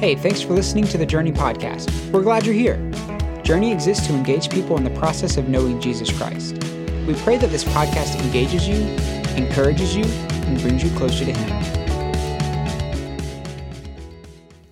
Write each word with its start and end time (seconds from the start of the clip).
Hey, 0.00 0.14
thanks 0.14 0.40
for 0.40 0.54
listening 0.54 0.86
to 0.86 0.96
the 0.96 1.04
Journey 1.04 1.30
podcast. 1.30 2.10
We're 2.10 2.22
glad 2.22 2.46
you're 2.46 2.54
here. 2.54 2.78
Journey 3.42 3.70
exists 3.70 4.06
to 4.06 4.14
engage 4.14 4.48
people 4.48 4.78
in 4.78 4.84
the 4.84 4.98
process 4.98 5.36
of 5.36 5.50
knowing 5.50 5.78
Jesus 5.78 6.10
Christ. 6.10 6.54
We 7.06 7.12
pray 7.16 7.36
that 7.36 7.50
this 7.50 7.64
podcast 7.64 8.18
engages 8.24 8.66
you, 8.66 8.76
encourages 9.36 9.94
you, 9.94 10.04
and 10.04 10.58
brings 10.62 10.82
you 10.82 10.88
closer 10.96 11.26
to 11.26 11.34
Him. 11.34 11.50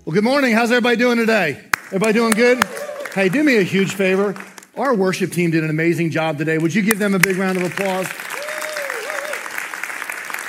Well, 0.07 0.15
good 0.15 0.25
morning. 0.25 0.55
How's 0.55 0.71
everybody 0.71 0.97
doing 0.97 1.19
today? 1.19 1.63
Everybody 1.89 2.15
doing 2.15 2.33
good? 2.33 2.65
Hey, 3.13 3.29
do 3.29 3.45
me 3.45 3.59
a 3.59 3.63
huge 3.63 3.93
favor. 3.93 4.35
Our 4.79 4.95
worship 4.95 5.31
team 5.31 5.51
did 5.51 5.63
an 5.63 5.69
amazing 5.69 6.09
job 6.09 6.39
today. 6.39 6.57
Would 6.57 6.75
you 6.75 6.81
give 6.81 6.99
them 6.99 7.15
a 7.15 7.19
big 7.19 7.37
round 7.37 7.59
of 7.59 7.65
applause? 7.65 8.07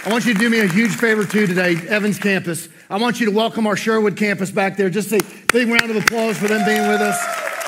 I 0.06 0.10
want 0.10 0.26
you 0.26 0.34
to 0.34 0.40
do 0.40 0.50
me 0.50 0.62
a 0.62 0.68
huge 0.68 0.96
favor 0.96 1.26
too 1.26 1.48
today, 1.48 1.76
Evans 1.90 2.18
campus. 2.18 2.70
I 2.92 2.98
want 2.98 3.20
you 3.20 3.28
to 3.28 3.32
welcome 3.32 3.68
our 3.68 3.76
Sherwood 3.78 4.18
campus 4.18 4.50
back 4.50 4.76
there. 4.76 4.90
Just 4.90 5.12
a 5.12 5.24
big 5.54 5.68
round 5.68 5.92
of 5.92 5.96
applause 5.96 6.40
for 6.40 6.48
them 6.48 6.66
being 6.66 6.88
with 6.88 7.00
us. 7.00 7.24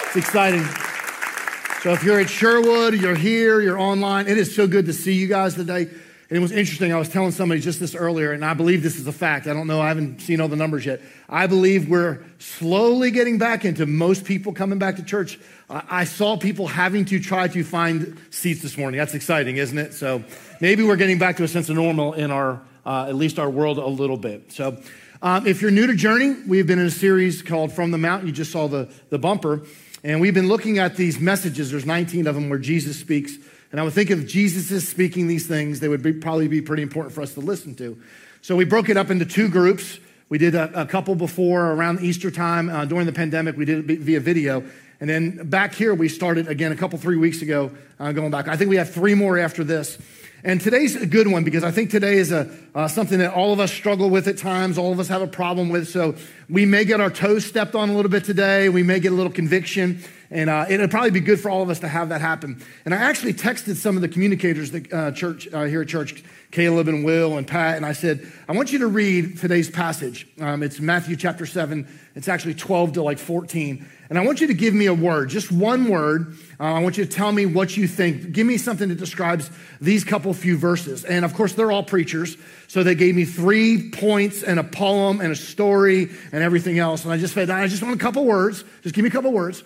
It's 0.07 0.15
exciting. 0.15 0.63
So 1.83 1.91
if 1.91 2.03
you're 2.03 2.19
at 2.19 2.27
Sherwood, 2.27 2.95
you're 2.95 3.13
here, 3.13 3.61
you're 3.61 3.77
online, 3.77 4.27
it 4.27 4.39
is 4.39 4.55
so 4.55 4.65
good 4.65 4.87
to 4.87 4.93
see 4.93 5.13
you 5.13 5.27
guys 5.27 5.53
today. 5.53 5.83
And 5.83 6.37
it 6.37 6.39
was 6.39 6.51
interesting. 6.51 6.91
I 6.91 6.97
was 6.97 7.07
telling 7.07 7.29
somebody 7.29 7.61
just 7.61 7.79
this 7.79 7.93
earlier, 7.93 8.31
and 8.31 8.43
I 8.43 8.55
believe 8.55 8.81
this 8.81 8.97
is 8.97 9.05
a 9.05 9.11
fact. 9.11 9.45
I 9.45 9.53
don't 9.53 9.67
know. 9.67 9.79
I 9.79 9.89
haven't 9.89 10.21
seen 10.21 10.41
all 10.41 10.47
the 10.47 10.55
numbers 10.55 10.87
yet. 10.87 11.01
I 11.29 11.45
believe 11.45 11.87
we're 11.87 12.23
slowly 12.39 13.11
getting 13.11 13.37
back 13.37 13.63
into 13.63 13.85
most 13.85 14.25
people 14.25 14.53
coming 14.53 14.79
back 14.79 14.95
to 14.95 15.03
church. 15.03 15.37
I 15.69 16.05
saw 16.05 16.35
people 16.35 16.65
having 16.65 17.05
to 17.05 17.19
try 17.19 17.47
to 17.47 17.63
find 17.63 18.17
seats 18.31 18.63
this 18.63 18.75
morning. 18.75 18.97
That's 18.97 19.13
exciting, 19.13 19.57
isn't 19.57 19.77
it? 19.77 19.93
So 19.93 20.23
maybe 20.61 20.81
we're 20.83 20.95
getting 20.95 21.19
back 21.19 21.37
to 21.37 21.43
a 21.43 21.47
sense 21.47 21.69
of 21.69 21.75
normal 21.75 22.13
in 22.13 22.31
our, 22.31 22.59
uh, 22.87 23.05
at 23.07 23.15
least 23.15 23.37
our 23.37 23.51
world 23.51 23.77
a 23.77 23.85
little 23.85 24.17
bit. 24.17 24.51
So 24.51 24.81
um, 25.23 25.45
if 25.45 25.61
you're 25.61 25.69
new 25.69 25.85
to 25.85 25.93
Journey, 25.93 26.35
we've 26.47 26.65
been 26.65 26.79
in 26.79 26.87
a 26.87 26.91
series 26.91 27.43
called 27.43 27.71
From 27.71 27.91
the 27.91 27.97
Mount. 27.99 28.25
You 28.25 28.31
just 28.31 28.51
saw 28.51 28.67
the, 28.67 28.89
the 29.09 29.19
bumper. 29.19 29.61
And 30.03 30.19
we've 30.19 30.33
been 30.33 30.47
looking 30.47 30.79
at 30.79 30.95
these 30.95 31.19
messages. 31.19 31.69
There's 31.69 31.85
19 31.85 32.25
of 32.25 32.33
them 32.33 32.49
where 32.49 32.57
Jesus 32.57 32.99
speaks. 32.99 33.35
And 33.71 33.79
I 33.79 33.83
would 33.83 33.93
think 33.93 34.09
if 34.09 34.27
Jesus 34.27 34.71
is 34.71 34.87
speaking 34.87 35.27
these 35.27 35.47
things, 35.47 35.79
they 35.79 35.87
would 35.87 36.01
be, 36.01 36.11
probably 36.11 36.47
be 36.47 36.61
pretty 36.61 36.81
important 36.81 37.13
for 37.13 37.21
us 37.21 37.35
to 37.35 37.39
listen 37.39 37.75
to. 37.75 38.01
So 38.41 38.55
we 38.55 38.65
broke 38.65 38.89
it 38.89 38.97
up 38.97 39.11
into 39.11 39.25
two 39.25 39.47
groups. 39.47 39.99
We 40.29 40.39
did 40.39 40.55
a, 40.55 40.81
a 40.81 40.85
couple 40.87 41.13
before 41.13 41.71
around 41.71 42.01
Easter 42.01 42.31
time 42.31 42.69
uh, 42.69 42.85
during 42.85 43.05
the 43.05 43.13
pandemic. 43.13 43.55
We 43.55 43.65
did 43.65 43.89
it 43.91 43.99
via 43.99 44.19
video. 44.19 44.63
And 44.99 45.07
then 45.07 45.49
back 45.49 45.75
here, 45.75 45.93
we 45.93 46.09
started 46.09 46.47
again 46.47 46.71
a 46.71 46.75
couple, 46.75 46.97
three 46.97 47.17
weeks 47.17 47.43
ago, 47.43 47.71
uh, 47.99 48.11
going 48.11 48.31
back. 48.31 48.47
I 48.47 48.57
think 48.57 48.71
we 48.71 48.77
have 48.77 48.91
three 48.91 49.13
more 49.13 49.37
after 49.37 49.63
this. 49.63 49.99
And 50.43 50.59
today's 50.59 50.95
a 50.95 51.05
good 51.05 51.27
one 51.27 51.43
because 51.43 51.63
I 51.63 51.69
think 51.69 51.91
today 51.91 52.17
is 52.17 52.31
a, 52.31 52.49
uh, 52.73 52.87
something 52.87 53.19
that 53.19 53.33
all 53.33 53.53
of 53.53 53.59
us 53.59 53.71
struggle 53.71 54.09
with 54.09 54.27
at 54.27 54.39
times, 54.39 54.79
all 54.79 54.91
of 54.91 54.99
us 54.99 55.07
have 55.07 55.21
a 55.21 55.27
problem 55.27 55.69
with. 55.69 55.87
So 55.87 56.15
we 56.49 56.65
may 56.65 56.83
get 56.83 56.99
our 56.99 57.11
toes 57.11 57.45
stepped 57.45 57.75
on 57.75 57.89
a 57.89 57.93
little 57.93 58.09
bit 58.09 58.23
today. 58.23 58.67
We 58.67 58.81
may 58.81 58.99
get 58.99 59.11
a 59.11 59.15
little 59.15 59.31
conviction. 59.31 60.01
And 60.31 60.49
uh, 60.49 60.65
it'd 60.69 60.89
probably 60.89 61.11
be 61.11 61.19
good 61.19 61.39
for 61.39 61.51
all 61.51 61.61
of 61.61 61.69
us 61.69 61.79
to 61.81 61.89
have 61.89 62.09
that 62.09 62.21
happen. 62.21 62.63
And 62.85 62.93
I 62.93 62.97
actually 62.97 63.33
texted 63.33 63.75
some 63.75 63.97
of 63.97 64.01
the 64.01 64.07
communicators 64.07 64.71
that 64.71 64.91
uh, 64.91 65.11
church 65.11 65.47
uh, 65.53 65.65
here 65.65 65.81
at 65.81 65.89
church, 65.89 66.23
Caleb 66.51 66.87
and 66.87 67.03
Will 67.03 67.37
and 67.37 67.45
Pat, 67.45 67.75
and 67.75 67.85
I 67.85 67.91
said, 67.91 68.25
I 68.47 68.53
want 68.53 68.71
you 68.71 68.79
to 68.79 68.87
read 68.87 69.37
today's 69.37 69.69
passage. 69.69 70.27
Um, 70.39 70.63
it's 70.63 70.79
Matthew 70.79 71.17
chapter 71.17 71.45
7. 71.45 71.85
It's 72.15 72.29
actually 72.29 72.55
12 72.55 72.93
to 72.93 73.03
like 73.03 73.19
14. 73.19 73.85
And 74.09 74.17
I 74.17 74.25
want 74.25 74.41
you 74.41 74.47
to 74.47 74.53
give 74.53 74.73
me 74.73 74.85
a 74.85 74.93
word, 74.93 75.29
just 75.29 75.51
one 75.51 75.89
word. 75.89 76.37
Uh, 76.61 76.75
I 76.75 76.79
want 76.79 76.95
you 76.95 77.03
to 77.05 77.09
tell 77.09 77.31
me 77.31 77.47
what 77.47 77.75
you 77.75 77.87
think. 77.87 78.33
Give 78.33 78.45
me 78.45 78.59
something 78.59 78.87
that 78.89 78.99
describes 78.99 79.49
these 79.81 80.03
couple 80.03 80.31
few 80.31 80.57
verses. 80.57 81.03
And 81.03 81.25
of 81.25 81.33
course, 81.33 81.53
they're 81.53 81.71
all 81.71 81.81
preachers. 81.81 82.37
So 82.67 82.83
they 82.83 82.93
gave 82.93 83.15
me 83.15 83.25
three 83.25 83.89
points 83.89 84.43
and 84.43 84.59
a 84.59 84.63
poem 84.63 85.21
and 85.21 85.31
a 85.31 85.35
story 85.35 86.09
and 86.31 86.43
everything 86.43 86.77
else. 86.77 87.03
And 87.03 87.11
I 87.11 87.17
just 87.17 87.33
said, 87.33 87.49
I 87.49 87.65
just 87.65 87.81
want 87.81 87.95
a 87.95 87.97
couple 87.97 88.25
words. 88.25 88.63
Just 88.83 88.93
give 88.93 89.01
me 89.01 89.09
a 89.09 89.11
couple 89.11 89.31
words. 89.31 89.63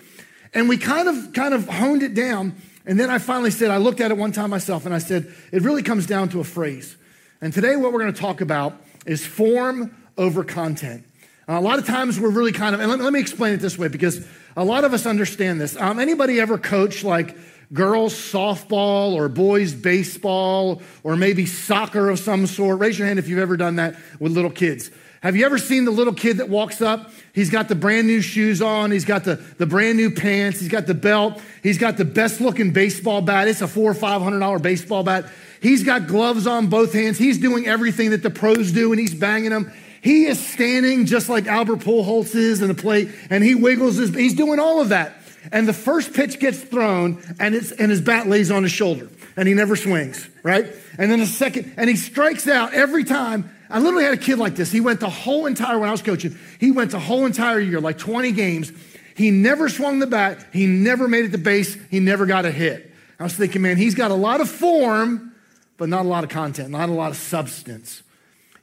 And 0.54 0.70
we 0.70 0.78
kind 0.78 1.10
of, 1.10 1.34
kind 1.34 1.54
of 1.54 1.68
honed 1.68 2.02
it 2.02 2.14
down. 2.14 2.56
And 2.86 2.98
then 2.98 3.10
I 3.10 3.18
finally 3.18 3.52
said, 3.52 3.72
I 3.72 3.78
looked 3.78 4.00
at 4.00 4.10
it 4.12 4.18
one 4.18 4.32
time 4.32 4.50
myself 4.50 4.86
and 4.86 4.96
I 4.96 5.00
said, 5.00 5.30
it 5.52 5.64
really 5.64 5.84
comes 5.84 6.06
down 6.06 6.30
to 6.30 6.40
a 6.40 6.46
phrase. 6.46 6.96
And 7.42 7.52
today, 7.52 7.76
what 7.76 7.92
we're 7.92 8.00
going 8.00 8.14
to 8.14 8.22
talk 8.22 8.40
about 8.40 8.82
is 9.06 9.26
form 9.26 9.94
over 10.18 10.46
content. 10.46 11.04
A 11.48 11.62
lot 11.62 11.78
of 11.78 11.86
times 11.86 12.20
we're 12.20 12.32
really 12.32 12.52
kind 12.52 12.74
of, 12.74 12.82
and 12.82 12.90
let, 12.90 13.00
let, 13.00 13.14
me 13.14 13.20
explain 13.20 13.54
it 13.54 13.58
this 13.58 13.78
way 13.78 13.88
because 13.88 14.26
a 14.58 14.64
lot 14.64 14.84
of 14.84 14.94
us 14.94 15.06
understand 15.06 15.62
this. 15.62 15.76
Um, 15.78 16.00
anybody 16.00 16.40
ever 16.40 16.58
coach 16.58 17.04
like 17.04 17.38
girls 17.72 18.14
softball 18.16 19.14
or 19.14 19.30
boys 19.30 19.74
baseball 19.74 20.82
or 21.04 21.16
maybe 21.16 21.46
soccer 21.46 22.10
of 22.10 22.18
some 22.18 22.48
sort? 22.48 22.80
Raise 22.80 22.98
your 22.98 23.08
hand 23.08 23.20
if 23.20 23.28
you've 23.28 23.40
ever 23.40 23.58
done 23.58 23.76
that 23.76 23.96
with 24.20 24.32
little 24.32 24.50
kids. 24.50 24.90
Have 25.22 25.36
you 25.36 25.46
ever 25.46 25.58
seen 25.58 25.86
the 25.86 25.92
little 25.92 26.14
kid 26.14 26.38
that 26.38 26.50
walks 26.50 26.82
up? 26.82 27.12
He's 27.34 27.50
got 27.50 27.68
the 27.68 27.76
brand 27.76 28.08
new 28.08 28.22
shoes 28.22 28.62
on. 28.62 28.92
He's 28.92 29.06
got 29.06 29.24
the, 29.24 29.36
the 29.36 29.66
brand 29.66 29.98
new 29.98 30.12
pants. 30.12 30.60
He's 30.60 30.70
got 30.70 30.88
the 30.88 30.94
belt. 30.94 31.42
He's 31.62 31.78
got 31.78 31.98
the 31.98 32.06
best 32.06 32.42
looking 32.42 32.74
baseball 32.74 33.22
bat. 33.22 33.48
It's 33.48 33.62
a 33.62 33.68
four 33.68 33.90
or 33.90 33.96
five 33.96 34.22
hundred 34.22 34.40
dollar 34.40 34.60
baseball 34.60 35.04
bat. 35.04 35.26
He's 35.62 35.84
got 35.84 36.08
gloves 36.08 36.46
on 36.48 36.68
both 36.68 36.94
hands. 36.94 37.18
He's 37.18 37.40
doing 37.40 37.68
everything 37.68 38.12
that 38.12 38.24
the 38.24 38.30
pros 38.30 38.72
do 38.72 38.92
and 38.92 39.00
he's 39.00 39.16
banging 39.16 39.50
them. 39.50 39.72
He 40.06 40.28
is 40.28 40.40
standing 40.40 41.08
just 41.08 41.30
like 41.30 41.48
Albert 41.48 41.80
Pujols 41.80 42.36
is 42.36 42.62
in 42.62 42.68
the 42.68 42.76
plate, 42.76 43.10
and 43.32 43.44
he 43.44 43.56
wiggles 43.56 43.96
his, 43.96 44.14
he's 44.14 44.36
doing 44.36 44.60
all 44.60 44.80
of 44.80 44.90
that. 44.90 45.16
And 45.52 45.68
the 45.68 45.74
first 45.74 46.14
pitch 46.14 46.40
gets 46.40 46.62
thrown, 46.62 47.24
and, 47.40 47.56
it's, 47.56 47.72
and 47.72 47.90
his 47.90 48.02
bat 48.02 48.28
lays 48.28 48.52
on 48.52 48.62
his 48.62 48.72
shoulder, 48.72 49.10
and 49.36 49.48
he 49.48 49.56
never 49.56 49.76
swings, 49.76 50.30
right? 50.44 50.68
And 51.00 51.10
then 51.10 51.22
the 51.22 51.26
second, 51.26 51.74
and 51.76 51.90
he 51.90 51.96
strikes 51.96 52.48
out 52.48 52.76
every 52.76 53.04
time. 53.04 53.50
I 53.68 53.80
literally 53.80 54.04
had 54.04 54.14
a 54.14 54.18
kid 54.18 54.38
like 54.38 54.56
this. 54.56 54.72
He 54.72 54.80
went 54.80 55.00
the 55.00 55.10
whole 55.10 55.48
entire, 55.48 55.80
when 55.80 55.90
I 55.90 55.92
was 55.92 56.04
coaching, 56.04 56.38
he 56.60 56.70
went 56.70 56.92
the 56.92 57.00
whole 57.00 57.26
entire 57.26 57.60
year, 57.60 57.82
like 57.82 57.98
20 57.98 58.32
games. 58.34 58.72
He 59.16 59.32
never 59.32 59.70
swung 59.70 59.98
the 59.98 60.06
bat. 60.06 60.46
He 60.54 60.68
never 60.68 61.08
made 61.08 61.26
it 61.26 61.32
to 61.32 61.40
base. 61.40 61.76
He 61.90 62.00
never 62.00 62.28
got 62.28 62.46
a 62.46 62.52
hit. 62.52 62.94
I 63.20 63.24
was 63.24 63.34
thinking, 63.34 63.64
man, 63.64 63.78
he's 63.78 63.96
got 63.96 64.12
a 64.12 64.16
lot 64.16 64.40
of 64.40 64.52
form, 64.52 65.34
but 65.78 65.90
not 65.90 66.06
a 66.06 66.08
lot 66.08 66.24
of 66.24 66.30
content, 66.30 66.70
not 66.70 66.90
a 66.90 66.94
lot 66.94 67.10
of 67.10 67.18
substance. 67.18 68.04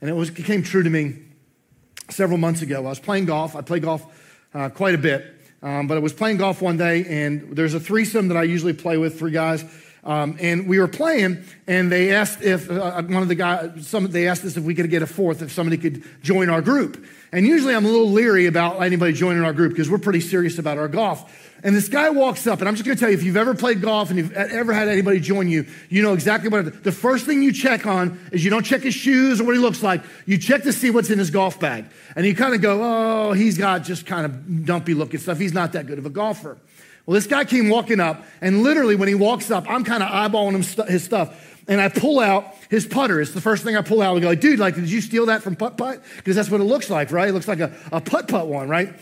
And 0.00 0.08
it, 0.08 0.12
was, 0.12 0.28
it 0.30 0.44
came 0.44 0.62
true 0.62 0.84
to 0.84 0.90
me 0.90 1.16
several 2.10 2.38
months 2.38 2.62
ago. 2.62 2.78
I 2.78 2.88
was 2.88 3.00
playing 3.00 3.26
golf. 3.26 3.56
I 3.56 3.60
play 3.60 3.80
golf 3.80 4.04
uh, 4.54 4.68
quite 4.68 4.94
a 4.94 4.98
bit, 4.98 5.24
um, 5.62 5.86
but 5.86 5.96
I 5.96 6.00
was 6.00 6.12
playing 6.12 6.38
golf 6.38 6.60
one 6.60 6.76
day, 6.76 7.04
and 7.06 7.56
there's 7.56 7.74
a 7.74 7.80
threesome 7.80 8.28
that 8.28 8.36
I 8.36 8.42
usually 8.42 8.72
play 8.72 8.96
with, 8.96 9.18
three 9.18 9.30
guys. 9.30 9.64
Um, 10.04 10.36
and 10.40 10.66
we 10.66 10.80
were 10.80 10.88
playing, 10.88 11.44
and 11.68 11.90
they 11.90 12.12
asked 12.12 12.42
if 12.42 12.68
uh, 12.68 12.74
uh, 12.74 13.02
one 13.02 13.22
of 13.22 13.28
the 13.28 13.36
guys, 13.36 13.86
some, 13.86 14.08
they 14.08 14.26
asked 14.26 14.44
us 14.44 14.56
if 14.56 14.64
we 14.64 14.74
could 14.74 14.90
get 14.90 15.02
a 15.02 15.06
fourth, 15.06 15.42
if 15.42 15.52
somebody 15.52 15.76
could 15.76 16.02
join 16.22 16.50
our 16.50 16.60
group. 16.60 17.06
And 17.30 17.46
usually 17.46 17.74
I'm 17.74 17.84
a 17.84 17.88
little 17.88 18.10
leery 18.10 18.46
about 18.46 18.82
anybody 18.82 19.12
joining 19.12 19.44
our 19.44 19.52
group 19.52 19.70
because 19.70 19.88
we're 19.88 19.98
pretty 19.98 20.20
serious 20.20 20.58
about 20.58 20.76
our 20.76 20.88
golf. 20.88 21.41
And 21.64 21.76
this 21.76 21.88
guy 21.88 22.10
walks 22.10 22.48
up, 22.48 22.58
and 22.58 22.68
I'm 22.68 22.74
just 22.74 22.84
to 22.84 22.96
tell 22.96 23.08
you 23.08 23.14
if 23.14 23.22
you've 23.22 23.36
ever 23.36 23.54
played 23.54 23.80
golf 23.80 24.10
and 24.10 24.18
you've 24.18 24.32
ever 24.32 24.72
had 24.72 24.88
anybody 24.88 25.20
join 25.20 25.48
you, 25.48 25.64
you 25.88 26.02
know 26.02 26.12
exactly 26.12 26.48
what 26.48 26.66
it. 26.66 26.82
The 26.82 26.90
first 26.90 27.24
thing 27.24 27.40
you 27.40 27.52
check 27.52 27.86
on 27.86 28.18
is 28.32 28.44
you 28.44 28.50
don't 28.50 28.64
check 28.64 28.82
his 28.82 28.94
shoes 28.94 29.40
or 29.40 29.44
what 29.44 29.54
he 29.54 29.60
looks 29.60 29.80
like. 29.80 30.02
You 30.26 30.38
check 30.38 30.64
to 30.64 30.72
see 30.72 30.90
what's 30.90 31.08
in 31.10 31.20
his 31.20 31.30
golf 31.30 31.60
bag. 31.60 31.84
And 32.16 32.26
you 32.26 32.34
kind 32.34 32.54
of 32.54 32.60
go, 32.60 32.80
oh, 32.82 33.32
he's 33.32 33.58
got 33.58 33.84
just 33.84 34.06
kind 34.06 34.26
of 34.26 34.66
dumpy 34.66 34.92
looking 34.92 35.20
stuff. 35.20 35.38
He's 35.38 35.52
not 35.52 35.72
that 35.72 35.86
good 35.86 35.98
of 35.98 36.06
a 36.06 36.10
golfer. 36.10 36.58
Well, 37.06 37.14
this 37.14 37.28
guy 37.28 37.44
came 37.44 37.68
walking 37.68 38.00
up, 38.00 38.24
and 38.40 38.64
literally 38.64 38.96
when 38.96 39.08
he 39.08 39.14
walks 39.14 39.50
up, 39.50 39.68
I'm 39.68 39.84
kind 39.84 40.02
of 40.02 40.08
eyeballing 40.08 40.54
him 40.54 40.86
his 40.86 41.04
stuff. 41.04 41.60
And 41.68 41.80
I 41.80 41.88
pull 41.90 42.18
out 42.18 42.56
his 42.70 42.86
putter. 42.86 43.20
It's 43.20 43.30
the 43.30 43.40
first 43.40 43.62
thing 43.62 43.76
I 43.76 43.82
pull 43.82 44.02
out. 44.02 44.16
I 44.16 44.20
go, 44.20 44.34
dude, 44.34 44.58
like, 44.58 44.74
did 44.74 44.90
you 44.90 45.00
steal 45.00 45.26
that 45.26 45.42
from 45.42 45.54
putt 45.54 45.76
putt? 45.76 46.02
Because 46.16 46.34
that's 46.34 46.50
what 46.50 46.60
it 46.60 46.64
looks 46.64 46.90
like, 46.90 47.12
right? 47.12 47.28
It 47.28 47.32
looks 47.32 47.46
like 47.46 47.60
a, 47.60 47.72
a 47.92 48.00
putt 48.00 48.26
putt 48.26 48.48
one, 48.48 48.68
right? 48.68 48.92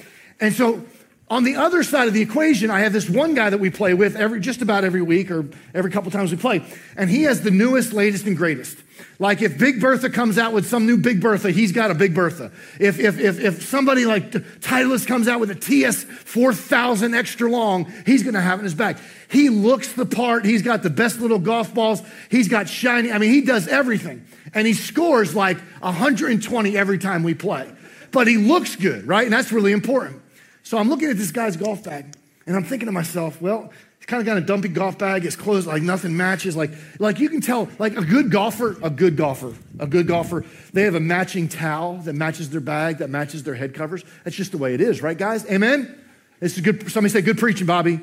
And 0.41 0.54
so 0.54 0.84
on 1.30 1.44
the 1.44 1.54
other 1.54 1.84
side 1.84 2.08
of 2.08 2.14
the 2.14 2.20
equation, 2.20 2.70
I 2.70 2.80
have 2.80 2.92
this 2.92 3.08
one 3.08 3.34
guy 3.34 3.50
that 3.50 3.58
we 3.58 3.70
play 3.70 3.94
with 3.94 4.16
every, 4.16 4.41
just 4.41 4.62
about 4.62 4.82
every 4.82 5.00
week 5.00 5.30
or 5.30 5.46
every 5.72 5.92
couple 5.92 6.10
times 6.10 6.32
we 6.32 6.36
play, 6.36 6.64
and 6.96 7.08
he 7.08 7.22
has 7.22 7.42
the 7.42 7.52
newest, 7.52 7.92
latest, 7.92 8.26
and 8.26 8.36
greatest. 8.36 8.76
Like 9.20 9.41
if 9.41 9.56
Big 9.56 9.80
Bertha 9.80 10.10
comes 10.10 10.38
out 10.38 10.52
with 10.52 10.66
some 10.66 10.86
new 10.86 10.96
Big 10.96 11.20
Bertha, 11.20 11.50
he's 11.50 11.72
got 11.72 11.91
a 11.91 11.94
Big 11.94 12.14
Bertha. 12.14 12.50
If, 12.80 12.98
if, 12.98 13.20
if, 13.20 13.38
if 13.38 13.62
somebody 13.62 14.06
like 14.06 14.30
Titleist 14.32 15.06
comes 15.06 15.28
out 15.28 15.41
with 15.41 15.50
a 15.50 15.54
TS 15.54 16.03
4000 16.04 17.15
extra 17.15 17.48
long, 17.48 17.92
he's 18.06 18.22
going 18.22 18.34
to 18.34 18.41
have 18.41 18.59
it 18.59 18.62
in 18.62 18.65
his 18.65 18.74
bag. 18.74 18.97
He 19.30 19.50
looks 19.50 19.92
the 19.92 20.06
part. 20.06 20.44
He's 20.44 20.62
got 20.62 20.82
the 20.82 20.91
best 20.91 21.21
little 21.21 21.38
golf 21.38 21.72
balls. 21.72 22.03
He's 22.30 22.48
got 22.48 22.68
shiny. 22.68 23.12
I 23.12 23.18
mean, 23.18 23.30
he 23.30 23.42
does 23.42 23.68
everything. 23.68 24.27
And 24.54 24.66
he 24.66 24.72
scores 24.72 25.34
like 25.34 25.59
120 25.80 26.77
every 26.77 26.98
time 26.98 27.22
we 27.22 27.34
play. 27.34 27.71
But 28.10 28.27
he 28.27 28.38
looks 28.38 28.74
good, 28.74 29.06
right? 29.06 29.24
And 29.24 29.32
that's 29.32 29.53
really 29.53 29.72
important. 29.72 30.22
So 30.62 30.78
I'm 30.78 30.89
looking 30.89 31.10
at 31.10 31.16
this 31.16 31.30
guy's 31.30 31.57
golf 31.57 31.84
bag 31.84 32.15
and 32.47 32.57
I'm 32.57 32.65
thinking 32.65 32.86
to 32.86 32.92
myself, 32.92 33.41
well, 33.41 33.72
he's 33.98 34.07
kind 34.07 34.21
of 34.21 34.27
got 34.27 34.36
a 34.36 34.41
dumpy 34.41 34.68
golf 34.68 34.98
bag. 34.98 35.22
His 35.22 35.36
clothes, 35.36 35.66
like 35.66 35.83
nothing 35.83 36.16
matches. 36.16 36.57
Like, 36.57 36.71
like 36.98 37.18
you 37.18 37.28
can 37.28 37.41
tell, 37.41 37.68
like 37.78 37.97
a 37.97 38.04
good 38.04 38.30
golfer, 38.30 38.77
a 38.83 38.91
good 38.91 39.16
golfer, 39.16 39.54
a 39.78 39.86
good 39.86 40.07
golfer, 40.07 40.45
they 40.72 40.83
have 40.83 40.95
a 40.95 41.01
matching 41.01 41.48
towel 41.48 41.97
that 41.98 42.15
matches 42.15 42.51
their 42.51 42.60
bag, 42.60 42.98
that 42.98 43.10
matches 43.10 43.42
their 43.42 43.54
head 43.54 43.74
covers. 43.74 44.04
That's 44.24 44.36
just 44.36 44.53
the 44.53 44.59
way 44.59 44.74
it 44.74 44.80
is, 44.80 45.03
right, 45.03 45.16
guys? 45.16 45.45
Amen? 45.51 45.97
This 46.41 46.57
is 46.57 46.63
good. 46.63 46.91
Somebody 46.91 47.13
say, 47.13 47.22
good 47.22 47.39
preaching, 47.39 47.66
Bobby. 47.66 48.01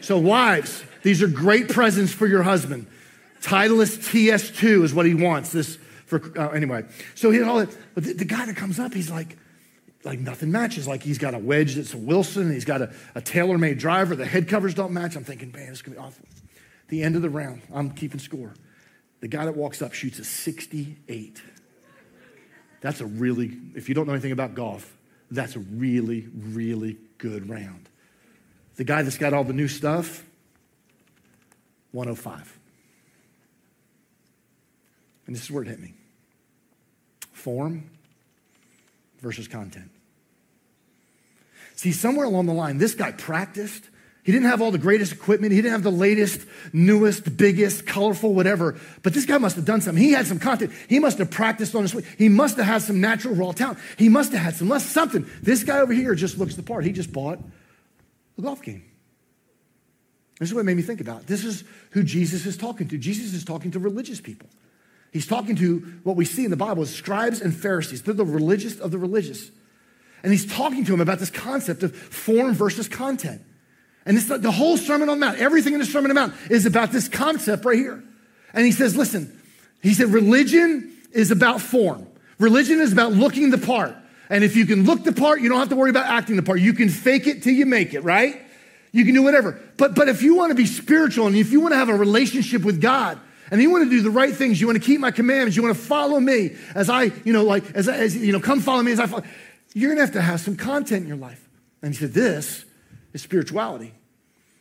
So, 0.00 0.18
wives, 0.18 0.84
these 1.02 1.22
are 1.22 1.28
great 1.28 1.68
presents 1.68 2.12
for 2.12 2.26
your 2.26 2.42
husband. 2.42 2.86
Titleist 3.40 4.10
TS2 4.10 4.82
is 4.82 4.92
what 4.92 5.06
he 5.06 5.14
wants. 5.14 5.52
This 5.52 5.78
for 6.06 6.38
uh, 6.38 6.48
anyway. 6.50 6.84
So 7.14 7.30
he 7.30 7.38
had 7.38 7.48
all 7.48 7.66
but 7.94 8.04
the, 8.04 8.12
the 8.14 8.24
guy 8.24 8.46
that 8.46 8.56
comes 8.56 8.78
up, 8.78 8.94
he's 8.94 9.10
like, 9.10 9.36
like 10.04 10.18
nothing 10.18 10.50
matches. 10.50 10.86
Like 10.86 11.02
he's 11.02 11.18
got 11.18 11.34
a 11.34 11.38
wedge 11.38 11.74
that's 11.74 11.94
a 11.94 11.98
Wilson, 11.98 12.52
he's 12.52 12.64
got 12.64 12.82
a, 12.82 12.94
a 13.14 13.20
TaylorMade 13.20 13.78
driver, 13.78 14.16
the 14.16 14.26
head 14.26 14.48
covers 14.48 14.74
don't 14.74 14.92
match. 14.92 15.16
I'm 15.16 15.24
thinking, 15.24 15.52
man, 15.52 15.68
this 15.68 15.78
is 15.78 15.82
gonna 15.82 15.96
be 15.96 16.02
awful. 16.02 16.24
The 16.88 17.02
end 17.02 17.16
of 17.16 17.22
the 17.22 17.30
round, 17.30 17.62
I'm 17.74 17.90
keeping 17.90 18.20
score. 18.20 18.54
The 19.20 19.28
guy 19.28 19.44
that 19.44 19.56
walks 19.56 19.82
up 19.82 19.92
shoots 19.92 20.18
a 20.18 20.24
68. 20.24 21.42
That's 22.80 23.00
a 23.00 23.06
really, 23.06 23.56
if 23.74 23.88
you 23.88 23.94
don't 23.94 24.06
know 24.06 24.12
anything 24.12 24.32
about 24.32 24.54
golf, 24.54 24.96
that's 25.30 25.56
a 25.56 25.60
really, 25.60 26.28
really 26.32 26.98
good 27.18 27.48
round. 27.48 27.88
The 28.76 28.84
guy 28.84 29.02
that's 29.02 29.18
got 29.18 29.32
all 29.32 29.42
the 29.42 29.54
new 29.54 29.68
stuff, 29.68 30.24
105. 31.92 32.58
And 35.26 35.34
this 35.34 35.42
is 35.42 35.50
where 35.50 35.62
it 35.62 35.68
hit 35.68 35.80
me 35.80 35.94
form 37.32 37.88
versus 39.26 39.48
content. 39.48 39.90
See, 41.74 41.90
somewhere 41.90 42.26
along 42.26 42.46
the 42.46 42.52
line, 42.52 42.78
this 42.78 42.94
guy 42.94 43.10
practiced. 43.10 43.82
He 44.22 44.30
didn't 44.30 44.46
have 44.46 44.62
all 44.62 44.70
the 44.70 44.78
greatest 44.78 45.12
equipment. 45.12 45.52
He 45.52 45.58
didn't 45.58 45.72
have 45.72 45.82
the 45.82 45.90
latest, 45.90 46.46
newest, 46.72 47.36
biggest, 47.36 47.86
colorful, 47.86 48.34
whatever. 48.34 48.76
But 49.02 49.14
this 49.14 49.26
guy 49.26 49.38
must 49.38 49.56
have 49.56 49.64
done 49.64 49.80
something. 49.80 50.00
He 50.00 50.12
had 50.12 50.28
some 50.28 50.38
content. 50.38 50.70
He 50.88 51.00
must 51.00 51.18
have 51.18 51.28
practiced 51.28 51.74
on 51.74 51.82
his 51.82 51.92
way. 51.92 52.04
He 52.16 52.28
must 52.28 52.56
have 52.56 52.66
had 52.66 52.82
some 52.82 53.00
natural 53.00 53.34
raw 53.34 53.50
talent. 53.50 53.80
He 53.98 54.08
must 54.08 54.30
have 54.30 54.42
had 54.42 54.54
some 54.54 54.68
less 54.68 54.86
something. 54.86 55.26
This 55.42 55.64
guy 55.64 55.80
over 55.80 55.92
here 55.92 56.14
just 56.14 56.38
looks 56.38 56.54
the 56.54 56.62
part. 56.62 56.84
He 56.84 56.92
just 56.92 57.12
bought 57.12 57.40
a 58.38 58.42
golf 58.42 58.62
game. 58.62 58.84
This 60.38 60.50
is 60.50 60.54
what 60.54 60.64
made 60.64 60.76
me 60.76 60.84
think 60.84 61.00
about. 61.00 61.26
This 61.26 61.44
is 61.44 61.64
who 61.90 62.04
Jesus 62.04 62.46
is 62.46 62.56
talking 62.56 62.86
to. 62.88 62.96
Jesus 62.96 63.34
is 63.34 63.44
talking 63.44 63.72
to 63.72 63.80
religious 63.80 64.20
people. 64.20 64.48
He's 65.16 65.26
talking 65.26 65.56
to 65.56 65.78
what 66.02 66.14
we 66.14 66.26
see 66.26 66.44
in 66.44 66.50
the 66.50 66.58
Bible 66.58 66.82
as 66.82 66.94
scribes 66.94 67.40
and 67.40 67.54
Pharisees. 67.54 68.02
They're 68.02 68.12
the 68.12 68.22
religious 68.22 68.78
of 68.78 68.90
the 68.90 68.98
religious. 68.98 69.50
And 70.22 70.30
he's 70.30 70.44
talking 70.44 70.84
to 70.84 70.90
them 70.90 71.00
about 71.00 71.20
this 71.20 71.30
concept 71.30 71.82
of 71.82 71.96
form 71.96 72.52
versus 72.52 72.86
content. 72.86 73.40
And 74.04 74.14
this, 74.14 74.26
the 74.26 74.50
whole 74.50 74.76
Sermon 74.76 75.08
on 75.08 75.18
the 75.18 75.24
Mount, 75.24 75.38
everything 75.38 75.72
in 75.72 75.78
the 75.80 75.86
Sermon 75.86 76.10
on 76.10 76.14
the 76.14 76.20
Mount 76.20 76.50
is 76.50 76.66
about 76.66 76.92
this 76.92 77.08
concept 77.08 77.64
right 77.64 77.78
here. 77.78 78.04
And 78.52 78.66
he 78.66 78.72
says, 78.72 78.94
listen, 78.94 79.40
he 79.82 79.94
said, 79.94 80.08
religion 80.08 80.94
is 81.12 81.30
about 81.30 81.62
form. 81.62 82.06
Religion 82.38 82.78
is 82.78 82.92
about 82.92 83.14
looking 83.14 83.48
the 83.48 83.56
part. 83.56 83.96
And 84.28 84.44
if 84.44 84.54
you 84.54 84.66
can 84.66 84.84
look 84.84 85.02
the 85.02 85.12
part, 85.12 85.40
you 85.40 85.48
don't 85.48 85.60
have 85.60 85.70
to 85.70 85.76
worry 85.76 85.88
about 85.88 86.08
acting 86.08 86.36
the 86.36 86.42
part. 86.42 86.60
You 86.60 86.74
can 86.74 86.90
fake 86.90 87.26
it 87.26 87.42
till 87.42 87.54
you 87.54 87.64
make 87.64 87.94
it, 87.94 88.00
right? 88.00 88.38
You 88.92 89.06
can 89.06 89.14
do 89.14 89.22
whatever. 89.22 89.58
But, 89.78 89.94
but 89.94 90.10
if 90.10 90.22
you 90.22 90.36
want 90.36 90.50
to 90.50 90.54
be 90.54 90.66
spiritual 90.66 91.26
and 91.26 91.36
if 91.36 91.52
you 91.52 91.60
want 91.60 91.72
to 91.72 91.78
have 91.78 91.88
a 91.88 91.94
relationship 91.94 92.64
with 92.64 92.82
God, 92.82 93.18
and 93.50 93.62
you 93.62 93.70
want 93.70 93.84
to 93.84 93.90
do 93.90 94.02
the 94.02 94.10
right 94.10 94.34
things, 94.34 94.60
you 94.60 94.66
want 94.66 94.80
to 94.80 94.84
keep 94.84 95.00
my 95.00 95.10
commandments, 95.10 95.56
you 95.56 95.62
want 95.62 95.76
to 95.76 95.82
follow 95.82 96.18
me 96.18 96.56
as 96.74 96.90
I, 96.90 97.04
you 97.24 97.32
know, 97.32 97.44
like, 97.44 97.70
as, 97.74 97.88
as 97.88 98.16
you 98.16 98.32
know, 98.32 98.40
come 98.40 98.60
follow 98.60 98.82
me 98.82 98.92
as 98.92 99.00
I 99.00 99.06
follow. 99.06 99.24
You're 99.74 99.90
going 99.90 99.98
to 99.98 100.04
have 100.04 100.14
to 100.14 100.22
have 100.22 100.40
some 100.40 100.56
content 100.56 101.02
in 101.02 101.08
your 101.08 101.16
life. 101.16 101.48
And 101.82 101.94
he 101.94 102.00
said, 102.00 102.12
this 102.12 102.64
is 103.12 103.22
spirituality. 103.22 103.94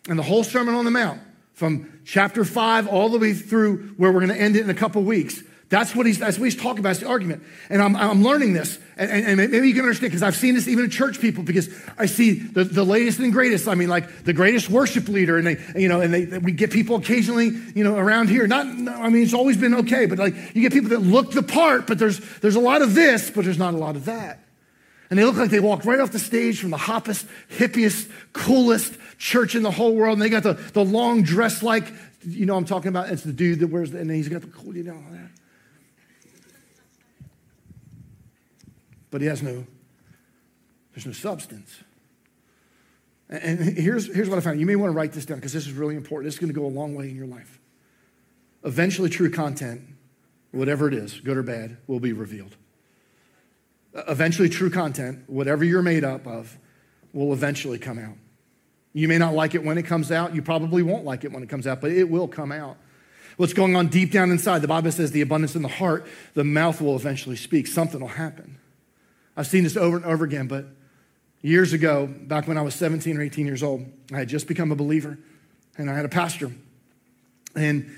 And 0.08 0.20
the 0.20 0.24
whole 0.24 0.44
Sermon 0.44 0.76
on 0.76 0.86
the 0.86 0.92
Mount, 0.92 1.22
from 1.54 2.02
chapter 2.06 2.44
five 2.44 2.88
all 2.88 3.10
the 3.10 3.18
way 3.18 3.34
through 3.34 3.94
where 3.98 4.12
we're 4.12 4.20
going 4.20 4.36
to 4.36 4.42
end 4.42 4.56
it 4.56 4.64
in 4.64 4.70
a 4.70 4.76
couple 4.76 5.02
weeks, 5.04 5.42
that's 5.70 5.96
what 5.96 6.06
he's, 6.06 6.20
that's 6.20 6.38
what 6.38 6.46
he's 6.46 6.56
talking 6.56 6.80
about. 6.80 6.92
It's 6.92 7.00
the 7.00 7.08
argument. 7.08 7.44
And 7.70 7.82
I'm, 7.82 7.96
I'm 7.96 8.24
learning 8.24 8.54
this. 8.54 8.78
And, 8.98 9.10
and, 9.10 9.40
and 9.40 9.52
maybe 9.52 9.68
you 9.68 9.74
can 9.74 9.84
understand 9.84 10.12
because 10.12 10.22
I've 10.22 10.36
seen 10.36 10.54
this 10.54 10.68
even 10.68 10.86
in 10.86 10.92
church 10.92 11.20
people 11.20 11.44
because 11.44 11.70
I 11.98 12.06
see 12.06 12.34
the, 12.34 12.64
the 12.64 12.84
latest 12.84 13.20
and 13.20 13.34
greatest. 13.34 13.68
I 13.68 13.74
mean, 13.74 13.90
like 13.90 14.24
the 14.24 14.34
greatest 14.34 14.70
worship 14.70 15.08
leader. 15.08 15.38
And 15.38 15.48
they, 15.48 15.58
you 15.76 15.88
know, 15.88 16.02
and 16.02 16.14
they, 16.14 16.38
we 16.38 16.52
get 16.52 16.72
people 16.72 16.98
occasionally, 16.98 17.52
you 17.74 17.84
know, 17.84 17.98
around 17.98 18.30
here. 18.30 18.46
Not, 18.46 18.68
I 18.68 19.10
mean, 19.10 19.24
it's 19.24 19.34
always 19.34 19.58
been 19.58 19.74
okay, 19.74 20.06
but 20.06 20.20
like 20.20 20.36
you 20.56 20.62
get 20.62 20.72
people 20.72 20.90
that 20.92 21.00
look 21.00 21.32
the 21.32 21.44
part, 21.44 21.88
but 21.88 21.98
there's, 21.98 22.20
there's 22.40 22.56
a 22.56 22.60
lot 22.60 22.84
of 22.84 22.94
this, 22.94 23.32
but 23.32 23.44
there's 23.44 23.58
not 23.58 23.74
a 23.74 23.78
lot 23.78 23.96
of 23.96 24.06
that. 24.06 24.40
And 25.10 25.20
they 25.20 25.24
look 25.24 25.36
like 25.36 25.50
they 25.50 25.60
walked 25.60 25.86
right 25.86 26.00
off 26.00 26.12
the 26.12 26.20
stage 26.20 26.60
from 26.60 26.72
the 26.72 26.78
hoppest, 26.78 27.26
hippiest, 27.50 28.10
coolest 28.34 28.98
church 29.18 29.56
in 29.56 29.64
the 29.64 29.72
whole 29.72 29.96
world. 29.96 30.14
And 30.14 30.22
they 30.22 30.30
got 30.30 30.44
the, 30.44 30.54
the 30.54 30.84
long 30.84 31.24
dress 31.24 31.64
like, 31.64 31.92
you 32.26 32.46
know, 32.46 32.56
I'm 32.56 32.66
talking 32.66 32.90
about. 32.90 33.10
It's 33.10 33.24
the 33.24 33.34
dude 33.34 33.60
that 33.60 33.68
wears 33.68 33.92
the, 33.92 34.00
and 34.00 34.10
he's 34.10 34.30
got 34.30 34.42
the 34.42 34.48
cool, 34.48 34.76
you 34.76 34.84
know, 34.84 35.00
that. 35.12 35.30
But 39.16 39.22
he 39.22 39.28
has 39.30 39.42
no, 39.42 39.66
there's 40.94 41.06
no 41.06 41.14
substance. 41.14 41.74
And 43.30 43.78
here's, 43.78 44.14
here's 44.14 44.28
what 44.28 44.38
I 44.38 44.42
found. 44.42 44.60
You 44.60 44.66
may 44.66 44.76
want 44.76 44.92
to 44.92 44.94
write 44.94 45.14
this 45.14 45.26
down 45.26 45.38
because 45.38 45.54
this 45.54 45.66
is 45.66 45.72
really 45.72 45.96
important. 45.96 46.28
This 46.28 46.34
is 46.34 46.40
going 46.42 46.54
to 46.54 46.60
go 46.60 46.66
a 46.66 46.68
long 46.68 46.96
way 46.96 47.08
in 47.10 47.16
your 47.16 47.26
life. 47.26 47.62
Eventually, 48.66 49.10
true 49.10 49.32
content, 49.32 49.84
whatever 50.52 50.90
it 50.90 50.94
is, 50.94 51.22
good 51.22 51.38
or 51.38 51.44
bad, 51.44 51.78
will 51.88 52.02
be 52.02 52.12
revealed. 52.12 52.58
Eventually, 54.06 54.50
true 54.50 54.70
content, 54.70 55.24
whatever 55.28 55.64
you're 55.64 55.82
made 55.82 56.04
up 56.04 56.28
of, 56.28 56.58
will 57.14 57.32
eventually 57.32 57.80
come 57.80 57.98
out. 57.98 58.18
You 58.92 59.08
may 59.08 59.18
not 59.18 59.34
like 59.34 59.56
it 59.56 59.64
when 59.64 59.78
it 59.78 59.84
comes 59.84 60.12
out. 60.12 60.36
You 60.36 60.42
probably 60.42 60.84
won't 60.84 61.06
like 61.06 61.24
it 61.24 61.32
when 61.32 61.42
it 61.42 61.48
comes 61.48 61.68
out, 61.68 61.80
but 61.80 61.92
it 61.94 62.10
will 62.10 62.28
come 62.28 62.52
out. 62.52 62.76
What's 63.38 63.54
going 63.54 63.78
on 63.78 63.88
deep 63.88 64.12
down 64.12 64.30
inside? 64.30 64.62
The 64.62 64.68
Bible 64.68 64.92
says 64.92 65.14
the 65.14 65.22
abundance 65.22 65.56
in 65.56 65.62
the 65.62 65.70
heart, 65.70 66.06
the 66.34 66.44
mouth 66.44 66.82
will 66.82 66.98
eventually 66.98 67.38
speak. 67.38 67.68
Something 67.68 68.02
will 68.02 68.10
happen. 68.10 68.60
I've 69.38 69.48
seen 69.48 69.64
this 69.64 69.78
over 69.78 69.98
and 69.98 70.06
over 70.06 70.24
again, 70.24 70.48
but 70.48 70.66
years 71.42 71.74
ago, 71.74 72.08
back 72.08 72.48
when 72.48 72.58
I 72.58 72.62
was 72.62 72.74
17 72.76 73.18
or 73.18 73.22
18 73.22 73.46
years 73.46 73.64
old, 73.64 73.86
I 74.12 74.20
had 74.20 74.30
just 74.30 74.48
become 74.48 74.72
a 74.72 74.76
believer 74.76 75.18
and 75.78 75.90
I 75.90 75.96
had 75.96 76.06
a 76.06 76.10
pastor. 76.10 76.52
And 77.56 77.96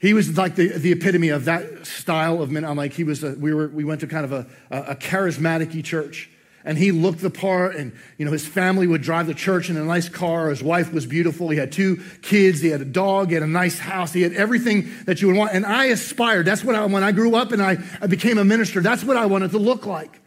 he 0.00 0.14
was 0.14 0.36
like 0.36 0.56
the, 0.56 0.68
the 0.68 0.92
epitome 0.92 1.28
of 1.28 1.44
that 1.44 1.86
style 1.86 2.40
of 2.40 2.50
men. 2.50 2.64
I'm 2.64 2.76
like, 2.76 2.94
he 2.94 3.04
was, 3.04 3.22
a, 3.22 3.32
we, 3.32 3.52
were, 3.52 3.68
we 3.68 3.84
went 3.84 4.00
to 4.00 4.06
kind 4.06 4.24
of 4.24 4.32
a, 4.32 4.46
a 4.70 4.96
charismatic 4.96 5.84
church. 5.84 6.30
And 6.62 6.76
he 6.76 6.92
looked 6.92 7.20
the 7.20 7.30
part, 7.30 7.74
and 7.74 7.92
you 8.18 8.26
know, 8.26 8.32
his 8.32 8.46
family 8.46 8.86
would 8.86 9.00
drive 9.00 9.26
the 9.26 9.34
church 9.34 9.70
in 9.70 9.78
a 9.78 9.84
nice 9.84 10.10
car. 10.10 10.50
His 10.50 10.62
wife 10.62 10.92
was 10.92 11.06
beautiful. 11.06 11.48
He 11.48 11.56
had 11.56 11.72
two 11.72 12.02
kids. 12.20 12.60
He 12.60 12.68
had 12.68 12.82
a 12.82 12.86
dog. 12.86 13.28
He 13.28 13.34
had 13.34 13.42
a 13.42 13.46
nice 13.46 13.78
house. 13.78 14.12
He 14.12 14.20
had 14.20 14.34
everything 14.34 14.90
that 15.06 15.22
you 15.22 15.28
would 15.28 15.36
want. 15.38 15.54
And 15.54 15.64
I 15.64 15.86
aspired. 15.86 16.44
That's 16.44 16.62
what 16.62 16.74
I, 16.74 16.84
when 16.84 17.02
I 17.02 17.12
grew 17.12 17.34
up 17.34 17.52
and 17.52 17.62
I, 17.62 17.78
I 18.02 18.08
became 18.08 18.36
a 18.36 18.44
minister, 18.44 18.80
that's 18.80 19.02
what 19.02 19.16
I 19.16 19.24
wanted 19.24 19.52
to 19.52 19.58
look 19.58 19.86
like. 19.86 20.20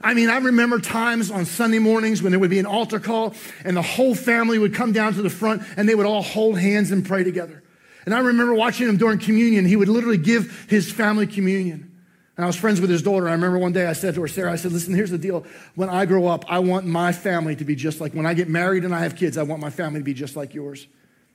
I 0.00 0.14
mean, 0.14 0.28
I 0.28 0.38
remember 0.38 0.78
times 0.78 1.30
on 1.30 1.46
Sunday 1.46 1.78
mornings 1.78 2.22
when 2.22 2.32
there 2.32 2.38
would 2.38 2.50
be 2.50 2.58
an 2.58 2.66
altar 2.66 3.00
call 3.00 3.34
and 3.64 3.76
the 3.76 3.82
whole 3.82 4.14
family 4.14 4.58
would 4.58 4.74
come 4.74 4.92
down 4.92 5.14
to 5.14 5.22
the 5.22 5.30
front 5.30 5.62
and 5.76 5.88
they 5.88 5.94
would 5.94 6.06
all 6.06 6.22
hold 6.22 6.58
hands 6.58 6.90
and 6.90 7.04
pray 7.04 7.24
together. 7.24 7.62
And 8.04 8.14
I 8.14 8.20
remember 8.20 8.54
watching 8.54 8.88
him 8.88 8.98
during 8.98 9.18
communion. 9.18 9.64
He 9.64 9.76
would 9.76 9.88
literally 9.88 10.18
give 10.18 10.66
his 10.68 10.90
family 10.90 11.26
communion. 11.26 11.92
And 12.36 12.44
I 12.44 12.46
was 12.46 12.56
friends 12.56 12.80
with 12.80 12.90
his 12.90 13.02
daughter. 13.02 13.28
I 13.28 13.32
remember 13.32 13.58
one 13.58 13.72
day 13.72 13.86
I 13.86 13.94
said 13.94 14.14
to 14.14 14.20
her, 14.20 14.28
Sarah, 14.28 14.52
I 14.52 14.56
said, 14.56 14.70
listen, 14.70 14.94
here's 14.94 15.10
the 15.10 15.18
deal. 15.18 15.44
When 15.74 15.88
I 15.88 16.04
grow 16.04 16.26
up, 16.26 16.44
I 16.48 16.58
want 16.58 16.84
my 16.84 17.12
family 17.12 17.56
to 17.56 17.64
be 17.64 17.74
just 17.74 18.00
like, 18.00 18.12
when 18.12 18.26
I 18.26 18.34
get 18.34 18.48
married 18.48 18.84
and 18.84 18.94
I 18.94 19.00
have 19.00 19.16
kids, 19.16 19.38
I 19.38 19.42
want 19.42 19.62
my 19.62 19.70
family 19.70 20.00
to 20.00 20.04
be 20.04 20.14
just 20.14 20.36
like 20.36 20.54
yours. 20.54 20.86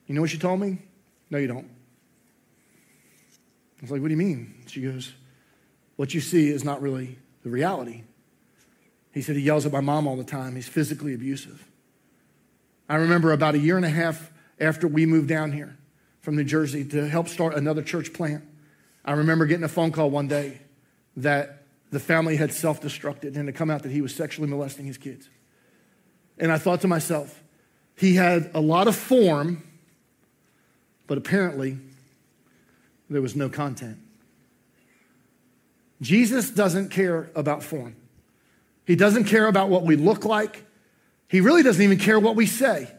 You 0.06 0.14
know 0.14 0.20
what 0.20 0.30
she 0.30 0.38
told 0.38 0.60
me? 0.60 0.78
No, 1.28 1.38
you 1.38 1.48
don't. 1.48 1.68
I 3.78 3.82
was 3.82 3.90
like, 3.90 4.00
what 4.00 4.08
do 4.08 4.14
you 4.14 4.18
mean? 4.18 4.62
She 4.68 4.80
goes, 4.80 5.12
what 5.96 6.14
you 6.14 6.20
see 6.20 6.48
is 6.50 6.62
not 6.64 6.80
really 6.80 7.18
the 7.42 7.50
reality. 7.50 8.04
He 9.12 9.22
said 9.22 9.36
he 9.36 9.42
yells 9.42 9.66
at 9.66 9.72
my 9.72 9.80
mom 9.80 10.06
all 10.06 10.16
the 10.16 10.24
time. 10.24 10.56
He's 10.56 10.68
physically 10.68 11.14
abusive. 11.14 11.68
I 12.88 12.96
remember 12.96 13.32
about 13.32 13.54
a 13.54 13.58
year 13.58 13.76
and 13.76 13.84
a 13.84 13.90
half 13.90 14.32
after 14.58 14.86
we 14.86 15.06
moved 15.06 15.28
down 15.28 15.52
here 15.52 15.76
from 16.20 16.36
New 16.36 16.44
Jersey 16.44 16.84
to 16.84 17.08
help 17.08 17.28
start 17.28 17.54
another 17.54 17.82
church 17.82 18.12
plant, 18.12 18.44
I 19.04 19.12
remember 19.12 19.46
getting 19.46 19.64
a 19.64 19.68
phone 19.68 19.90
call 19.90 20.08
one 20.08 20.28
day 20.28 20.60
that 21.16 21.64
the 21.90 22.00
family 22.00 22.36
had 22.36 22.52
self 22.52 22.80
destructed 22.80 23.36
and 23.36 23.48
it 23.48 23.52
come 23.52 23.70
out 23.70 23.82
that 23.82 23.92
he 23.92 24.00
was 24.00 24.14
sexually 24.14 24.48
molesting 24.48 24.86
his 24.86 24.96
kids. 24.96 25.28
And 26.38 26.50
I 26.50 26.58
thought 26.58 26.80
to 26.82 26.88
myself, 26.88 27.42
he 27.96 28.14
had 28.14 28.50
a 28.54 28.60
lot 28.60 28.88
of 28.88 28.96
form, 28.96 29.62
but 31.06 31.18
apparently 31.18 31.78
there 33.10 33.20
was 33.20 33.36
no 33.36 33.48
content. 33.48 33.98
Jesus 36.00 36.50
doesn't 36.50 36.88
care 36.88 37.30
about 37.34 37.62
form. 37.62 37.96
He 38.86 38.96
doesn't 38.96 39.24
care 39.24 39.46
about 39.46 39.68
what 39.68 39.84
we 39.84 39.96
look 39.96 40.24
like. 40.24 40.64
He 41.28 41.40
really 41.40 41.62
doesn't 41.62 41.82
even 41.82 41.98
care 41.98 42.18
what 42.18 42.36
we 42.36 42.46
say. 42.46 42.90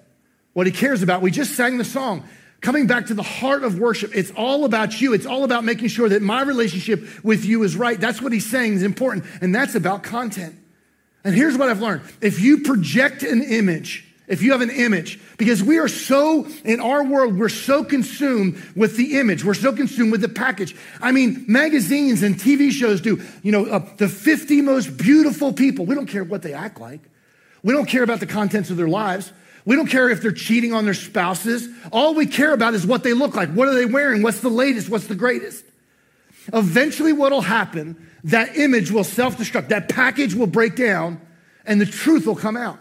What 0.53 0.67
he 0.67 0.71
cares 0.71 1.01
about, 1.03 1.21
we 1.21 1.31
just 1.31 1.55
sang 1.55 1.77
the 1.77 1.85
song. 1.85 2.27
Coming 2.61 2.87
back 2.87 3.07
to 3.07 3.13
the 3.13 3.23
heart 3.23 3.63
of 3.63 3.77
worship, 3.77 4.15
it's 4.15 4.31
all 4.31 4.63
about 4.63 5.01
you. 5.01 5.13
It's 5.13 5.25
all 5.25 5.43
about 5.43 5.65
making 5.65 5.89
sure 5.89 6.07
that 6.07 6.21
my 6.21 6.43
relationship 6.43 7.23
with 7.23 7.43
you 7.43 7.63
is 7.63 7.75
right. 7.75 7.99
That's 7.99 8.21
what 8.21 8.31
he's 8.31 8.49
saying 8.49 8.73
is 8.73 8.83
important, 8.83 9.25
and 9.41 9.53
that's 9.53 9.75
about 9.75 10.03
content. 10.03 10.55
And 11.25 11.35
here's 11.35 11.57
what 11.57 11.69
I've 11.69 11.81
learned 11.81 12.01
if 12.21 12.39
you 12.39 12.59
project 12.59 13.23
an 13.23 13.41
image, 13.41 14.07
if 14.27 14.41
you 14.41 14.53
have 14.53 14.61
an 14.61 14.69
image, 14.69 15.19
because 15.37 15.61
we 15.61 15.77
are 15.79 15.89
so, 15.89 16.47
in 16.63 16.79
our 16.79 17.03
world, 17.03 17.37
we're 17.37 17.49
so 17.49 17.83
consumed 17.83 18.61
with 18.75 18.95
the 18.95 19.19
image. 19.19 19.43
We're 19.43 19.53
so 19.53 19.73
consumed 19.73 20.11
with 20.11 20.21
the 20.21 20.29
package. 20.29 20.75
I 21.01 21.11
mean, 21.11 21.43
magazines 21.47 22.23
and 22.23 22.35
TV 22.35 22.71
shows 22.71 23.01
do, 23.01 23.21
you 23.41 23.51
know, 23.51 23.65
uh, 23.65 23.85
the 23.97 24.07
50 24.07 24.61
most 24.61 24.95
beautiful 24.97 25.51
people. 25.51 25.85
We 25.85 25.95
don't 25.95 26.07
care 26.07 26.23
what 26.23 26.41
they 26.41 26.53
act 26.53 26.79
like. 26.79 27.01
We 27.63 27.73
don't 27.73 27.85
care 27.85 28.03
about 28.03 28.21
the 28.21 28.25
contents 28.25 28.69
of 28.69 28.77
their 28.77 28.87
lives. 28.87 29.31
We 29.65 29.75
don't 29.75 29.87
care 29.87 30.09
if 30.09 30.21
they're 30.21 30.31
cheating 30.31 30.73
on 30.73 30.85
their 30.85 30.93
spouses. 30.93 31.67
All 31.91 32.13
we 32.13 32.25
care 32.25 32.53
about 32.53 32.73
is 32.73 32.85
what 32.85 33.03
they 33.03 33.13
look 33.13 33.35
like. 33.35 33.49
What 33.49 33.67
are 33.67 33.73
they 33.73 33.85
wearing? 33.85 34.21
What's 34.21 34.39
the 34.39 34.49
latest? 34.49 34.89
What's 34.89 35.07
the 35.07 35.15
greatest? 35.15 35.63
Eventually, 36.51 37.13
what 37.13 37.31
will 37.31 37.41
happen, 37.41 38.09
that 38.25 38.57
image 38.57 38.91
will 38.91 39.05
self 39.05 39.37
destruct. 39.37 39.69
That 39.69 39.89
package 39.89 40.33
will 40.33 40.47
break 40.47 40.75
down 40.75 41.21
and 41.65 41.79
the 41.79 41.85
truth 41.85 42.25
will 42.25 42.35
come 42.35 42.57
out. 42.57 42.79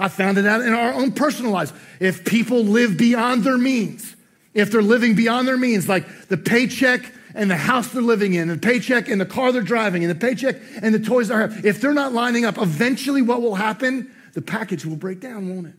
I 0.00 0.08
found 0.08 0.38
it 0.38 0.46
out 0.46 0.62
in 0.62 0.72
our 0.72 0.94
own 0.94 1.12
personal 1.12 1.52
lives. 1.52 1.74
If 2.00 2.24
people 2.24 2.64
live 2.64 2.96
beyond 2.96 3.44
their 3.44 3.58
means, 3.58 4.16
if 4.54 4.72
they're 4.72 4.80
living 4.80 5.14
beyond 5.14 5.46
their 5.46 5.58
means, 5.58 5.88
like 5.88 6.28
the 6.28 6.38
paycheck 6.38 7.12
and 7.34 7.50
the 7.50 7.56
house 7.56 7.88
they're 7.88 8.00
living 8.00 8.32
in, 8.32 8.48
and 8.48 8.60
the 8.60 8.66
paycheck 8.66 9.08
and 9.08 9.20
the 9.20 9.26
car 9.26 9.52
they're 9.52 9.60
driving, 9.60 10.02
and 10.02 10.10
the 10.10 10.14
paycheck 10.18 10.56
and 10.80 10.94
the 10.94 10.98
toys 10.98 11.28
they 11.28 11.34
have, 11.34 11.66
if 11.66 11.82
they're 11.82 11.92
not 11.92 12.14
lining 12.14 12.46
up, 12.46 12.56
eventually 12.56 13.20
what 13.20 13.42
will 13.42 13.56
happen? 13.56 14.10
The 14.32 14.40
package 14.40 14.86
will 14.86 14.96
break 14.96 15.20
down, 15.20 15.54
won't 15.54 15.66
it? 15.66 15.74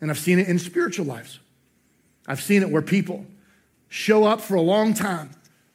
And 0.00 0.10
I've 0.10 0.18
seen 0.20 0.38
it 0.38 0.46
in 0.46 0.60
spiritual 0.60 1.06
lives. 1.06 1.40
I've 2.28 2.40
seen 2.40 2.62
it 2.62 2.70
where 2.70 2.82
people 2.82 3.26
show 3.88 4.24
up 4.24 4.40
for 4.40 4.54
a 4.54 4.60
long 4.60 4.94
time 4.94 5.30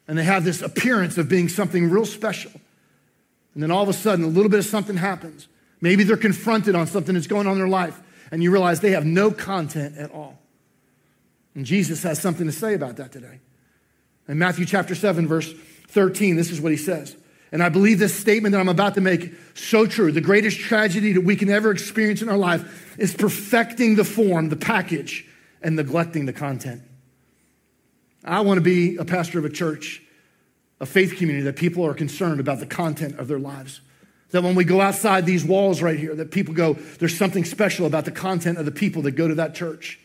and 0.08 0.18
they 0.18 0.24
have 0.24 0.46
this 0.46 0.62
appearance 0.62 1.18
of 1.18 1.28
being 1.28 1.50
something 1.50 1.90
real 1.90 2.06
special. 2.06 2.52
And 3.54 3.62
then 3.62 3.72
all 3.72 3.84
of 3.84 3.90
a 3.90 3.94
sudden, 3.94 4.24
a 4.24 4.30
little 4.30 4.50
bit 4.50 4.60
of 4.60 4.66
something 4.66 4.96
happens. 4.96 5.48
Maybe 5.82 6.04
they're 6.04 6.16
confronted 6.16 6.76
on 6.76 6.88
something 6.88 7.16
that's 7.16 7.28
going 7.28 7.48
on 7.48 7.54
in 7.54 7.60
their 7.60 7.68
life, 7.68 8.00
and 8.32 8.42
you 8.44 8.52
realize 8.52 8.80
they 8.80 8.92
have 8.92 9.06
no 9.06 9.32
content 9.32 9.98
at 9.98 10.12
all. 10.12 10.40
And 11.56 11.66
Jesus 11.66 12.04
has 12.04 12.22
something 12.22 12.46
to 12.46 12.54
say 12.54 12.76
about 12.76 12.98
that 12.98 13.12
today. 13.12 13.40
In 14.28 14.38
Matthew 14.38 14.66
chapter 14.66 14.96
7, 14.96 15.28
verse 15.28 15.52
13, 15.90 16.36
this 16.36 16.52
is 16.52 16.62
what 16.62 16.72
he 16.72 16.78
says. 16.78 17.16
And 17.52 17.62
I 17.62 17.68
believe 17.68 18.00
this 18.00 18.18
statement 18.18 18.54
that 18.54 18.62
I'm 18.62 18.70
about 18.70 18.94
to 18.96 19.02
make 19.02 19.34
so 19.56 19.86
true. 19.86 20.12
The 20.12 20.22
greatest 20.22 20.60
tragedy 20.60 21.14
that 21.14 21.22
we 21.22 21.36
can 21.36 21.50
ever 21.50 21.72
experience 21.72 22.22
in 22.22 22.30
our 22.30 22.38
life 22.38 22.98
is 22.98 23.14
perfecting 23.14 23.96
the 23.96 24.06
form, 24.06 24.48
the 24.48 24.56
package, 24.56 25.28
and 25.62 25.76
neglecting 25.76 26.26
the 26.26 26.34
content. 26.34 26.82
I 28.24 28.42
want 28.42 28.58
to 28.58 28.62
be 28.62 28.96
a 28.98 29.04
pastor 29.04 29.40
of 29.40 29.46
a 29.46 29.50
church, 29.50 30.02
a 30.80 30.86
faith 30.86 31.18
community 31.18 31.44
that 31.44 31.58
people 31.58 31.86
are 31.86 31.94
concerned 31.94 32.40
about 32.40 32.60
the 32.60 32.66
content 32.66 33.20
of 33.20 33.28
their 33.28 33.40
lives. 33.40 33.82
That 34.32 34.44
when 34.44 34.56
we 34.56 34.64
go 34.64 34.82
outside 34.82 35.26
these 35.26 35.44
walls 35.44 35.82
right 35.82 36.00
here, 36.00 36.16
that 36.16 36.32
people 36.32 36.54
go, 36.54 36.74
there's 36.74 37.18
something 37.18 37.46
special 37.46 37.86
about 37.86 38.06
the 38.06 38.12
content 38.12 38.58
of 38.58 38.66
the 38.66 38.72
people 38.72 39.02
that 39.04 39.12
go 39.12 39.28
to 39.28 39.36
that 39.36 39.56
church. 39.56 40.00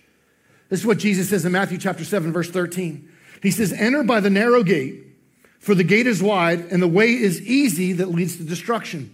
This 0.69 0.81
is 0.81 0.87
what 0.87 0.99
Jesus 0.99 1.31
says 1.31 1.45
in 1.45 1.53
Matthew 1.53 1.79
chapter 1.79 2.05
7, 2.05 2.33
verse 2.33 2.51
13. 2.51 3.09
He 3.43 3.51
says, 3.51 3.73
Enter 3.73 4.03
by 4.03 4.21
the 4.21 4.31
narrow 4.31 4.63
gate, 4.63 5.05
for 5.61 5.75
the 5.75 5.85
gate 5.85 6.07
is 6.07 6.23
wide 6.23 6.61
and 6.71 6.83
the 6.83 6.89
way 6.89 7.13
is 7.13 7.41
easy 7.43 7.93
that 7.95 8.09
leads 8.09 8.37
to 8.37 8.43
destruction. 8.43 9.13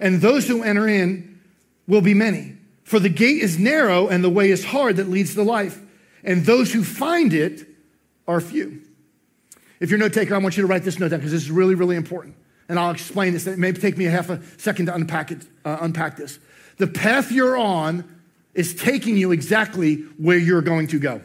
And 0.00 0.20
those 0.20 0.46
who 0.46 0.62
enter 0.62 0.88
in 0.88 1.40
will 1.86 2.00
be 2.00 2.14
many. 2.14 2.56
For 2.84 2.98
the 2.98 3.08
gate 3.08 3.42
is 3.42 3.58
narrow 3.58 4.08
and 4.08 4.24
the 4.24 4.30
way 4.30 4.50
is 4.50 4.64
hard 4.64 4.96
that 4.96 5.08
leads 5.08 5.34
to 5.34 5.42
life. 5.42 5.80
And 6.24 6.44
those 6.46 6.72
who 6.72 6.84
find 6.84 7.34
it 7.34 7.66
are 8.26 8.40
few. 8.40 8.82
If 9.80 9.90
you're 9.90 9.98
a 9.98 10.00
note 10.00 10.12
taker, 10.12 10.34
I 10.34 10.38
want 10.38 10.56
you 10.56 10.62
to 10.62 10.66
write 10.66 10.82
this 10.82 10.98
note 10.98 11.08
down 11.08 11.20
because 11.20 11.32
this 11.32 11.42
is 11.42 11.50
really, 11.50 11.74
really 11.74 11.96
important. 11.96 12.34
And 12.68 12.78
I'll 12.78 12.90
explain 12.90 13.32
this. 13.32 13.46
It 13.46 13.58
may 13.58 13.72
take 13.72 13.96
me 13.96 14.06
a 14.06 14.10
half 14.10 14.30
a 14.30 14.40
second 14.58 14.86
to 14.86 14.94
unpack, 14.94 15.30
it, 15.30 15.46
uh, 15.64 15.78
unpack 15.80 16.16
this. 16.16 16.38
The 16.76 16.86
path 16.86 17.32
you're 17.32 17.56
on 17.56 18.04
is 18.54 18.74
taking 18.74 19.16
you 19.16 19.32
exactly 19.32 19.96
where 20.18 20.38
you're 20.38 20.62
going 20.62 20.88
to 20.88 20.98
go. 20.98 21.22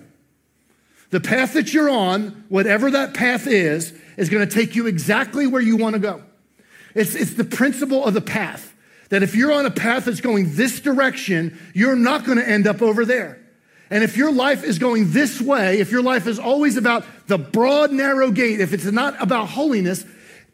The 1.10 1.20
path 1.20 1.54
that 1.54 1.74
you're 1.74 1.90
on, 1.90 2.46
whatever 2.50 2.90
that 2.92 3.14
path 3.14 3.46
is, 3.46 3.94
is 4.18 4.30
going 4.30 4.48
to 4.48 4.54
take 4.54 4.76
you 4.76 4.88
exactly 4.88 5.46
where 5.46 5.62
you 5.62 5.78
want 5.78 5.94
to 5.94 6.00
go. 6.00 6.24
It's, 6.96 7.16
it's 7.16 7.34
the 7.34 7.44
principle 7.44 8.06
of 8.06 8.14
the 8.14 8.22
path 8.22 8.74
that 9.10 9.22
if 9.22 9.36
you're 9.36 9.52
on 9.52 9.66
a 9.66 9.72
path 9.72 10.06
that's 10.06 10.22
going 10.22 10.56
this 10.56 10.80
direction, 10.80 11.60
you're 11.74 11.96
not 11.96 12.26
going 12.26 12.40
to 12.40 12.48
end 12.48 12.66
up 12.66 12.82
over 12.82 13.06
there. 13.06 13.40
And 13.92 14.04
if 14.04 14.18
your 14.18 14.32
life 14.32 14.64
is 14.64 14.80
going 14.80 15.12
this 15.12 15.40
way, 15.40 15.80
if 15.80 15.92
your 15.92 16.02
life 16.02 16.26
is 16.26 16.40
always 16.40 16.78
about 16.78 17.06
the 17.28 17.38
broad, 17.38 17.92
narrow 17.92 18.32
gate, 18.32 18.60
if 18.60 18.74
it's 18.74 18.86
not 18.86 19.22
about 19.22 19.50
holiness, 19.50 20.04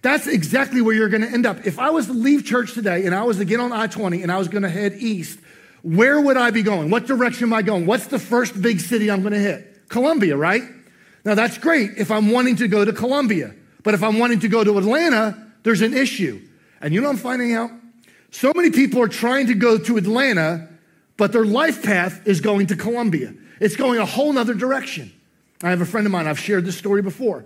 that's 0.01 0.27
exactly 0.27 0.81
where 0.81 0.95
you're 0.95 1.09
going 1.09 1.21
to 1.21 1.29
end 1.29 1.45
up. 1.45 1.65
If 1.65 1.79
I 1.79 1.89
was 1.89 2.07
to 2.07 2.13
leave 2.13 2.45
church 2.45 2.73
today 2.73 3.05
and 3.05 3.13
I 3.13 3.23
was 3.23 3.37
to 3.37 3.45
get 3.45 3.59
on 3.59 3.71
I 3.71 3.87
20 3.87 4.23
and 4.23 4.31
I 4.31 4.37
was 4.37 4.47
going 4.47 4.63
to 4.63 4.69
head 4.69 4.93
east, 4.93 5.39
where 5.81 6.19
would 6.19 6.37
I 6.37 6.51
be 6.51 6.63
going? 6.63 6.89
What 6.89 7.05
direction 7.05 7.45
am 7.45 7.53
I 7.53 7.61
going? 7.61 7.85
What's 7.85 8.07
the 8.07 8.19
first 8.19 8.61
big 8.61 8.79
city 8.79 9.11
I'm 9.11 9.21
going 9.21 9.33
to 9.33 9.39
hit? 9.39 9.89
Columbia, 9.89 10.37
right? 10.37 10.63
Now 11.25 11.35
that's 11.35 11.57
great 11.57 11.91
if 11.97 12.11
I'm 12.11 12.31
wanting 12.31 12.57
to 12.57 12.67
go 12.67 12.85
to 12.85 12.93
Columbia. 12.93 13.53
But 13.83 13.93
if 13.93 14.03
I'm 14.03 14.19
wanting 14.19 14.41
to 14.41 14.47
go 14.47 14.63
to 14.63 14.77
Atlanta, 14.77 15.47
there's 15.63 15.81
an 15.81 15.93
issue. 15.93 16.41
And 16.81 16.93
you 16.93 17.01
know 17.01 17.09
I'm 17.09 17.17
finding 17.17 17.53
out? 17.53 17.71
So 18.31 18.53
many 18.55 18.69
people 18.71 19.01
are 19.01 19.07
trying 19.07 19.47
to 19.47 19.55
go 19.55 19.77
to 19.77 19.97
Atlanta 19.97 20.69
but 21.19 21.33
their 21.33 21.45
life 21.45 21.83
path 21.83 22.25
is 22.25 22.39
going 22.39 22.67
to 22.67 22.77
Columbia. 22.77 23.33
It's 23.59 23.75
going 23.75 23.99
a 23.99 24.05
whole 24.05 24.31
nother 24.31 24.53
direction. 24.53 25.11
I 25.61 25.69
have 25.69 25.81
a 25.81 25.85
friend 25.85 26.07
of 26.07 26.13
mine, 26.13 26.27
I've 26.27 26.39
shared 26.39 26.63
this 26.63 26.77
story 26.77 27.01
before. 27.01 27.45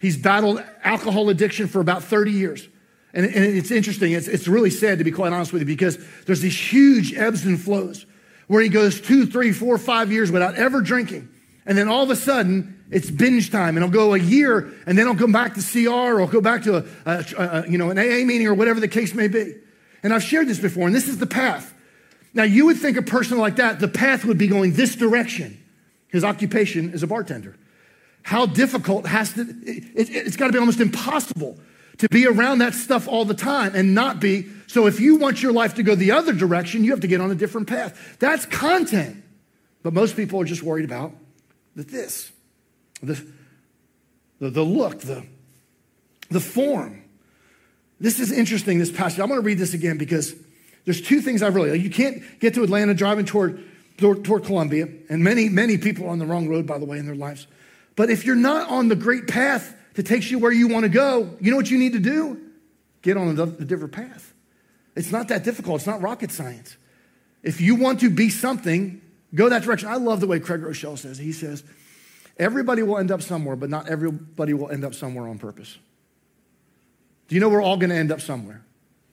He's 0.00 0.16
battled 0.16 0.62
alcohol 0.82 1.28
addiction 1.28 1.66
for 1.66 1.80
about 1.80 2.02
30 2.02 2.32
years. 2.32 2.68
And, 3.12 3.24
and 3.26 3.44
it's 3.44 3.70
interesting, 3.70 4.12
it's, 4.12 4.26
it's 4.26 4.48
really 4.48 4.70
sad 4.70 4.98
to 4.98 5.04
be 5.04 5.12
quite 5.12 5.32
honest 5.32 5.52
with 5.52 5.62
you 5.62 5.66
because 5.66 5.98
there's 6.26 6.40
these 6.40 6.58
huge 6.58 7.14
ebbs 7.14 7.46
and 7.46 7.60
flows 7.60 8.06
where 8.48 8.62
he 8.62 8.68
goes 8.68 9.00
two, 9.00 9.26
three, 9.26 9.52
four, 9.52 9.78
five 9.78 10.12
years 10.12 10.30
without 10.30 10.56
ever 10.56 10.80
drinking. 10.80 11.28
And 11.66 11.78
then 11.78 11.88
all 11.88 12.02
of 12.02 12.10
a 12.10 12.16
sudden, 12.16 12.84
it's 12.90 13.10
binge 13.10 13.50
time, 13.50 13.76
and 13.76 13.84
he'll 13.84 13.92
go 13.92 14.14
a 14.14 14.18
year, 14.18 14.72
and 14.86 14.98
then 14.98 15.06
he'll 15.06 15.16
come 15.16 15.32
back 15.32 15.54
to 15.54 15.62
CR 15.62 16.20
or 16.20 16.26
go 16.26 16.40
back 16.40 16.64
to 16.64 16.76
a, 16.76 16.84
a, 17.06 17.24
a, 17.38 17.70
you 17.70 17.78
know 17.78 17.90
an 17.90 17.98
AA 17.98 18.24
meeting 18.26 18.46
or 18.46 18.54
whatever 18.54 18.80
the 18.80 18.88
case 18.88 19.14
may 19.14 19.28
be. 19.28 19.54
And 20.02 20.12
I've 20.12 20.22
shared 20.22 20.48
this 20.48 20.58
before, 20.58 20.86
and 20.86 20.94
this 20.94 21.08
is 21.08 21.18
the 21.18 21.26
path. 21.26 21.72
Now, 22.34 22.42
you 22.42 22.66
would 22.66 22.76
think 22.76 22.96
a 22.96 23.02
person 23.02 23.38
like 23.38 23.56
that, 23.56 23.80
the 23.80 23.88
path 23.88 24.24
would 24.24 24.36
be 24.36 24.48
going 24.48 24.74
this 24.74 24.96
direction. 24.96 25.62
His 26.08 26.24
occupation 26.24 26.92
is 26.92 27.02
a 27.02 27.06
bartender. 27.06 27.56
How 28.24 28.46
difficult 28.46 29.06
has 29.06 29.34
to, 29.34 29.46
it, 29.64 30.08
has 30.24 30.36
got 30.36 30.46
to 30.46 30.52
be 30.52 30.58
almost 30.58 30.80
impossible 30.80 31.58
to 31.98 32.08
be 32.08 32.26
around 32.26 32.58
that 32.58 32.74
stuff 32.74 33.06
all 33.06 33.26
the 33.26 33.34
time 33.34 33.76
and 33.76 33.94
not 33.94 34.18
be. 34.18 34.48
So, 34.66 34.86
if 34.86 34.98
you 34.98 35.16
want 35.16 35.42
your 35.42 35.52
life 35.52 35.74
to 35.74 35.82
go 35.82 35.94
the 35.94 36.10
other 36.10 36.32
direction, 36.32 36.84
you 36.84 36.90
have 36.90 37.00
to 37.00 37.06
get 37.06 37.20
on 37.20 37.30
a 37.30 37.34
different 37.34 37.68
path. 37.68 38.16
That's 38.18 38.46
content. 38.46 39.22
But 39.82 39.92
most 39.92 40.16
people 40.16 40.40
are 40.40 40.44
just 40.44 40.62
worried 40.62 40.86
about 40.86 41.12
the 41.76 41.82
this, 41.82 42.32
the, 43.02 43.22
the, 44.40 44.48
the 44.48 44.62
look, 44.64 45.00
the, 45.00 45.26
the 46.30 46.40
form. 46.40 47.04
This 48.00 48.20
is 48.20 48.32
interesting, 48.32 48.78
this 48.78 48.90
passage. 48.90 49.20
I'm 49.20 49.28
going 49.28 49.40
to 49.40 49.46
read 49.46 49.58
this 49.58 49.74
again 49.74 49.98
because 49.98 50.34
there's 50.86 51.02
two 51.02 51.20
things 51.20 51.42
I 51.42 51.48
really, 51.48 51.78
you 51.78 51.90
can't 51.90 52.22
get 52.40 52.54
to 52.54 52.62
Atlanta 52.62 52.94
driving 52.94 53.26
toward, 53.26 53.62
toward, 53.98 54.24
toward 54.24 54.44
Columbia, 54.44 54.88
and 55.10 55.22
many, 55.22 55.50
many 55.50 55.76
people 55.76 56.06
are 56.06 56.10
on 56.10 56.18
the 56.18 56.26
wrong 56.26 56.48
road, 56.48 56.66
by 56.66 56.78
the 56.78 56.86
way, 56.86 56.98
in 56.98 57.04
their 57.04 57.14
lives. 57.14 57.46
But 57.96 58.10
if 58.10 58.24
you're 58.24 58.36
not 58.36 58.68
on 58.70 58.88
the 58.88 58.96
great 58.96 59.28
path 59.28 59.74
that 59.94 60.06
takes 60.06 60.30
you 60.30 60.38
where 60.38 60.52
you 60.52 60.68
want 60.68 60.84
to 60.84 60.88
go, 60.88 61.36
you 61.40 61.50
know 61.50 61.56
what 61.56 61.70
you 61.70 61.78
need 61.78 61.92
to 61.92 62.00
do? 62.00 62.40
Get 63.02 63.16
on 63.16 63.38
a, 63.38 63.46
different 63.46 63.92
path. 63.92 64.32
It's 64.96 65.12
not 65.12 65.28
that 65.28 65.44
difficult. 65.44 65.76
It's 65.76 65.86
not 65.86 66.00
rocket 66.00 66.30
science. 66.30 66.76
If 67.42 67.60
you 67.60 67.74
want 67.74 68.00
to 68.00 68.10
be 68.10 68.30
something, 68.30 69.02
go 69.34 69.48
that 69.48 69.62
direction. 69.62 69.88
I 69.88 69.96
love 69.96 70.20
the 70.20 70.26
way 70.26 70.40
Craig 70.40 70.62
Groeschel 70.62 70.98
says. 70.98 71.18
He 71.18 71.32
says, 71.32 71.62
everybody 72.38 72.82
will 72.82 72.98
end 72.98 73.10
up 73.10 73.22
somewhere, 73.22 73.56
but 73.56 73.68
not 73.70 73.88
everybody 73.88 74.54
will 74.54 74.70
end 74.70 74.84
up 74.84 74.94
somewhere 74.94 75.28
on 75.28 75.38
purpose. 75.38 75.78
Do 77.28 77.34
you 77.34 77.40
know 77.40 77.48
we're 77.48 77.62
all 77.62 77.76
going 77.76 77.90
to 77.90 77.96
end 77.96 78.10
up 78.10 78.20
somewhere? 78.20 78.64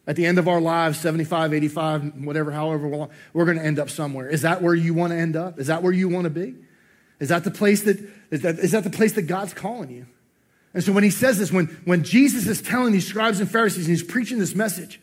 At 0.08 0.16
the 0.16 0.26
end 0.26 0.40
of 0.40 0.48
our 0.48 0.60
lives, 0.60 1.00
75, 1.00 1.54
85, 1.54 2.24
whatever, 2.24 2.52
however 2.52 2.88
long, 2.88 3.10
we're 3.34 3.46
going 3.46 3.58
to 3.58 3.64
end 3.64 3.78
up 3.78 3.90
somewhere. 3.90 4.28
Is 4.28 4.42
that 4.42 4.62
where 4.62 4.74
you 4.74 4.94
want 4.94 5.12
to 5.12 5.18
end 5.18 5.36
up? 5.36 5.60
Is 5.60 5.68
that 5.68 5.84
where 5.84 5.94
you 5.94 6.10
want 6.10 6.24
to 6.24 6.30
be? 6.30 6.56
Is 7.22 7.30
that 7.30 7.44
the 7.44 7.52
place 7.52 7.84
that, 7.84 7.98
is 8.32 8.42
that, 8.42 8.60
is 8.60 8.72
that 8.72 8.84
the 8.84 8.90
place 8.90 9.14
that 9.14 9.22
God's 9.24 9.54
calling 9.54 9.92
you? 9.92 10.08
And 10.74 10.84
so 10.84 10.92
when 10.92 11.04
he 11.04 11.12
says 11.12 11.38
this, 11.38 11.52
when, 11.52 11.68
when 11.86 12.04
Jesus 12.04 12.48
is 12.48 12.62
telling 12.62 12.92
these 12.92 13.06
scribes 13.06 13.40
and 13.40 13.50
Pharisees 13.50 13.86
and 13.86 13.96
he's 13.96 14.04
preaching 14.04 14.40
this 14.40 14.56
message, 14.56 15.00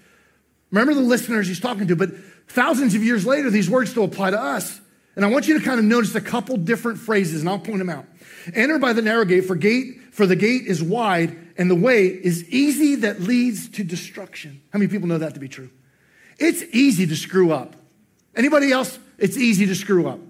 remember 0.73 0.95
the 0.95 1.01
listeners 1.01 1.47
he's 1.47 1.61
talking 1.61 1.87
to, 1.87 1.95
but 1.95 2.11
thousands 2.49 2.97
of 2.97 3.05
years 3.05 3.25
later, 3.25 3.51
these 3.51 3.71
words 3.71 3.93
still 3.93 4.05
apply 4.05 4.33
to 4.33 4.41
us. 4.41 4.81
And 5.15 5.25
I 5.25 5.31
want 5.31 5.47
you 5.47 5.59
to 5.59 5.65
kind 5.65 5.79
of 5.79 5.85
notice 5.85 6.15
a 6.17 6.21
couple 6.21 6.57
different 6.57 6.99
phrases, 6.99 7.41
and 7.41 7.49
I'll 7.49 7.59
point 7.59 7.79
them 7.79 7.91
out. 7.91 8.05
Enter 8.53 8.79
by 8.79 8.93
the 8.93 9.03
narrow 9.03 9.25
gate, 9.25 9.43
for 9.43 9.55
gate, 9.55 10.01
for 10.11 10.27
the 10.27 10.37
gate 10.37 10.67
is 10.67 10.83
wide 10.83 11.37
and 11.57 11.71
the 11.71 11.77
way 11.77 12.07
is 12.07 12.49
easy 12.51 12.97
that 12.97 13.21
leads 13.21 13.69
to 13.71 13.85
destruction. 13.85 14.61
How 14.73 14.81
many 14.81 14.91
people 14.91 15.07
know 15.07 15.19
that 15.19 15.35
to 15.35 15.41
be 15.41 15.49
true? 15.49 15.71
It's 16.39 16.63
easy 16.73 17.07
to 17.07 17.17
screw 17.17 17.53
up. 17.53 17.77
Anybody 18.35 18.73
else? 18.73 18.99
It's 19.19 19.37
easy 19.37 19.67
to 19.67 19.75
screw 19.77 20.09
up. 20.09 20.21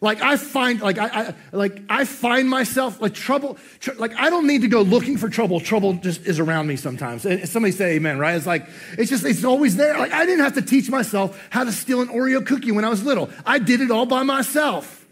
Like 0.00 0.20
I 0.20 0.36
find, 0.36 0.80
like 0.82 0.98
I, 0.98 1.06
I 1.06 1.34
like 1.52 1.80
I 1.88 2.04
find 2.04 2.50
myself 2.50 3.00
like 3.00 3.14
trouble. 3.14 3.56
Tr- 3.80 3.94
like 3.94 4.14
I 4.14 4.28
don't 4.28 4.46
need 4.46 4.60
to 4.62 4.68
go 4.68 4.82
looking 4.82 5.16
for 5.16 5.30
trouble. 5.30 5.58
Trouble 5.58 5.94
just 5.94 6.26
is 6.26 6.38
around 6.38 6.66
me 6.66 6.76
sometimes. 6.76 7.24
And 7.24 7.48
somebody 7.48 7.72
say 7.72 7.96
Amen, 7.96 8.18
right? 8.18 8.36
It's 8.36 8.46
like 8.46 8.68
it's 8.98 9.08
just 9.08 9.24
it's 9.24 9.42
always 9.42 9.76
there. 9.76 9.98
Like 9.98 10.12
I 10.12 10.26
didn't 10.26 10.44
have 10.44 10.54
to 10.54 10.62
teach 10.62 10.90
myself 10.90 11.40
how 11.48 11.64
to 11.64 11.72
steal 11.72 12.02
an 12.02 12.08
Oreo 12.08 12.44
cookie 12.44 12.72
when 12.72 12.84
I 12.84 12.90
was 12.90 13.04
little. 13.04 13.30
I 13.46 13.58
did 13.58 13.80
it 13.80 13.90
all 13.90 14.04
by 14.04 14.22
myself. 14.22 15.06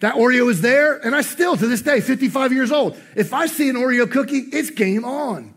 That 0.00 0.14
Oreo 0.14 0.48
is 0.50 0.60
there, 0.60 0.96
and 1.04 1.16
I 1.16 1.22
still, 1.22 1.56
to 1.56 1.66
this 1.66 1.82
day, 1.82 2.00
55 2.00 2.52
years 2.52 2.70
old, 2.70 2.96
if 3.16 3.34
I 3.34 3.46
see 3.46 3.68
an 3.68 3.74
Oreo 3.74 4.08
cookie, 4.08 4.38
it's 4.52 4.70
game 4.70 5.04
on. 5.04 5.54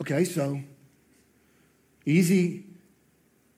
Okay, 0.00 0.22
so 0.22 0.60
easy 2.06 2.69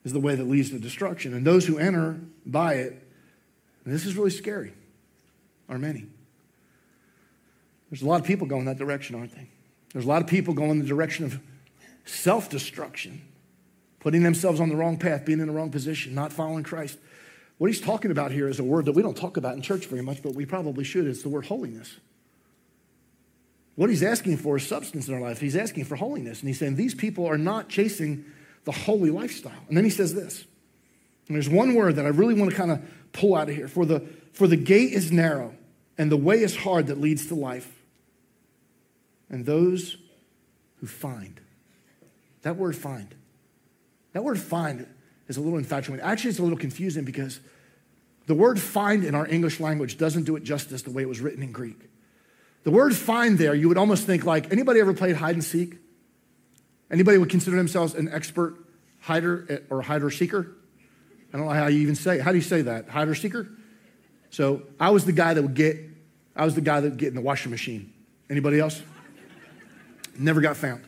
is 0.04 0.12
the 0.12 0.20
way 0.20 0.34
that 0.34 0.44
leads 0.44 0.70
to 0.70 0.78
destruction, 0.78 1.34
and 1.34 1.46
those 1.46 1.66
who 1.66 1.78
enter 1.78 2.20
by 2.44 2.74
it, 2.74 2.92
and 3.84 3.94
this 3.94 4.04
is 4.04 4.16
really 4.16 4.30
scary, 4.30 4.72
are 5.68 5.78
many. 5.78 6.06
There's 7.90 8.02
a 8.02 8.06
lot 8.06 8.20
of 8.20 8.26
people 8.26 8.46
going 8.46 8.64
that 8.64 8.78
direction, 8.78 9.14
aren't 9.14 9.34
they? 9.34 9.48
There's 9.92 10.04
a 10.04 10.08
lot 10.08 10.22
of 10.22 10.28
people 10.28 10.54
going 10.54 10.70
in 10.70 10.78
the 10.78 10.86
direction 10.86 11.24
of 11.24 11.38
self 12.04 12.48
destruction, 12.48 13.22
putting 14.00 14.22
themselves 14.22 14.60
on 14.60 14.68
the 14.68 14.76
wrong 14.76 14.96
path, 14.96 15.24
being 15.24 15.40
in 15.40 15.46
the 15.46 15.52
wrong 15.52 15.70
position, 15.70 16.14
not 16.14 16.32
following 16.32 16.64
Christ. 16.64 16.98
What 17.58 17.68
he's 17.68 17.80
talking 17.80 18.10
about 18.10 18.32
here 18.32 18.48
is 18.48 18.58
a 18.58 18.64
word 18.64 18.86
that 18.86 18.92
we 18.92 19.02
don't 19.02 19.16
talk 19.16 19.36
about 19.36 19.54
in 19.54 19.62
church 19.62 19.86
very 19.86 20.02
much, 20.02 20.22
but 20.22 20.34
we 20.34 20.46
probably 20.46 20.84
should. 20.84 21.06
It's 21.06 21.22
the 21.22 21.28
word 21.28 21.46
holiness. 21.46 21.96
What 23.74 23.88
he's 23.88 24.02
asking 24.02 24.38
for 24.38 24.56
is 24.56 24.66
substance 24.66 25.08
in 25.08 25.14
our 25.14 25.20
life. 25.20 25.40
He's 25.40 25.56
asking 25.56 25.84
for 25.84 25.96
holiness. 25.96 26.40
And 26.40 26.48
he's 26.48 26.58
saying 26.58 26.76
these 26.76 26.94
people 26.94 27.26
are 27.26 27.38
not 27.38 27.68
chasing 27.68 28.24
the 28.64 28.72
holy 28.72 29.10
lifestyle. 29.10 29.52
And 29.68 29.76
then 29.76 29.84
he 29.84 29.90
says 29.90 30.14
this. 30.14 30.44
And 31.28 31.36
there's 31.36 31.48
one 31.48 31.74
word 31.74 31.96
that 31.96 32.04
I 32.04 32.08
really 32.08 32.34
want 32.34 32.50
to 32.50 32.56
kind 32.56 32.70
of 32.70 32.80
pull 33.12 33.34
out 33.34 33.48
of 33.48 33.54
here. 33.54 33.68
For 33.68 33.84
the, 33.84 34.00
for 34.32 34.46
the 34.46 34.56
gate 34.56 34.92
is 34.92 35.12
narrow 35.12 35.54
and 35.98 36.10
the 36.10 36.16
way 36.16 36.40
is 36.40 36.56
hard 36.56 36.86
that 36.88 37.00
leads 37.00 37.26
to 37.26 37.34
life. 37.34 37.82
And 39.30 39.46
those 39.46 39.96
who 40.76 40.86
find. 40.86 41.40
That 42.42 42.56
word 42.56 42.76
find. 42.76 43.14
That 44.12 44.24
word 44.24 44.38
find 44.38 44.86
is 45.28 45.36
a 45.36 45.40
little 45.40 45.58
infatuating. 45.58 46.04
Actually, 46.04 46.30
it's 46.30 46.38
a 46.38 46.42
little 46.42 46.58
confusing 46.58 47.04
because 47.04 47.40
the 48.26 48.34
word 48.34 48.60
find 48.60 49.04
in 49.04 49.14
our 49.14 49.26
English 49.26 49.60
language 49.60 49.96
doesn't 49.96 50.24
do 50.24 50.36
it 50.36 50.44
justice 50.44 50.82
the 50.82 50.90
way 50.90 51.02
it 51.02 51.08
was 51.08 51.20
written 51.20 51.42
in 51.42 51.52
Greek. 51.52 51.88
The 52.64 52.70
word 52.70 52.94
find 52.94 53.38
there, 53.38 53.54
you 53.54 53.68
would 53.68 53.78
almost 53.78 54.06
think 54.06 54.24
like 54.24 54.52
anybody 54.52 54.80
ever 54.80 54.92
played 54.92 55.16
hide 55.16 55.34
and 55.34 55.42
seek? 55.42 55.76
Anybody 56.92 57.16
would 57.16 57.30
consider 57.30 57.56
themselves 57.56 57.94
an 57.94 58.08
expert 58.12 58.56
hider 59.00 59.64
or 59.70 59.80
hider 59.80 60.10
seeker? 60.10 60.54
I 61.32 61.38
don't 61.38 61.46
know 61.46 61.52
how 61.52 61.68
you 61.68 61.80
even 61.80 61.94
say. 61.94 62.18
How 62.18 62.30
do 62.30 62.36
you 62.36 62.42
say 62.42 62.62
that? 62.62 62.90
Hider 62.90 63.14
seeker? 63.14 63.48
So 64.28 64.62
I 64.78 64.90
was 64.90 65.06
the 65.06 65.12
guy 65.12 65.32
that 65.32 65.42
would 65.42 65.54
get, 65.54 65.78
I 66.36 66.44
was 66.44 66.54
the 66.54 66.60
guy 66.60 66.80
that 66.80 66.88
would 66.90 66.98
get 66.98 67.08
in 67.08 67.14
the 67.14 67.22
washing 67.22 67.50
machine. 67.50 67.92
Anybody 68.28 68.60
else? 68.60 68.82
Never 70.18 70.42
got 70.42 70.58
found 70.58 70.84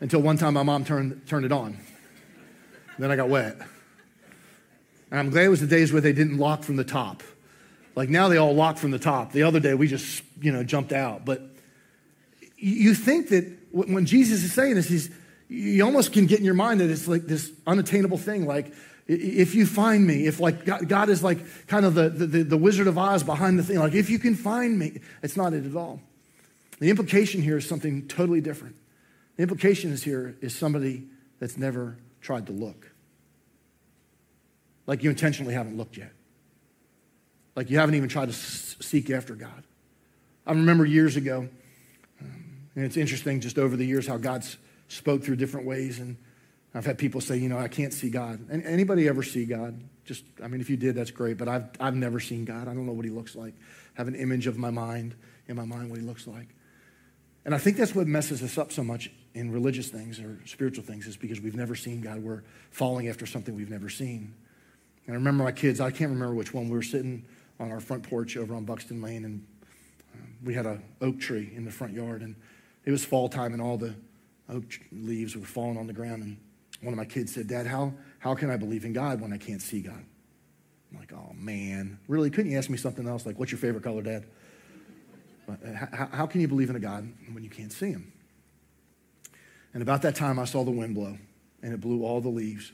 until 0.00 0.20
one 0.20 0.38
time 0.38 0.54
my 0.54 0.62
mom 0.62 0.84
turned, 0.84 1.26
turned 1.26 1.44
it 1.44 1.52
on. 1.52 1.76
Then 2.98 3.10
I 3.10 3.16
got 3.16 3.28
wet. 3.28 3.56
And 5.10 5.18
I'm 5.18 5.30
glad 5.30 5.46
it 5.46 5.48
was 5.48 5.60
the 5.60 5.66
days 5.66 5.92
where 5.92 6.00
they 6.00 6.12
didn't 6.12 6.38
lock 6.38 6.62
from 6.62 6.76
the 6.76 6.84
top. 6.84 7.24
Like 7.96 8.08
now 8.08 8.28
they 8.28 8.36
all 8.36 8.54
lock 8.54 8.78
from 8.78 8.92
the 8.92 8.98
top. 9.00 9.32
The 9.32 9.42
other 9.42 9.58
day 9.58 9.74
we 9.74 9.88
just, 9.88 10.22
you 10.40 10.52
know, 10.52 10.62
jumped 10.62 10.92
out. 10.92 11.24
But 11.24 11.42
you 12.56 12.94
think 12.94 13.30
that 13.30 13.52
when 13.72 14.06
Jesus 14.06 14.44
is 14.44 14.52
saying 14.52 14.76
this, 14.76 14.88
he's, 14.88 15.10
you 15.54 15.84
almost 15.84 16.12
can 16.12 16.26
get 16.26 16.38
in 16.38 16.44
your 16.44 16.54
mind 16.54 16.80
that 16.80 16.90
it's 16.90 17.08
like 17.08 17.26
this 17.26 17.52
unattainable 17.66 18.18
thing. 18.18 18.46
Like, 18.46 18.72
if 19.06 19.54
you 19.54 19.66
find 19.66 20.06
me, 20.06 20.26
if 20.26 20.40
like 20.40 20.64
God, 20.64 21.08
is 21.10 21.22
like 21.22 21.38
kind 21.66 21.84
of 21.84 21.94
the, 21.94 22.08
the, 22.08 22.42
the 22.42 22.56
Wizard 22.56 22.86
of 22.86 22.96
Oz 22.96 23.22
behind 23.22 23.58
the 23.58 23.62
thing, 23.62 23.78
like 23.78 23.94
if 23.94 24.08
you 24.08 24.18
can 24.18 24.34
find 24.34 24.78
me, 24.78 25.00
it's 25.22 25.36
not 25.36 25.52
it 25.52 25.66
at 25.66 25.76
all. 25.76 26.00
The 26.78 26.90
implication 26.90 27.42
here 27.42 27.58
is 27.58 27.68
something 27.68 28.08
totally 28.08 28.40
different. 28.40 28.76
The 29.36 29.42
implication 29.42 29.92
is 29.92 30.02
here 30.02 30.36
is 30.40 30.56
somebody 30.56 31.06
that's 31.38 31.58
never 31.58 31.98
tried 32.20 32.46
to 32.46 32.52
look. 32.52 32.90
Like 34.86 35.02
you 35.02 35.10
intentionally 35.10 35.54
haven't 35.54 35.76
looked 35.76 35.96
yet. 35.96 36.12
Like 37.56 37.70
you 37.70 37.78
haven't 37.78 37.94
even 37.94 38.08
tried 38.08 38.26
to 38.26 38.32
seek 38.34 39.10
after 39.10 39.34
God. 39.34 39.64
I 40.46 40.52
remember 40.52 40.84
years 40.84 41.16
ago, 41.16 41.48
um, 42.20 42.44
and 42.74 42.84
it's 42.84 42.96
interesting 42.96 43.40
just 43.40 43.58
over 43.58 43.76
the 43.76 43.84
years 43.84 44.06
how 44.06 44.16
God's 44.16 44.56
spoke 44.88 45.24
through 45.24 45.36
different 45.36 45.66
ways. 45.66 45.98
And 45.98 46.16
I've 46.74 46.86
had 46.86 46.98
people 46.98 47.20
say, 47.20 47.36
you 47.36 47.48
know, 47.48 47.58
I 47.58 47.68
can't 47.68 47.92
see 47.92 48.10
God. 48.10 48.46
And 48.50 48.64
anybody 48.64 49.08
ever 49.08 49.22
see 49.22 49.44
God? 49.44 49.82
Just, 50.04 50.24
I 50.42 50.48
mean, 50.48 50.60
if 50.60 50.68
you 50.68 50.76
did, 50.76 50.94
that's 50.94 51.10
great. 51.10 51.38
But 51.38 51.48
I've, 51.48 51.68
I've 51.80 51.94
never 51.94 52.20
seen 52.20 52.44
God. 52.44 52.68
I 52.68 52.74
don't 52.74 52.86
know 52.86 52.92
what 52.92 53.04
he 53.04 53.10
looks 53.10 53.34
like. 53.34 53.54
I 53.96 54.00
have 54.00 54.08
an 54.08 54.14
image 54.14 54.46
of 54.46 54.58
my 54.58 54.70
mind, 54.70 55.14
in 55.48 55.56
my 55.56 55.64
mind, 55.64 55.90
what 55.90 55.98
he 55.98 56.04
looks 56.04 56.26
like. 56.26 56.48
And 57.44 57.54
I 57.54 57.58
think 57.58 57.76
that's 57.76 57.94
what 57.94 58.06
messes 58.06 58.42
us 58.42 58.56
up 58.56 58.72
so 58.72 58.82
much 58.82 59.10
in 59.34 59.50
religious 59.50 59.88
things 59.88 60.18
or 60.18 60.38
spiritual 60.46 60.84
things 60.84 61.06
is 61.06 61.16
because 61.16 61.40
we've 61.40 61.56
never 61.56 61.74
seen 61.74 62.00
God. 62.00 62.22
We're 62.22 62.42
falling 62.70 63.08
after 63.08 63.26
something 63.26 63.54
we've 63.54 63.70
never 63.70 63.88
seen. 63.88 64.34
And 65.06 65.14
I 65.14 65.18
remember 65.18 65.44
my 65.44 65.52
kids, 65.52 65.80
I 65.80 65.90
can't 65.90 66.10
remember 66.10 66.34
which 66.34 66.54
one. 66.54 66.68
We 66.68 66.76
were 66.76 66.82
sitting 66.82 67.24
on 67.60 67.70
our 67.70 67.80
front 67.80 68.02
porch 68.02 68.36
over 68.36 68.54
on 68.54 68.64
Buxton 68.64 69.02
Lane, 69.02 69.24
and 69.24 69.46
um, 70.14 70.34
we 70.42 70.54
had 70.54 70.66
an 70.66 70.82
oak 71.00 71.20
tree 71.20 71.52
in 71.54 71.64
the 71.64 71.70
front 71.70 71.92
yard. 71.92 72.22
And 72.22 72.34
it 72.84 72.90
was 72.90 73.04
fall 73.04 73.28
time, 73.28 73.52
and 73.52 73.60
all 73.60 73.76
the 73.76 73.94
oak 74.48 74.64
leaves 74.92 75.36
were 75.36 75.44
falling 75.44 75.78
on 75.78 75.86
the 75.86 75.92
ground. 75.92 76.22
And 76.22 76.36
one 76.80 76.92
of 76.92 76.98
my 76.98 77.04
kids 77.04 77.34
said, 77.34 77.48
Dad, 77.48 77.66
how, 77.66 77.94
how 78.18 78.34
can 78.34 78.50
I 78.50 78.56
believe 78.56 78.84
in 78.84 78.92
God 78.92 79.20
when 79.20 79.32
I 79.32 79.38
can't 79.38 79.62
see 79.62 79.80
God? 79.80 80.04
I'm 80.92 80.98
like, 80.98 81.12
oh 81.12 81.32
man, 81.34 81.98
really? 82.08 82.30
Couldn't 82.30 82.52
you 82.52 82.58
ask 82.58 82.70
me 82.70 82.76
something 82.76 83.08
else? 83.08 83.26
Like, 83.26 83.38
what's 83.38 83.50
your 83.50 83.58
favorite 83.58 83.82
color, 83.82 84.02
Dad? 84.02 84.26
But 85.46 85.58
uh, 85.64 85.96
how, 85.96 86.08
how 86.12 86.26
can 86.26 86.40
you 86.40 86.48
believe 86.48 86.70
in 86.70 86.76
a 86.76 86.80
God 86.80 87.10
when 87.32 87.42
you 87.42 87.50
can't 87.50 87.72
see 87.72 87.90
him? 87.90 88.12
And 89.72 89.82
about 89.82 90.02
that 90.02 90.14
time, 90.14 90.38
I 90.38 90.44
saw 90.44 90.64
the 90.64 90.70
wind 90.70 90.94
blow, 90.94 91.18
and 91.62 91.74
it 91.74 91.80
blew 91.80 92.04
all 92.04 92.20
the 92.20 92.28
leaves 92.28 92.72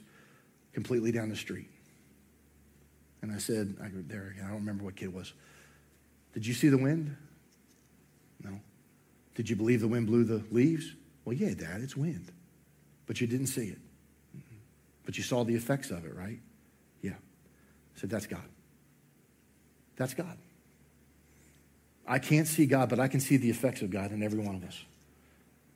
completely 0.73 1.13
down 1.13 1.31
the 1.31 1.37
street. 1.37 1.69
And 3.23 3.33
I 3.33 3.39
said, 3.39 3.77
I 3.83 3.89
there 3.93 4.35
I 4.39 4.49
don't 4.49 4.57
remember 4.57 4.85
what 4.85 4.97
kid 4.97 5.13
was. 5.13 5.33
Did 6.33 6.47
you 6.47 6.55
see 6.55 6.69
the 6.69 6.79
wind? 6.79 7.17
No. 8.43 8.61
Did 9.35 9.49
you 9.49 9.57
believe 9.57 9.81
the 9.81 9.89
wind 9.89 10.07
blew 10.07 10.25
the 10.25 10.43
leaves? 10.51 10.95
Well, 11.25 11.35
yeah, 11.35 11.55
Dad, 11.55 11.81
it's 11.83 11.97
wind. 11.97 12.33
But 13.07 13.21
you 13.21 13.27
didn't 13.27 13.49
see 13.49 13.69
it. 13.69 13.79
But 15.05 15.17
you 15.17 15.25
saw 15.25 15.45
the 15.45 15.55
effects 15.55 15.91
of 15.91 16.05
it, 16.05 16.15
right? 16.15 16.39
Yeah. 17.03 17.13
I 17.13 18.01
said, 18.01 18.11
that's 18.11 18.27
God. 18.27 18.45
That's 19.97 20.15
God. 20.15 20.39
I 22.07 22.19
can't 22.19 22.47
see 22.47 22.67
God, 22.67 22.89
but 22.89 22.99
I 22.99 23.09
can 23.09 23.21
see 23.21 23.37
the 23.37 23.51
effects 23.51 23.83
of 23.83 23.91
God 23.91 24.13
in 24.13 24.23
every 24.23 24.39
one 24.39 24.55
of 24.55 24.65
us. 24.65 24.85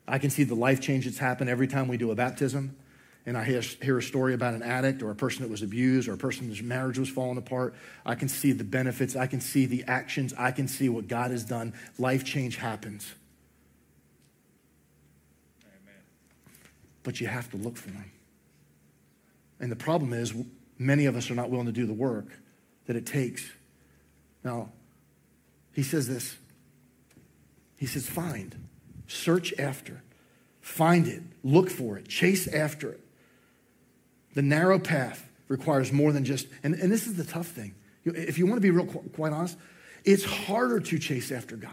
I 0.07 0.19
can 0.19 0.31
see 0.31 0.45
the 0.45 0.55
life 0.55 0.81
change 0.81 1.05
that's 1.05 1.19
happened 1.19 1.49
every 1.49 1.67
time 1.67 1.89
we 1.89 1.97
do 1.97 2.11
a 2.11 2.15
baptism. 2.15 2.77
And 3.27 3.39
I 3.39 3.45
hear, 3.45 3.99
a 3.99 4.03
story 4.03 4.35
about 4.35 4.53
an 4.53 4.63
addict 4.63 5.03
or 5.03 5.11
a 5.11 5.15
person 5.15 5.43
that 5.43 5.51
was 5.51 5.63
abused 5.63 6.09
or 6.09 6.13
a 6.13 6.19
person 6.19 6.47
whose 6.47 6.63
marriage 6.63 6.99
was 6.99 7.09
falling 7.09 7.39
apart. 7.39 7.75
I 8.05 8.15
can 8.15 8.29
see 8.29 8.53
the 8.53 8.65
benefits. 8.65 9.17
I 9.17 9.27
can 9.27 9.41
see 9.41 9.65
the 9.65 9.83
actions. 9.89 10.35
I 10.37 10.51
can 10.51 10.69
see 10.69 10.91
what 10.91 11.09
God 11.09 11.31
has 11.31 11.43
done. 11.43 11.73
Life 11.99 12.25
change 12.25 12.57
happens. 12.57 13.15
But 17.05 17.21
you 17.21 17.29
have 17.29 17.49
to 17.53 17.57
look 17.57 17.77
for 17.77 17.91
them. 17.91 18.11
And 19.61 19.71
the 19.71 19.77
problem 19.77 20.13
is, 20.13 20.35
many 20.79 21.07
of 21.07 21.15
us 21.15 21.31
are 21.31 21.35
not 21.35 21.51
willing 21.51 21.67
to 21.67 21.73
do 21.73 21.87
the 21.87 21.93
work 21.93 22.27
that 22.87 22.97
it 22.97 23.07
takes. 23.07 23.49
Now, 24.43 24.71
he 25.73 25.83
says 25.83 26.09
this. 26.09 26.37
He 27.77 27.87
says, 27.87 28.09
find, 28.09 28.55
search 29.07 29.53
after, 29.59 30.03
find 30.61 31.07
it, 31.07 31.23
look 31.43 31.69
for 31.69 31.99
it, 31.99 32.09
chase 32.09 32.49
after 32.49 32.91
it. 32.91 33.01
The 34.35 34.43
narrow 34.43 34.79
path 34.79 35.29
requires 35.49 35.93
more 35.93 36.13
than 36.13 36.25
just, 36.25 36.47
and, 36.63 36.75
and 36.75 36.91
this 36.91 37.07
is 37.07 37.15
the 37.15 37.25
tough 37.25 37.49
thing. 37.49 37.75
If 38.05 38.39
you 38.39 38.47
want 38.47 38.57
to 38.57 38.61
be 38.61 38.71
real 38.71 38.87
quite 38.87 39.33
honest, 39.33 39.59
it's 40.05 40.25
harder 40.25 40.81
to 40.81 40.99
chase 40.99 41.31
after 41.31 41.57
God. 41.57 41.73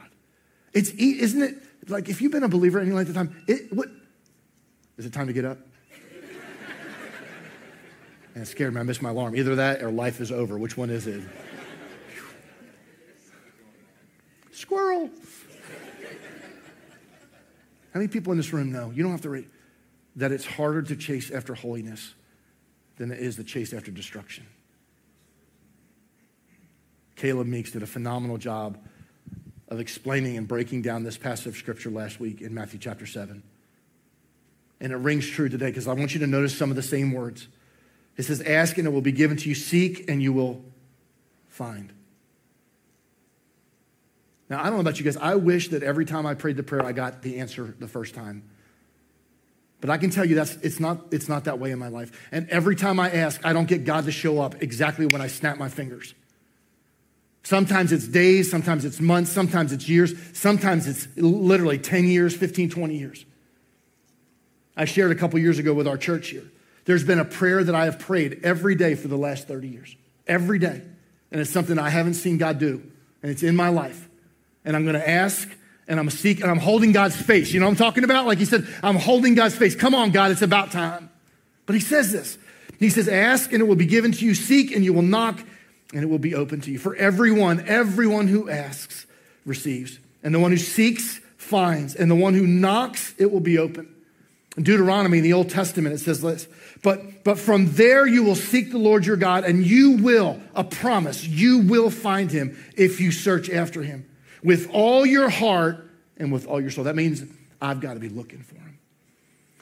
It's, 0.73 0.89
isn't 0.91 1.41
it, 1.41 1.89
like 1.89 2.09
if 2.09 2.21
you've 2.21 2.31
been 2.31 2.43
a 2.43 2.49
believer 2.49 2.79
any 2.79 2.91
length 2.91 3.09
of 3.09 3.15
time, 3.15 3.43
it, 3.47 3.71
what, 3.73 3.87
is 5.01 5.07
it 5.07 5.13
time 5.13 5.25
to 5.25 5.33
get 5.33 5.45
up? 5.45 5.57
and 8.35 8.43
it 8.43 8.45
scared 8.45 8.71
me. 8.71 8.79
I 8.79 8.83
missed 8.83 9.01
my 9.01 9.09
alarm. 9.09 9.35
Either 9.35 9.55
that 9.55 9.81
or 9.81 9.89
life 9.89 10.21
is 10.21 10.31
over. 10.31 10.59
Which 10.59 10.77
one 10.77 10.91
is 10.91 11.07
it? 11.07 11.23
Squirrel. 14.51 15.09
How 17.95 17.99
many 17.99 18.09
people 18.09 18.31
in 18.31 18.37
this 18.37 18.53
room 18.53 18.71
know? 18.71 18.91
You 18.91 19.01
don't 19.01 19.11
have 19.11 19.21
to 19.21 19.31
read 19.31 19.49
that 20.17 20.31
it's 20.31 20.45
harder 20.45 20.83
to 20.83 20.95
chase 20.95 21.31
after 21.31 21.55
holiness 21.55 22.13
than 22.97 23.11
it 23.11 23.17
is 23.17 23.37
to 23.37 23.43
chase 23.43 23.73
after 23.73 23.89
destruction. 23.89 24.45
Caleb 27.15 27.47
Meeks 27.47 27.71
did 27.71 27.81
a 27.81 27.87
phenomenal 27.87 28.37
job 28.37 28.77
of 29.67 29.79
explaining 29.79 30.37
and 30.37 30.47
breaking 30.47 30.83
down 30.83 31.01
this 31.01 31.17
passage 31.17 31.47
of 31.47 31.55
scripture 31.55 31.89
last 31.89 32.19
week 32.19 32.41
in 32.41 32.53
Matthew 32.53 32.77
chapter 32.77 33.07
7. 33.07 33.41
And 34.81 34.91
it 34.91 34.97
rings 34.97 35.29
true 35.29 35.47
today 35.47 35.67
because 35.67 35.87
I 35.87 35.93
want 35.93 36.13
you 36.13 36.19
to 36.19 36.27
notice 36.27 36.57
some 36.57 36.71
of 36.71 36.75
the 36.75 36.81
same 36.81 37.13
words. 37.13 37.47
It 38.17 38.23
says, 38.23 38.41
Ask 38.41 38.77
and 38.77 38.87
it 38.87 38.89
will 38.89 39.01
be 39.01 39.11
given 39.11 39.37
to 39.37 39.47
you, 39.47 39.55
seek 39.55 40.09
and 40.09 40.21
you 40.21 40.33
will 40.33 40.65
find. 41.47 41.93
Now, 44.49 44.59
I 44.59 44.63
don't 44.65 44.73
know 44.73 44.79
about 44.81 44.99
you 44.99 45.05
guys. 45.05 45.15
I 45.15 45.35
wish 45.35 45.69
that 45.69 45.83
every 45.83 46.03
time 46.03 46.25
I 46.25 46.33
prayed 46.33 46.57
the 46.57 46.63
prayer, 46.63 46.83
I 46.83 46.91
got 46.91 47.21
the 47.21 47.39
answer 47.39 47.73
the 47.79 47.87
first 47.87 48.15
time. 48.15 48.43
But 49.79 49.89
I 49.89 49.97
can 49.97 50.09
tell 50.09 50.25
you 50.25 50.35
that's 50.35 50.55
it's 50.57 50.79
not 50.79 51.05
it's 51.11 51.29
not 51.29 51.45
that 51.45 51.57
way 51.57 51.71
in 51.71 51.79
my 51.79 51.87
life. 51.87 52.27
And 52.31 52.49
every 52.49 52.75
time 52.75 52.99
I 52.99 53.09
ask, 53.11 53.43
I 53.45 53.53
don't 53.53 53.67
get 53.67 53.85
God 53.85 54.05
to 54.05 54.11
show 54.11 54.41
up 54.41 54.61
exactly 54.61 55.05
when 55.05 55.21
I 55.21 55.27
snap 55.27 55.57
my 55.57 55.69
fingers. 55.69 56.13
Sometimes 57.43 57.91
it's 57.91 58.07
days, 58.07 58.51
sometimes 58.51 58.83
it's 58.83 58.99
months, 58.99 59.31
sometimes 59.31 59.71
it's 59.71 59.87
years, 59.87 60.13
sometimes 60.33 60.87
it's 60.87 61.07
literally 61.17 61.79
10 61.79 62.05
years, 62.05 62.35
15, 62.35 62.69
20 62.69 62.95
years. 62.95 63.25
I 64.75 64.85
shared 64.85 65.11
a 65.11 65.15
couple 65.15 65.39
years 65.39 65.59
ago 65.59 65.73
with 65.73 65.87
our 65.87 65.97
church 65.97 66.29
here. 66.29 66.45
There's 66.85 67.03
been 67.03 67.19
a 67.19 67.25
prayer 67.25 67.63
that 67.63 67.75
I 67.75 67.85
have 67.85 67.99
prayed 67.99 68.41
every 68.43 68.75
day 68.75 68.95
for 68.95 69.07
the 69.07 69.17
last 69.17 69.47
30 69.47 69.67
years. 69.67 69.95
Every 70.27 70.59
day. 70.59 70.81
And 71.31 71.41
it's 71.41 71.51
something 71.51 71.77
I 71.77 71.89
haven't 71.89 72.15
seen 72.15 72.37
God 72.37 72.59
do. 72.59 72.81
And 73.21 73.31
it's 73.31 73.43
in 73.43 73.55
my 73.55 73.69
life 73.69 74.09
and 74.65 74.75
I'm 74.75 74.83
going 74.83 74.95
to 74.95 75.09
ask 75.09 75.49
and 75.87 75.99
I'm 75.99 76.09
seeking, 76.09 76.43
and 76.43 76.51
I'm 76.51 76.59
holding 76.59 76.91
God's 76.91 77.15
face. 77.15 77.51
You 77.51 77.59
know 77.59 77.65
what 77.65 77.71
I'm 77.71 77.77
talking 77.77 78.03
about? 78.03 78.25
Like 78.25 78.37
he 78.37 78.45
said, 78.45 78.67
I'm 78.81 78.95
holding 78.95 79.35
God's 79.35 79.55
face. 79.55 79.75
Come 79.75 79.93
on, 79.93 80.11
God, 80.11 80.31
it's 80.31 80.41
about 80.41 80.71
time. 80.71 81.09
But 81.65 81.73
he 81.73 81.81
says 81.81 82.11
this. 82.11 82.37
He 82.79 82.89
says, 82.89 83.07
Ask 83.07 83.51
and 83.51 83.61
it 83.61 83.65
will 83.65 83.75
be 83.75 83.85
given 83.85 84.11
to 84.11 84.25
you, 84.25 84.33
seek 84.33 84.71
and 84.71 84.85
you 84.85 84.93
will 84.93 85.01
knock 85.01 85.43
and 85.93 86.03
it 86.03 86.07
will 86.07 86.19
be 86.19 86.35
open 86.35 86.61
to 86.61 86.71
you. 86.71 86.79
For 86.79 86.95
everyone, 86.95 87.65
everyone 87.67 88.27
who 88.27 88.49
asks 88.49 89.05
receives, 89.45 89.99
and 90.23 90.33
the 90.33 90.39
one 90.39 90.51
who 90.51 90.57
seeks 90.57 91.19
finds, 91.37 91.95
and 91.95 92.09
the 92.09 92.15
one 92.15 92.33
who 92.33 92.47
knocks, 92.47 93.13
it 93.17 93.31
will 93.31 93.41
be 93.41 93.57
open. 93.57 93.93
In 94.57 94.63
Deuteronomy, 94.63 95.19
in 95.19 95.23
the 95.23 95.33
Old 95.33 95.49
Testament, 95.49 95.95
it 95.95 95.99
says 95.99 96.21
this 96.21 96.47
but, 96.83 97.23
but 97.23 97.39
from 97.39 97.73
there 97.73 98.05
you 98.05 98.23
will 98.23 98.35
seek 98.35 98.71
the 98.71 98.77
Lord 98.77 99.05
your 99.05 99.17
God, 99.17 99.43
and 99.43 99.65
you 99.65 99.97
will, 99.97 100.41
a 100.55 100.63
promise, 100.63 101.23
you 101.23 101.59
will 101.59 101.89
find 101.89 102.31
him 102.31 102.57
if 102.75 102.99
you 102.99 103.11
search 103.11 103.49
after 103.49 103.81
him 103.81 104.09
with 104.43 104.69
all 104.71 105.05
your 105.05 105.29
heart 105.29 105.87
and 106.17 106.31
with 106.31 106.47
all 106.47 106.59
your 106.59 106.71
soul. 106.71 106.83
That 106.85 106.95
means 106.95 107.23
I've 107.61 107.79
got 107.79 107.93
to 107.93 107.99
be 107.99 108.09
looking 108.09 108.41
for 108.41 108.55
him. 108.55 108.79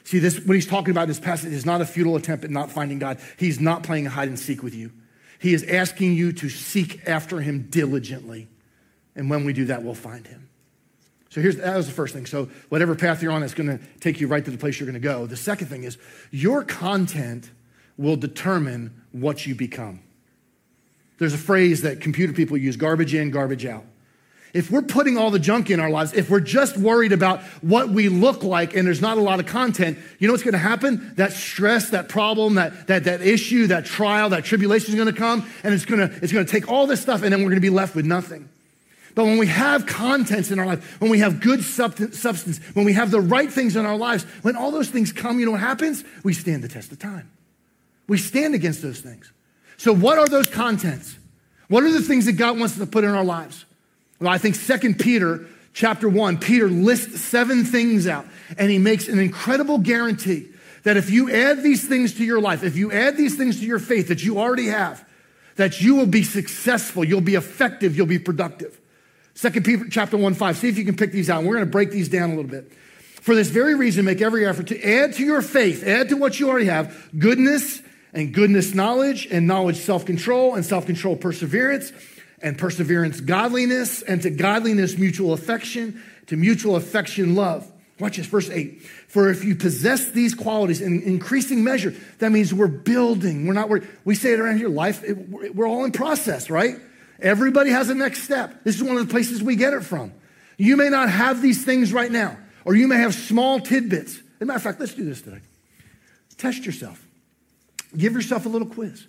See, 0.04 0.18
this 0.18 0.44
when 0.44 0.56
he's 0.56 0.66
talking 0.66 0.90
about 0.90 1.06
this 1.06 1.20
passage 1.20 1.52
is 1.52 1.64
not 1.64 1.80
a 1.80 1.86
futile 1.86 2.16
attempt 2.16 2.44
at 2.44 2.50
not 2.50 2.70
finding 2.70 2.98
God. 2.98 3.20
He's 3.38 3.60
not 3.60 3.84
playing 3.84 4.06
hide 4.06 4.28
and 4.28 4.38
seek 4.38 4.62
with 4.62 4.74
you. 4.74 4.90
He 5.38 5.54
is 5.54 5.62
asking 5.64 6.14
you 6.14 6.32
to 6.32 6.48
seek 6.48 7.06
after 7.06 7.40
him 7.40 7.68
diligently. 7.70 8.48
And 9.14 9.30
when 9.30 9.44
we 9.44 9.52
do 9.52 9.66
that, 9.66 9.82
we'll 9.82 9.94
find 9.94 10.26
him. 10.26 10.48
So 11.30 11.40
here's 11.40 11.56
that 11.56 11.76
was 11.76 11.86
the 11.86 11.92
first 11.92 12.12
thing. 12.12 12.26
So 12.26 12.48
whatever 12.68 12.94
path 12.94 13.22
you're 13.22 13.32
on 13.32 13.42
is 13.42 13.54
going 13.54 13.68
to 13.68 13.78
take 14.00 14.20
you 14.20 14.26
right 14.26 14.44
to 14.44 14.50
the 14.50 14.58
place 14.58 14.78
you're 14.78 14.86
going 14.86 15.00
to 15.00 15.08
go. 15.08 15.26
The 15.26 15.36
second 15.36 15.68
thing 15.68 15.84
is 15.84 15.96
your 16.30 16.64
content 16.64 17.50
will 17.96 18.16
determine 18.16 19.02
what 19.12 19.46
you 19.46 19.54
become. 19.54 20.00
There's 21.18 21.34
a 21.34 21.38
phrase 21.38 21.82
that 21.82 22.00
computer 22.00 22.32
people 22.32 22.56
use 22.56 22.76
garbage 22.76 23.14
in, 23.14 23.30
garbage 23.30 23.64
out. 23.64 23.84
If 24.52 24.70
we're 24.70 24.82
putting 24.82 25.16
all 25.16 25.30
the 25.30 25.38
junk 25.38 25.70
in 25.70 25.78
our 25.78 25.90
lives, 25.90 26.12
if 26.12 26.28
we're 26.28 26.40
just 26.40 26.76
worried 26.76 27.12
about 27.12 27.42
what 27.60 27.90
we 27.90 28.08
look 28.08 28.42
like 28.42 28.74
and 28.74 28.84
there's 28.84 29.00
not 29.00 29.16
a 29.16 29.20
lot 29.20 29.38
of 29.38 29.46
content, 29.46 29.98
you 30.18 30.26
know 30.26 30.32
what's 30.32 30.42
going 30.42 30.52
to 30.52 30.58
happen? 30.58 31.12
That 31.16 31.32
stress, 31.32 31.90
that 31.90 32.08
problem, 32.08 32.54
that, 32.54 32.88
that, 32.88 33.04
that 33.04 33.20
issue, 33.20 33.68
that 33.68 33.84
trial, 33.84 34.30
that 34.30 34.44
tribulation 34.44 34.88
is 34.88 34.94
going 34.96 35.12
to 35.12 35.16
come 35.16 35.48
and 35.62 35.72
it's 35.72 35.84
going 35.84 36.00
to, 36.00 36.12
it's 36.20 36.32
going 36.32 36.44
to 36.44 36.50
take 36.50 36.68
all 36.68 36.88
this 36.88 37.00
stuff 37.00 37.22
and 37.22 37.32
then 37.32 37.40
we're 37.40 37.50
going 37.50 37.56
to 37.56 37.60
be 37.60 37.70
left 37.70 37.94
with 37.94 38.06
nothing. 38.06 38.48
But 39.14 39.24
when 39.24 39.38
we 39.38 39.46
have 39.48 39.86
contents 39.86 40.50
in 40.50 40.58
our 40.58 40.66
life, 40.66 41.00
when 41.00 41.10
we 41.10 41.18
have 41.20 41.40
good 41.40 41.62
substance, 41.62 42.58
when 42.74 42.84
we 42.84 42.92
have 42.92 43.10
the 43.10 43.20
right 43.20 43.50
things 43.50 43.76
in 43.76 43.84
our 43.84 43.96
lives, 43.96 44.24
when 44.42 44.56
all 44.56 44.70
those 44.70 44.88
things 44.88 45.12
come, 45.12 45.40
you 45.40 45.46
know 45.46 45.52
what 45.52 45.60
happens? 45.60 46.04
We 46.22 46.32
stand 46.32 46.62
the 46.62 46.68
test 46.68 46.92
of 46.92 46.98
time. 46.98 47.30
We 48.06 48.18
stand 48.18 48.54
against 48.54 48.82
those 48.82 49.00
things. 49.00 49.32
So, 49.76 49.94
what 49.94 50.18
are 50.18 50.28
those 50.28 50.48
contents? 50.48 51.16
What 51.68 51.84
are 51.84 51.92
the 51.92 52.02
things 52.02 52.26
that 52.26 52.32
God 52.32 52.58
wants 52.58 52.76
to 52.76 52.86
put 52.86 53.04
in 53.04 53.10
our 53.10 53.24
lives? 53.24 53.64
Well, 54.20 54.30
I 54.30 54.38
think 54.38 54.54
Second 54.56 54.98
Peter 54.98 55.46
chapter 55.72 56.08
1, 56.08 56.38
Peter 56.38 56.68
lists 56.68 57.20
seven 57.20 57.64
things 57.64 58.06
out, 58.06 58.26
and 58.58 58.70
he 58.70 58.78
makes 58.78 59.08
an 59.08 59.18
incredible 59.18 59.78
guarantee 59.78 60.48
that 60.82 60.96
if 60.96 61.10
you 61.10 61.30
add 61.30 61.62
these 61.62 61.86
things 61.86 62.14
to 62.14 62.24
your 62.24 62.40
life, 62.40 62.64
if 62.64 62.76
you 62.76 62.90
add 62.90 63.16
these 63.16 63.36
things 63.36 63.60
to 63.60 63.66
your 63.66 63.78
faith 63.78 64.08
that 64.08 64.24
you 64.24 64.38
already 64.38 64.66
have, 64.66 65.04
that 65.56 65.80
you 65.80 65.94
will 65.94 66.06
be 66.06 66.22
successful, 66.22 67.04
you'll 67.04 67.20
be 67.20 67.34
effective, 67.34 67.96
you'll 67.96 68.06
be 68.06 68.18
productive. 68.18 68.79
Second 69.34 69.64
Peter 69.64 69.86
chapter 69.88 70.16
1, 70.16 70.34
5. 70.34 70.56
See 70.56 70.68
if 70.68 70.78
you 70.78 70.84
can 70.84 70.96
pick 70.96 71.12
these 71.12 71.30
out. 71.30 71.44
We're 71.44 71.54
going 71.54 71.66
to 71.66 71.70
break 71.70 71.90
these 71.90 72.08
down 72.08 72.30
a 72.30 72.34
little 72.34 72.50
bit. 72.50 72.72
For 73.20 73.34
this 73.34 73.48
very 73.48 73.74
reason, 73.74 74.04
make 74.04 74.20
every 74.20 74.46
effort 74.46 74.68
to 74.68 74.82
add 74.82 75.14
to 75.14 75.24
your 75.24 75.42
faith, 75.42 75.86
add 75.86 76.08
to 76.08 76.16
what 76.16 76.40
you 76.40 76.48
already 76.48 76.66
have, 76.66 77.10
goodness 77.18 77.82
and 78.12 78.32
goodness 78.32 78.74
knowledge, 78.74 79.26
and 79.30 79.46
knowledge 79.46 79.76
self 79.76 80.06
control, 80.06 80.54
and 80.54 80.64
self 80.64 80.86
control 80.86 81.16
perseverance, 81.16 81.92
and 82.42 82.58
perseverance 82.58 83.20
godliness, 83.20 84.02
and 84.02 84.22
to 84.22 84.30
godliness 84.30 84.96
mutual 84.96 85.32
affection, 85.32 86.02
to 86.26 86.36
mutual 86.36 86.76
affection 86.76 87.34
love. 87.34 87.70
Watch 88.00 88.16
this, 88.16 88.26
verse 88.26 88.48
8. 88.48 88.82
For 89.08 89.28
if 89.28 89.44
you 89.44 89.54
possess 89.54 90.10
these 90.10 90.34
qualities 90.34 90.80
in 90.80 91.02
increasing 91.02 91.62
measure, 91.62 91.94
that 92.18 92.32
means 92.32 92.54
we're 92.54 92.68
building. 92.68 93.46
We're 93.46 93.52
not, 93.52 93.68
we're, 93.68 93.82
we 94.06 94.14
say 94.14 94.32
it 94.32 94.40
around 94.40 94.56
here, 94.56 94.70
life, 94.70 95.04
it, 95.04 95.28
we're 95.28 95.68
all 95.68 95.84
in 95.84 95.92
process, 95.92 96.48
right? 96.48 96.76
Everybody 97.22 97.70
has 97.70 97.90
a 97.90 97.94
next 97.94 98.22
step. 98.22 98.64
This 98.64 98.76
is 98.76 98.82
one 98.82 98.96
of 98.96 99.06
the 99.06 99.10
places 99.10 99.42
we 99.42 99.56
get 99.56 99.72
it 99.72 99.84
from. 99.84 100.12
You 100.56 100.76
may 100.76 100.88
not 100.88 101.08
have 101.08 101.42
these 101.42 101.64
things 101.64 101.92
right 101.92 102.10
now, 102.10 102.36
or 102.64 102.74
you 102.74 102.88
may 102.88 102.96
have 102.96 103.14
small 103.14 103.60
tidbits. 103.60 104.16
As 104.16 104.22
a 104.42 104.44
matter 104.44 104.56
of 104.56 104.62
fact, 104.62 104.80
let's 104.80 104.94
do 104.94 105.04
this 105.04 105.22
today. 105.22 105.40
Test 106.36 106.64
yourself. 106.64 107.04
Give 107.96 108.12
yourself 108.12 108.46
a 108.46 108.48
little 108.48 108.68
quiz. 108.68 109.06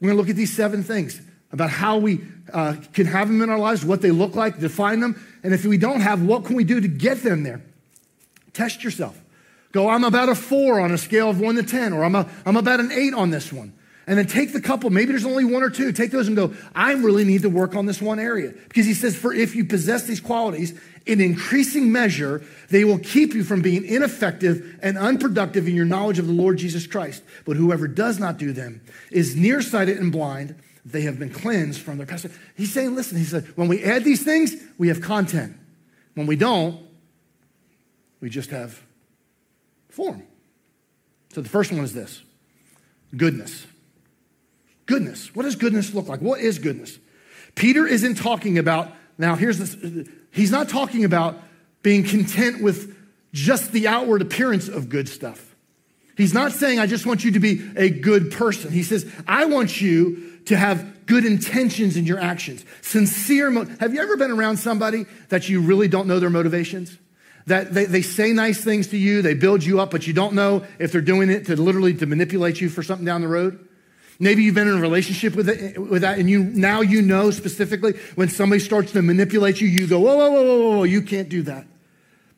We're 0.00 0.08
going 0.08 0.16
to 0.16 0.22
look 0.22 0.30
at 0.30 0.36
these 0.36 0.52
seven 0.52 0.82
things 0.82 1.20
about 1.52 1.70
how 1.70 1.98
we 1.98 2.20
uh, 2.52 2.76
can 2.92 3.06
have 3.06 3.28
them 3.28 3.42
in 3.42 3.50
our 3.50 3.58
lives, 3.58 3.84
what 3.84 4.00
they 4.00 4.10
look 4.10 4.34
like, 4.34 4.58
define 4.58 5.00
them, 5.00 5.22
and 5.42 5.52
if 5.52 5.64
we 5.64 5.76
don't 5.76 6.00
have, 6.00 6.22
what 6.22 6.44
can 6.44 6.56
we 6.56 6.64
do 6.64 6.80
to 6.80 6.88
get 6.88 7.22
them 7.22 7.42
there? 7.42 7.60
Test 8.52 8.82
yourself. 8.82 9.20
Go, 9.72 9.88
I'm 9.88 10.04
about 10.04 10.28
a 10.28 10.34
four 10.34 10.80
on 10.80 10.92
a 10.92 10.98
scale 10.98 11.30
of 11.30 11.40
one 11.40 11.56
to 11.56 11.62
10, 11.62 11.92
or 11.92 12.04
I'm, 12.04 12.14
a, 12.14 12.28
I'm 12.44 12.56
about 12.56 12.80
an 12.80 12.90
eight 12.92 13.14
on 13.14 13.30
this 13.30 13.52
one. 13.52 13.72
And 14.06 14.18
then 14.18 14.26
take 14.26 14.52
the 14.52 14.60
couple, 14.60 14.90
maybe 14.90 15.12
there's 15.12 15.24
only 15.24 15.44
one 15.44 15.62
or 15.62 15.70
two, 15.70 15.92
take 15.92 16.10
those 16.10 16.26
and 16.26 16.36
go, 16.36 16.52
I 16.74 16.92
really 16.94 17.24
need 17.24 17.42
to 17.42 17.48
work 17.50 17.76
on 17.76 17.86
this 17.86 18.02
one 18.02 18.18
area. 18.18 18.52
Because 18.68 18.84
he 18.84 18.94
says, 18.94 19.16
for 19.16 19.32
if 19.32 19.54
you 19.54 19.64
possess 19.64 20.04
these 20.04 20.20
qualities 20.20 20.78
in 21.06 21.20
increasing 21.20 21.92
measure, 21.92 22.42
they 22.68 22.84
will 22.84 22.98
keep 22.98 23.32
you 23.32 23.44
from 23.44 23.62
being 23.62 23.84
ineffective 23.84 24.78
and 24.82 24.98
unproductive 24.98 25.68
in 25.68 25.76
your 25.76 25.84
knowledge 25.84 26.18
of 26.18 26.26
the 26.26 26.32
Lord 26.32 26.58
Jesus 26.58 26.86
Christ. 26.86 27.22
But 27.44 27.56
whoever 27.56 27.86
does 27.86 28.18
not 28.18 28.38
do 28.38 28.52
them 28.52 28.80
is 29.12 29.36
nearsighted 29.36 29.98
and 29.98 30.10
blind. 30.10 30.56
They 30.84 31.02
have 31.02 31.20
been 31.20 31.30
cleansed 31.30 31.80
from 31.80 31.98
their 31.98 32.06
past. 32.06 32.26
He's 32.56 32.72
saying, 32.72 32.96
listen, 32.96 33.18
he 33.18 33.24
said, 33.24 33.56
when 33.56 33.68
we 33.68 33.84
add 33.84 34.02
these 34.02 34.24
things, 34.24 34.56
we 34.78 34.88
have 34.88 35.00
content. 35.00 35.56
When 36.14 36.26
we 36.26 36.34
don't, 36.34 36.80
we 38.20 38.30
just 38.30 38.50
have 38.50 38.82
form. 39.90 40.24
So 41.34 41.40
the 41.40 41.48
first 41.48 41.70
one 41.70 41.84
is 41.84 41.94
this 41.94 42.20
goodness. 43.16 43.66
Goodness. 44.92 45.34
What 45.34 45.44
does 45.44 45.56
goodness 45.56 45.94
look 45.94 46.06
like? 46.06 46.20
What 46.20 46.40
is 46.40 46.58
goodness? 46.58 46.98
Peter 47.54 47.86
isn't 47.86 48.16
talking 48.16 48.58
about, 48.58 48.92
now 49.16 49.36
here's 49.36 49.56
this, 49.56 49.74
he's 50.30 50.50
not 50.50 50.68
talking 50.68 51.06
about 51.06 51.40
being 51.82 52.04
content 52.04 52.62
with 52.62 52.94
just 53.32 53.72
the 53.72 53.88
outward 53.88 54.20
appearance 54.20 54.68
of 54.68 54.90
good 54.90 55.08
stuff. 55.08 55.56
He's 56.14 56.34
not 56.34 56.52
saying, 56.52 56.78
I 56.78 56.86
just 56.86 57.06
want 57.06 57.24
you 57.24 57.30
to 57.30 57.40
be 57.40 57.70
a 57.74 57.88
good 57.88 58.32
person. 58.32 58.70
He 58.70 58.82
says, 58.82 59.10
I 59.26 59.46
want 59.46 59.80
you 59.80 60.38
to 60.44 60.58
have 60.58 61.06
good 61.06 61.24
intentions 61.24 61.96
in 61.96 62.04
your 62.04 62.18
actions. 62.18 62.62
Sincere. 62.82 63.50
Mo- 63.50 63.64
have 63.80 63.94
you 63.94 64.02
ever 64.02 64.18
been 64.18 64.30
around 64.30 64.58
somebody 64.58 65.06
that 65.30 65.48
you 65.48 65.62
really 65.62 65.88
don't 65.88 66.06
know 66.06 66.20
their 66.20 66.28
motivations? 66.28 66.98
That 67.46 67.72
they, 67.72 67.86
they 67.86 68.02
say 68.02 68.34
nice 68.34 68.62
things 68.62 68.88
to 68.88 68.98
you, 68.98 69.22
they 69.22 69.32
build 69.32 69.64
you 69.64 69.80
up, 69.80 69.90
but 69.90 70.06
you 70.06 70.12
don't 70.12 70.34
know 70.34 70.66
if 70.78 70.92
they're 70.92 71.00
doing 71.00 71.30
it 71.30 71.46
to 71.46 71.56
literally 71.56 71.94
to 71.94 72.04
manipulate 72.04 72.60
you 72.60 72.68
for 72.68 72.82
something 72.82 73.06
down 73.06 73.22
the 73.22 73.28
road? 73.28 73.70
Maybe 74.22 74.44
you've 74.44 74.54
been 74.54 74.68
in 74.68 74.78
a 74.78 74.80
relationship 74.80 75.34
with, 75.34 75.48
it, 75.48 75.76
with 75.76 76.02
that, 76.02 76.16
and 76.16 76.30
you 76.30 76.44
now 76.44 76.80
you 76.80 77.02
know 77.02 77.32
specifically 77.32 77.94
when 78.14 78.28
somebody 78.28 78.60
starts 78.60 78.92
to 78.92 79.02
manipulate 79.02 79.60
you, 79.60 79.66
you 79.66 79.88
go, 79.88 79.98
whoa, 79.98 80.16
whoa, 80.16 80.30
whoa, 80.30 80.44
whoa, 80.44 80.76
whoa, 80.76 80.82
you 80.84 81.02
can't 81.02 81.28
do 81.28 81.42
that. 81.42 81.66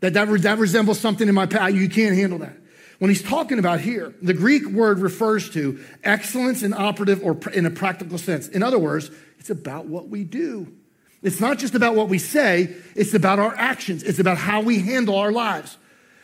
That, 0.01 0.15
that, 0.15 0.27
that 0.29 0.57
resembles 0.57 0.99
something 0.99 1.29
in 1.29 1.35
my 1.35 1.45
past. 1.45 1.75
You 1.75 1.91
can't 1.91 2.17
handle 2.17 2.39
that. 2.39 2.57
When 3.01 3.11
he's 3.11 3.23
talking 3.23 3.59
about 3.59 3.81
here, 3.81 4.15
the 4.23 4.33
Greek 4.33 4.65
word 4.65 5.01
refers 5.01 5.51
to 5.51 5.79
excellence 6.03 6.63
in 6.63 6.73
operative 6.73 7.23
or 7.23 7.39
in 7.53 7.67
a 7.67 7.71
practical 7.71 8.17
sense. 8.17 8.49
In 8.49 8.63
other 8.63 8.79
words, 8.79 9.11
it's 9.39 9.51
about 9.51 9.85
what 9.85 10.09
we 10.09 10.25
do. 10.25 10.73
It's 11.23 11.39
not 11.39 11.59
just 11.59 11.75
about 11.75 11.95
what 11.95 12.09
we 12.09 12.19
say, 12.19 12.75
it's 12.95 13.13
about 13.13 13.39
our 13.39 13.55
actions. 13.57 14.05
It's 14.05 14.19
about 14.19 14.39
how 14.39 14.63
we 14.63 14.79
handle 14.79 15.19
our 15.19 15.33
lives. 15.33 15.77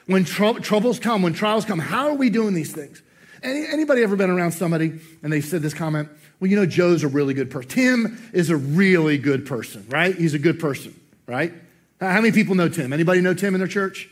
When 0.06 0.24
tr- 0.24 0.60
troubles 0.60 0.98
come, 0.98 1.20
when 1.20 1.34
trials 1.34 1.66
come, 1.66 1.80
how 1.80 2.08
are 2.08 2.14
we 2.14 2.30
doing 2.30 2.54
these 2.54 2.72
things? 2.72 3.02
Any, 3.42 3.66
anybody 3.66 4.02
ever 4.02 4.16
been 4.16 4.30
around 4.30 4.52
somebody 4.52 5.00
and 5.22 5.32
they 5.32 5.40
said 5.40 5.62
this 5.62 5.74
comment? 5.74 6.08
Well, 6.38 6.50
you 6.50 6.56
know, 6.56 6.66
Joe's 6.66 7.02
a 7.04 7.08
really 7.08 7.34
good 7.34 7.50
person. 7.50 7.70
Tim 7.70 8.30
is 8.32 8.50
a 8.50 8.56
really 8.56 9.18
good 9.18 9.46
person, 9.46 9.86
right? 9.88 10.14
He's 10.14 10.34
a 10.34 10.38
good 10.38 10.58
person, 10.58 10.98
right? 11.26 11.52
How 12.00 12.20
many 12.20 12.32
people 12.32 12.54
know 12.54 12.68
Tim? 12.68 12.92
Anybody 12.92 13.20
know 13.20 13.34
Tim 13.34 13.54
in 13.54 13.60
their 13.60 13.68
church? 13.68 14.08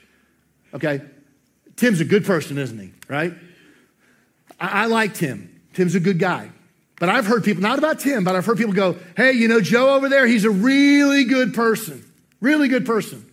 Okay. 0.75 1.01
Tim's 1.77 2.01
a 2.01 2.05
good 2.05 2.25
person, 2.25 2.59
isn't 2.59 2.79
he? 2.79 2.93
Right? 3.09 3.35
I, 4.61 4.85
I 4.85 4.87
like 4.87 5.15
Tim. 5.15 5.61
Tim's 5.75 5.95
a 5.95 6.01
good 6.01 6.19
guy. 6.19 6.51
But 7.01 7.09
I've 7.09 7.27
heard 7.27 7.45
people, 7.45 7.63
not 7.63 7.79
about 7.79 8.01
Tim, 8.01 8.25
but 8.25 8.35
I've 8.35 8.45
heard 8.45 8.59
people 8.59 8.73
go, 8.73 8.97
hey, 9.17 9.33
you 9.33 9.47
know, 9.49 9.61
Joe 9.61 9.95
over 9.95 10.09
there, 10.09 10.27
he's 10.27 10.45
a 10.45 10.51
really 10.51 11.25
good 11.25 11.55
person. 11.55 12.05
Really 12.41 12.69
good 12.69 12.85
person. 12.85 13.25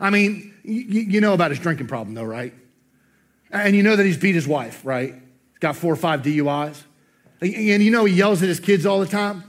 I 0.00 0.10
mean, 0.10 0.52
you, 0.64 1.02
you 1.02 1.20
know 1.20 1.32
about 1.32 1.50
his 1.50 1.60
drinking 1.60 1.86
problem, 1.86 2.14
though, 2.14 2.24
right? 2.24 2.52
And 3.50 3.76
you 3.76 3.82
know 3.82 3.94
that 3.94 4.04
he's 4.04 4.16
beat 4.16 4.34
his 4.34 4.48
wife, 4.48 4.84
right? 4.84 5.14
Got 5.62 5.76
four 5.76 5.92
or 5.92 5.96
five 5.96 6.22
DUIs. 6.22 6.82
And 7.40 7.82
you 7.82 7.90
know, 7.90 8.04
he 8.04 8.14
yells 8.14 8.42
at 8.42 8.48
his 8.48 8.60
kids 8.60 8.84
all 8.84 9.00
the 9.00 9.06
time. 9.06 9.44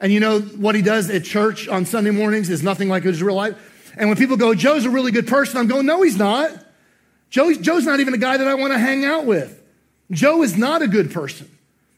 And 0.00 0.12
you 0.12 0.18
know 0.18 0.40
what 0.40 0.74
he 0.74 0.82
does 0.82 1.10
at 1.10 1.24
church 1.24 1.68
on 1.68 1.84
Sunday 1.84 2.10
mornings 2.10 2.50
is 2.50 2.62
nothing 2.62 2.88
like 2.88 3.04
his 3.04 3.22
real 3.22 3.36
life. 3.36 3.92
And 3.96 4.08
when 4.08 4.16
people 4.16 4.36
go, 4.36 4.54
Joe's 4.54 4.84
a 4.84 4.90
really 4.90 5.12
good 5.12 5.26
person, 5.26 5.58
I'm 5.58 5.66
going, 5.66 5.86
no, 5.86 6.02
he's 6.02 6.16
not. 6.16 6.50
Joe, 7.30 7.52
Joe's 7.52 7.84
not 7.84 8.00
even 8.00 8.14
a 8.14 8.18
guy 8.18 8.36
that 8.36 8.48
I 8.48 8.54
want 8.54 8.72
to 8.72 8.78
hang 8.78 9.04
out 9.04 9.26
with. 9.26 9.62
Joe 10.10 10.42
is 10.42 10.56
not 10.56 10.82
a 10.82 10.88
good 10.88 11.12
person. 11.12 11.50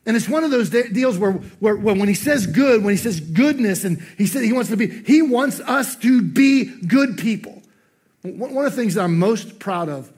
And 0.07 0.17
it's 0.17 0.29
one 0.29 0.43
of 0.43 0.51
those 0.51 0.71
deals 0.71 1.19
where, 1.19 1.33
where, 1.33 1.77
where, 1.77 1.95
when 1.95 2.09
he 2.09 2.15
says 2.15 2.47
good, 2.47 2.83
when 2.83 2.93
he 2.93 2.97
says 2.97 3.21
goodness, 3.21 3.85
and 3.85 4.01
he 4.19 4.27
said 4.27 4.43
he 4.43 4.53
wants 4.53 4.71
to 4.71 4.77
be, 4.77 4.89
he 4.89 5.23
wants 5.23 5.61
us 5.61 5.95
to 5.97 6.23
be 6.23 6.65
good 6.65 7.19
people. 7.19 7.63
One 8.23 8.65
of 8.65 8.73
the 8.73 8.77
things 8.77 8.95
that 8.95 9.05
I'm 9.05 9.19
most 9.19 9.59
proud 9.61 9.89
of, 9.89 10.11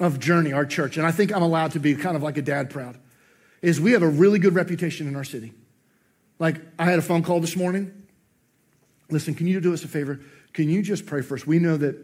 of 0.00 0.18
Journey, 0.18 0.52
our 0.52 0.64
church, 0.64 0.96
and 0.96 1.06
I 1.06 1.10
think 1.10 1.34
I'm 1.34 1.42
allowed 1.42 1.72
to 1.72 1.80
be 1.80 1.94
kind 1.94 2.16
of 2.16 2.22
like 2.22 2.36
a 2.36 2.42
dad 2.42 2.70
proud, 2.70 2.98
is 3.62 3.80
we 3.80 3.92
have 3.92 4.02
a 4.02 4.08
really 4.08 4.38
good 4.38 4.54
reputation 4.54 5.08
in 5.08 5.16
our 5.16 5.24
city. 5.24 5.52
Like, 6.38 6.60
I 6.78 6.84
had 6.84 6.98
a 6.98 7.02
phone 7.02 7.22
call 7.22 7.40
this 7.40 7.56
morning. 7.56 8.06
Listen, 9.10 9.34
can 9.34 9.48
you 9.48 9.60
do 9.60 9.74
us 9.74 9.82
a 9.82 9.88
favor? 9.88 10.20
Can 10.52 10.68
you 10.68 10.82
just 10.82 11.06
pray 11.06 11.22
for 11.22 11.34
us? 11.34 11.46
We 11.46 11.58
know 11.58 11.76
that 11.76 11.96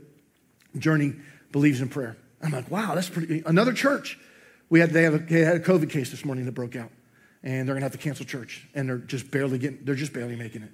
Journey 0.76 1.14
believes 1.52 1.80
in 1.80 1.88
prayer. 1.88 2.16
I'm 2.42 2.50
like, 2.50 2.70
wow, 2.70 2.94
that's 2.94 3.08
pretty. 3.08 3.42
Another 3.46 3.72
church. 3.72 4.18
We 4.70 4.80
had, 4.80 4.90
they, 4.90 5.04
have 5.04 5.14
a, 5.14 5.18
they 5.18 5.40
had 5.40 5.56
a 5.56 5.60
COVID 5.60 5.90
case 5.90 6.10
this 6.10 6.24
morning 6.24 6.46
that 6.46 6.52
broke 6.52 6.74
out, 6.74 6.90
and 7.42 7.68
they're 7.68 7.74
going 7.74 7.82
to 7.82 7.84
have 7.84 7.92
to 7.92 7.98
cancel 7.98 8.26
church, 8.26 8.66
and 8.74 8.88
they're 8.88 8.98
just 8.98 9.30
barely 9.30 9.58
getting, 9.58 9.84
they're 9.84 9.94
just 9.94 10.12
barely 10.12 10.34
making 10.34 10.62
it. 10.62 10.70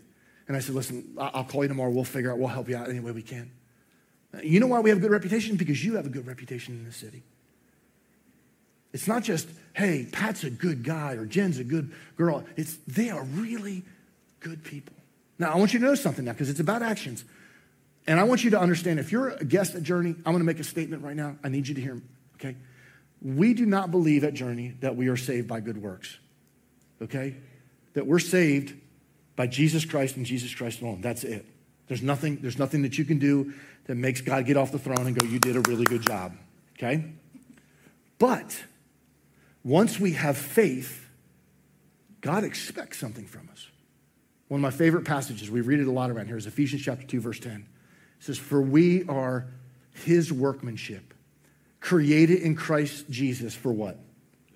And 0.48 0.56
I 0.56 0.60
said, 0.60 0.74
listen, 0.74 1.14
I'll 1.18 1.44
call 1.44 1.62
you 1.64 1.68
tomorrow. 1.68 1.90
We'll 1.90 2.04
figure 2.04 2.32
out, 2.32 2.38
we'll 2.38 2.48
help 2.48 2.68
you 2.68 2.76
out 2.76 2.88
any 2.88 3.00
way 3.00 3.12
we 3.12 3.22
can. 3.22 3.50
You 4.42 4.60
know 4.60 4.66
why 4.66 4.80
we 4.80 4.90
have 4.90 4.98
a 4.98 5.00
good 5.00 5.10
reputation? 5.10 5.56
Because 5.56 5.84
you 5.84 5.96
have 5.96 6.06
a 6.06 6.10
good 6.10 6.26
reputation 6.26 6.74
in 6.74 6.84
the 6.84 6.92
city. 6.92 7.22
It's 8.92 9.06
not 9.06 9.22
just, 9.22 9.48
hey, 9.74 10.06
Pat's 10.10 10.44
a 10.44 10.50
good 10.50 10.82
guy 10.82 11.14
or 11.14 11.26
Jen's 11.26 11.58
a 11.58 11.64
good 11.64 11.92
girl. 12.16 12.44
It's 12.56 12.76
they 12.86 13.10
are 13.10 13.22
really 13.22 13.82
good 14.40 14.64
people. 14.64 14.94
Now, 15.38 15.52
I 15.52 15.56
want 15.56 15.72
you 15.72 15.78
to 15.78 15.84
know 15.84 15.94
something 15.94 16.24
now 16.24 16.32
because 16.32 16.50
it's 16.50 16.60
about 16.60 16.82
actions. 16.82 17.24
And 18.06 18.18
I 18.18 18.24
want 18.24 18.44
you 18.44 18.50
to 18.50 18.60
understand 18.60 18.98
if 18.98 19.12
you're 19.12 19.30
a 19.30 19.44
guest 19.44 19.74
at 19.74 19.82
Journey, 19.82 20.10
I'm 20.10 20.32
going 20.32 20.38
to 20.38 20.44
make 20.44 20.58
a 20.58 20.64
statement 20.64 21.02
right 21.02 21.16
now. 21.16 21.36
I 21.44 21.48
need 21.48 21.68
you 21.68 21.74
to 21.74 21.80
hear 21.80 22.00
okay? 22.36 22.56
We 23.22 23.54
do 23.54 23.66
not 23.66 23.90
believe 23.90 24.24
at 24.24 24.34
Journey 24.34 24.74
that 24.80 24.96
we 24.96 25.08
are 25.08 25.16
saved 25.16 25.46
by 25.46 25.60
good 25.60 25.80
works, 25.80 26.18
okay? 27.02 27.36
That 27.94 28.06
we're 28.06 28.18
saved 28.18 28.74
by 29.36 29.46
Jesus 29.46 29.84
Christ 29.84 30.16
and 30.16 30.24
Jesus 30.24 30.54
Christ 30.54 30.80
alone. 30.80 31.00
That's 31.00 31.24
it. 31.24 31.46
There's 31.88 32.02
nothing, 32.02 32.38
there's 32.40 32.58
nothing 32.58 32.82
that 32.82 32.98
you 32.98 33.04
can 33.04 33.18
do 33.18 33.52
that 33.90 33.96
makes 33.96 34.20
God 34.20 34.46
get 34.46 34.56
off 34.56 34.70
the 34.70 34.78
throne 34.78 35.04
and 35.04 35.18
go, 35.18 35.26
You 35.26 35.40
did 35.40 35.56
a 35.56 35.60
really 35.62 35.84
good 35.84 36.06
job, 36.06 36.32
okay? 36.78 37.06
But 38.20 38.62
once 39.64 39.98
we 39.98 40.12
have 40.12 40.38
faith, 40.38 41.08
God 42.20 42.44
expects 42.44 42.98
something 42.98 43.26
from 43.26 43.48
us. 43.50 43.66
One 44.46 44.60
of 44.60 44.62
my 44.62 44.70
favorite 44.70 45.04
passages, 45.04 45.50
we 45.50 45.60
read 45.60 45.80
it 45.80 45.88
a 45.88 45.90
lot 45.90 46.08
around 46.08 46.28
here, 46.28 46.36
is 46.36 46.46
Ephesians 46.46 46.82
chapter 46.82 47.04
2, 47.04 47.20
verse 47.20 47.40
10. 47.40 47.66
It 48.20 48.24
says, 48.24 48.38
For 48.38 48.62
we 48.62 49.02
are 49.08 49.48
his 49.92 50.32
workmanship, 50.32 51.12
created 51.80 52.42
in 52.42 52.54
Christ 52.54 53.10
Jesus 53.10 53.56
for 53.56 53.72
what? 53.72 53.98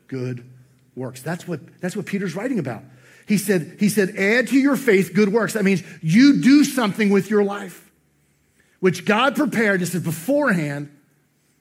Good 0.07 0.49
works. 0.94 1.23
That's 1.23 1.49
what, 1.49 1.59
that's 1.81 1.97
what 1.97 2.07
Peter's 2.07 2.37
writing 2.37 2.61
about. 2.61 2.85
He 3.27 3.38
said, 3.38 3.79
he 3.81 3.88
said, 3.88 4.14
add 4.16 4.47
to 4.49 4.57
your 4.57 4.77
faith 4.77 5.12
good 5.12 5.31
works. 5.31 5.55
That 5.55 5.64
means 5.64 5.83
you 6.03 6.40
do 6.40 6.62
something 6.62 7.11
with 7.11 7.31
your 7.31 7.42
life, 7.42 7.90
which 8.85 9.07
God 9.07 9.35
prepared, 9.35 9.81
just 9.81 9.94
as 9.94 10.03
beforehand, 10.03 10.94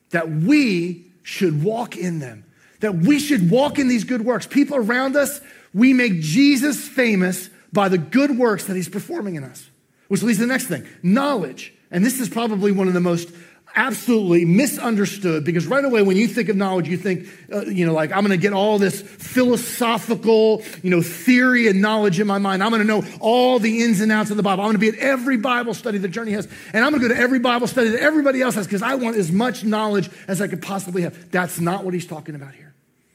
that 0.10 0.30
we 0.30 1.06
should 1.22 1.64
walk 1.64 1.96
in 1.96 2.20
them, 2.20 2.44
that 2.82 2.96
we 2.96 3.18
should 3.18 3.50
walk 3.50 3.80
in 3.80 3.88
these 3.88 4.04
good 4.04 4.26
works. 4.26 4.46
People 4.46 4.76
around 4.76 5.16
us, 5.16 5.40
we 5.74 5.94
make 5.94 6.20
Jesus 6.20 6.86
famous 6.86 7.50
by 7.72 7.88
the 7.88 7.98
good 7.98 8.38
works 8.38 8.66
that 8.66 8.76
he's 8.76 8.90
performing 8.90 9.36
in 9.36 9.46
us. 9.46 9.70
Which 10.10 10.22
leads 10.22 10.40
to 10.40 10.46
the 10.46 10.52
next 10.52 10.68
thing 10.68 10.86
knowledge. 11.02 11.74
And 11.92 12.06
this 12.06 12.20
is 12.20 12.28
probably 12.28 12.74
one 12.74 12.90
of 12.90 12.94
the 12.94 13.00
most 13.00 13.30
absolutely 13.76 14.46
misunderstood 14.46 15.44
because 15.44 15.66
right 15.66 15.84
away 15.84 16.02
when 16.04 16.16
you 16.16 16.28
think 16.28 16.48
of 16.50 16.56
knowledge 16.56 16.88
you 16.88 16.98
think 16.98 17.28
uh, 17.52 17.62
you 17.62 17.86
know 17.86 17.94
like 17.94 18.12
i'm 18.12 18.20
going 18.20 18.30
to 18.30 18.38
get 18.38 18.54
all 18.54 18.78
this 18.78 19.02
philosophical 19.02 20.62
you 20.84 20.92
know 20.92 21.02
theory 21.02 21.68
and 21.68 21.82
knowledge 21.82 22.20
in 22.20 22.28
my 22.28 22.38
mind. 22.38 22.64
I'm 22.64 22.70
going 22.70 22.82
to 22.82 22.88
know 22.88 23.04
all 23.20 23.60
the 23.60 23.84
ins 23.84 24.00
and 24.02 24.12
outs 24.12 24.30
of 24.30 24.38
the 24.38 24.44
bible. 24.44 24.64
I'm 24.64 24.68
going 24.68 24.80
to 24.80 24.92
be 24.92 24.98
at 24.98 25.04
every 25.04 25.38
bible 25.38 25.74
study 25.74 25.98
that 25.98 26.10
journey 26.10 26.34
has 26.34 26.48
and 26.72 26.86
i'm 26.86 26.92
going 26.92 27.02
to 27.02 27.08
go 27.08 27.14
to 27.14 27.20
every 27.20 27.40
bible 27.40 27.68
study 27.68 27.90
that 27.90 28.00
everybody 28.00 28.42
else 28.42 28.56
has 28.56 28.68
because 28.68 28.84
i 28.84 28.96
want 28.96 29.18
as 29.18 29.32
much 29.32 29.64
knowledge 29.64 30.10
as 30.28 30.42
i 30.42 30.48
could 30.48 30.62
possibly 30.62 31.02
have. 31.02 31.32
That's 31.32 31.60
not 31.60 31.84
what 31.84 31.94
he's 31.94 32.08
talking 32.08 32.36
about 32.36 32.54
here. 32.54 32.74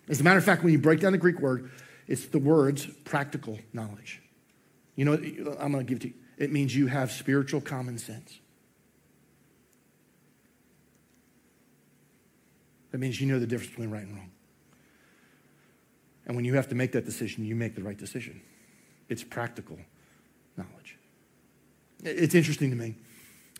As 0.08 0.20
a 0.20 0.24
matter 0.24 0.38
of 0.38 0.44
fact 0.44 0.64
when 0.64 0.72
you 0.72 0.78
break 0.78 1.00
down 1.00 1.12
the 1.12 1.18
greek 1.18 1.38
word 1.40 1.70
it's 2.08 2.26
the 2.26 2.38
words 2.38 2.86
practical 3.04 3.58
knowledge. 3.72 4.20
You 4.96 5.04
know 5.04 5.12
i'm 5.60 5.72
going 5.72 5.84
to 5.86 5.88
give 5.88 5.98
it 5.98 6.00
to 6.02 6.08
you. 6.08 6.14
It 6.36 6.52
means 6.52 6.74
you 6.74 6.88
have 6.88 7.12
spiritual 7.12 7.60
common 7.60 7.98
sense 7.98 8.40
That 12.90 12.98
means 12.98 13.20
you 13.20 13.26
know 13.26 13.38
the 13.38 13.46
difference 13.46 13.70
between 13.70 13.90
right 13.90 14.02
and 14.02 14.14
wrong. 14.14 14.30
And 16.26 16.36
when 16.36 16.44
you 16.44 16.54
have 16.54 16.68
to 16.68 16.74
make 16.74 16.92
that 16.92 17.04
decision, 17.04 17.44
you 17.44 17.54
make 17.54 17.74
the 17.74 17.82
right 17.82 17.96
decision. 17.96 18.40
It's 19.08 19.24
practical 19.24 19.78
knowledge. 20.56 20.98
It's 22.04 22.34
interesting 22.34 22.70
to 22.70 22.76
me. 22.76 22.96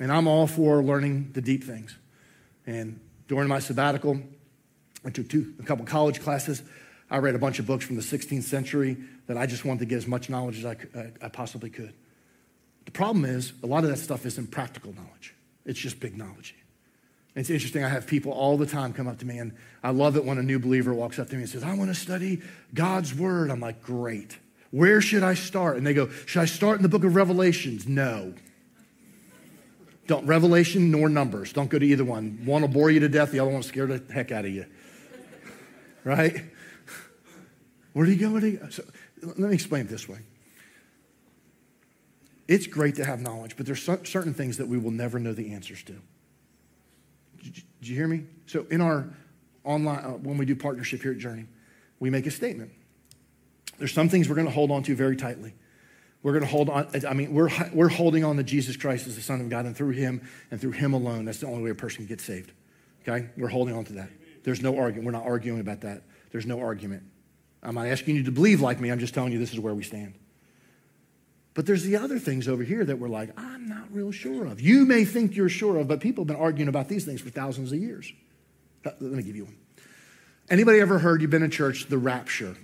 And 0.01 0.12
I'm 0.12 0.29
all 0.29 0.47
for 0.47 0.83
learning 0.83 1.31
the 1.33 1.41
deep 1.41 1.64
things. 1.64 1.97
And 2.67 3.01
during 3.27 3.49
my 3.49 3.59
sabbatical, 3.59 4.21
I 5.05 5.11
took 5.11 5.29
two, 5.29 5.55
a 5.59 5.62
couple 5.62 5.85
college 5.87 6.21
classes. 6.21 6.62
I 7.11 7.19
read 7.19 7.35
a 7.35 7.38
bunch 7.38 7.59
of 7.59 7.67
books 7.67 7.85
from 7.85 7.97
the 7.97 8.03
16th 8.03 8.43
century 8.43 8.97
that 9.27 9.38
I 9.38 9.47
just 9.47 9.64
wanted 9.64 9.81
to 9.81 9.87
get 9.87 9.97
as 9.97 10.07
much 10.07 10.29
knowledge 10.29 10.59
as 10.59 10.67
I, 10.67 10.77
uh, 10.99 11.05
I 11.23 11.29
possibly 11.29 11.71
could. 11.71 11.95
The 12.85 12.91
problem 12.91 13.25
is, 13.25 13.53
a 13.62 13.67
lot 13.67 13.85
of 13.85 13.91
that 13.91 13.99
stuff 13.99 14.25
isn't 14.27 14.51
practical 14.51 14.93
knowledge, 14.95 15.35
it's 15.64 15.79
just 15.79 16.01
big 16.01 16.17
knowledge. 16.17 16.55
It's 17.38 17.51
interesting, 17.51 17.85
I 17.85 17.88
have 17.88 18.09
people 18.09 18.33
all 18.33 18.57
the 18.57 18.66
time 18.66 18.92
come 18.92 19.07
up 19.07 19.18
to 19.18 19.27
me, 19.27 19.38
and 19.38 19.53
I 19.83 19.90
love 19.90 20.16
it 20.16 20.24
when 20.24 20.38
a 20.38 20.42
new 20.42 20.59
believer 20.59 20.92
walks 20.92 21.20
up 21.20 21.29
to 21.29 21.37
me 21.37 21.42
and 21.42 21.48
says, 21.48 21.62
I 21.62 21.74
want 21.74 21.88
to 21.88 21.94
study 21.94 22.42
God's 22.74 23.14
word. 23.14 23.51
I'm 23.51 23.61
like, 23.61 23.81
great. 23.81 24.37
Where 24.72 25.01
should 25.01 25.22
I 25.22 25.35
start? 25.35 25.77
And 25.77 25.87
they 25.87 25.94
go, 25.94 26.09
Should 26.27 26.42
I 26.42 26.44
start 26.46 26.77
in 26.77 26.83
the 26.83 26.88
book 26.88 27.05
of 27.05 27.14
Revelations? 27.14 27.87
No. 27.87 28.35
Don't, 30.09 30.27
Revelation 30.27 30.90
nor 30.90 31.09
Numbers. 31.09 31.53
Don't 31.53 31.70
go 31.70 31.79
to 31.79 31.87
either 31.87 32.05
one. 32.05 32.40
One 32.44 32.62
will 32.62 32.68
bore 32.68 32.90
you 32.90 33.01
to 33.01 33.09
death, 33.09 33.31
the 33.31 33.38
other 33.38 33.51
one 33.51 33.59
will 33.59 33.62
scare 33.62 33.87
the 33.87 34.03
heck 34.12 34.33
out 34.33 34.44
of 34.44 34.51
you. 34.51 34.66
Right? 36.05 36.44
Where 37.92 38.05
do 38.05 38.12
you 38.12 38.18
go? 38.18 38.38
Do 38.40 38.46
you? 38.46 38.66
So, 38.70 38.83
let 39.22 39.38
me 39.38 39.55
explain 39.55 39.83
it 39.83 39.88
this 39.88 40.09
way. 40.09 40.18
It's 42.48 42.66
great 42.66 42.96
to 42.96 43.05
have 43.05 43.20
knowledge, 43.20 43.57
but 43.57 43.66
there's 43.66 43.83
certain 43.83 44.35
things 44.35 44.57
that 44.57 44.68
we 44.68 44.79
will 44.79 44.90
never 44.90 45.18
know 45.18 45.35
the 45.35 45.53
answers 45.53 45.83
to. 45.85 46.01
Did 47.42 47.88
you 47.88 47.96
hear 47.96 48.09
me? 48.09 48.24
So 48.46 48.66
in 48.70 48.81
our 48.81 49.09
online, 49.64 50.05
uh, 50.05 50.11
when 50.11 50.38
we 50.38 50.46
do 50.46 50.57
partnership 50.57 51.03
here 51.03 51.12
at 51.12 51.18
Journey, 51.18 51.46
we 52.01 52.11
make 52.11 52.27
a 52.27 52.31
statement. 52.31 52.72
There's 53.79 53.92
some 53.92 54.09
things 54.09 54.29
we're 54.29 54.35
going 54.35 54.46
to 54.46 54.53
hold 54.53 54.70
on 54.70 54.83
to 54.85 54.94
very 54.94 55.16
tightly. 55.16 55.55
We're 56.22 56.33
going 56.33 56.44
to 56.44 56.51
hold 56.51 56.68
on, 56.68 56.88
I 57.09 57.14
mean, 57.14 57.33
we're, 57.33 57.51
we're 57.72 57.88
holding 57.88 58.24
on 58.24 58.37
to 58.37 58.42
Jesus 58.42 58.77
Christ 58.77 59.07
as 59.07 59.14
the 59.14 59.22
Son 59.22 59.40
of 59.40 59.48
God, 59.48 59.66
and 59.66 59.77
through 59.77 59.90
Him 59.90 60.29
and 60.51 60.61
through 60.61 60.72
Him 60.72 60.92
alone, 60.92 61.24
that's 61.24 61.38
the 61.38 61.46
only 61.46 61.62
way 61.62 61.70
a 61.70 61.74
person 61.77 61.98
can 61.98 62.07
get 62.07 62.20
saved. 62.20 62.53
Okay? 63.03 63.29
We're 63.37 63.48
holding 63.48 63.74
on 63.74 63.85
to 63.85 63.92
that. 63.94 64.11
There's 64.42 64.61
no 64.61 64.79
argument. 64.79 65.07
We're 65.07 65.12
not 65.12 65.27
arguing 65.27 65.61
about 65.61 65.83
that. 65.83 66.03
There's 66.31 66.46
no 66.46 66.61
argument. 66.61 67.05
I'm 67.62 67.74
not 67.74 67.87
asking 67.87 68.16
you 68.16 68.24
to 68.24 68.33
believe 68.33 68.61
like 68.61 68.81
me. 68.81 68.90
I'm 68.90 68.98
just 68.98 69.14
telling 69.14 69.33
you 69.33 69.38
this 69.38 69.53
is 69.53 69.61
where 69.61 69.74
we 69.74 69.83
stand. 69.83 70.14
But 71.59 71.66
there's 71.66 71.83
the 71.83 71.97
other 71.97 72.21
things 72.21 72.47
over 72.47 72.62
here 72.62 72.85
that 72.85 73.01
we're 73.01 73.09
like, 73.09 73.31
I'm 73.37 73.68
not 73.68 73.92
real 73.92 74.12
sure 74.12 74.47
of. 74.47 74.61
You 74.61 74.87
may 74.87 75.05
think 75.05 75.35
you're 75.35 75.49
sure 75.49 75.79
of, 75.79 75.88
but 75.88 75.99
people 75.99 76.23
have 76.23 76.29
been 76.29 76.37
arguing 76.37 76.68
about 76.68 76.87
these 76.87 77.05
things 77.05 77.21
for 77.21 77.31
thousands 77.31 77.73
of 77.73 77.81
years. 77.81 78.12
Uh, 78.87 78.90
let 79.01 79.11
me 79.11 79.25
give 79.25 79.35
you 79.35 79.47
one. 79.47 79.57
Anybody 80.49 80.79
ever 80.79 81.01
heard 81.01 81.21
you've 81.21 81.33
been 81.33 81.42
in 81.42 81.51
church, 81.51 81.88
the 81.88 81.99
rapture? 81.99 82.55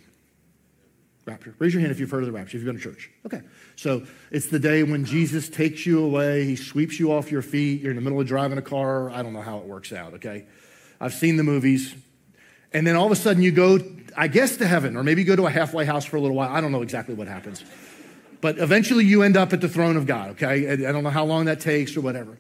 Rapture. 1.27 1.57
Raise 1.59 1.75
your 1.75 1.81
hand 1.81 1.91
if 1.91 1.99
you've 1.99 2.09
heard 2.09 2.23
of 2.23 2.27
the 2.27 2.33
rapture, 2.33 2.57
if 2.57 2.63
you've 2.63 2.67
been 2.67 2.77
to 2.77 2.81
church. 2.81 3.11
Okay. 3.27 3.41
So 3.75 4.05
it's 4.31 4.47
the 4.47 4.61
day 4.61 4.85
when 4.85 5.05
Jesus 5.05 5.49
takes 5.49 5.85
you 5.85 6.05
away, 6.05 6.45
he 6.45 6.55
sweeps 6.55 7.01
you 7.01 7.11
off 7.11 7.33
your 7.33 7.43
feet, 7.43 7.81
you're 7.81 7.91
in 7.91 7.97
the 7.97 8.01
middle 8.01 8.21
of 8.21 8.29
driving 8.29 8.59
a 8.59 8.63
car. 8.63 9.11
I 9.11 9.25
don't 9.25 9.33
know 9.33 9.43
how 9.43 9.59
it 9.59 9.65
works 9.65 9.93
out, 9.93 10.15
okay? 10.15 10.47
I've 11.01 11.15
seen 11.15 11.37
the 11.37 11.43
movies. 11.43 11.93
And 12.73 12.87
then 12.87 12.95
all 12.95 13.07
of 13.07 13.13
a 13.13 13.17
sudden 13.17 13.43
you 13.43 13.51
go, 13.51 13.81
I 14.17 14.29
guess, 14.29 14.57
to 14.59 14.69
heaven, 14.69 14.97
or 14.97 15.03
maybe 15.03 15.25
go 15.25 15.35
to 15.35 15.47
a 15.47 15.51
halfway 15.51 15.85
house 15.85 16.05
for 16.05 16.17
a 16.17 16.21
little 16.21 16.37
while. 16.37 16.49
I 16.49 16.61
don't 16.61 16.71
know 16.71 16.83
exactly 16.83 17.17
what 17.17 17.27
happens. 17.27 17.65
But 18.45 18.59
eventually 18.59 19.07
you 19.07 19.23
end 19.23 19.39
up 19.39 19.55
at 19.55 19.63
the 19.63 19.71
throne 19.71 19.97
of 19.97 20.05
God, 20.05 20.33
okay? 20.33 20.71
I 20.71 20.93
don't 20.93 21.03
know 21.03 21.09
how 21.09 21.25
long 21.25 21.47
that 21.47 21.61
takes 21.61 21.97
or 21.97 22.03
whatever. 22.03 22.37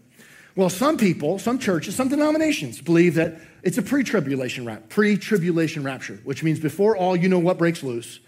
Well, 0.54 0.68
some 0.68 0.98
people, 0.98 1.38
some 1.38 1.58
churches, 1.58 1.96
some 1.96 2.08
denominations 2.08 2.78
believe 2.82 3.14
that 3.14 3.40
it's 3.62 3.78
a 3.78 3.82
pre 3.82 4.04
tribulation 4.04 4.66
rap, 4.66 4.90
pre 4.90 5.16
tribulation 5.16 5.82
rapture, 5.82 6.20
which 6.24 6.42
means 6.42 6.60
before 6.60 6.94
all 6.94 7.16
you 7.16 7.30
know 7.30 7.38
what 7.38 7.56
breaks 7.56 7.82
loose, 7.82 8.20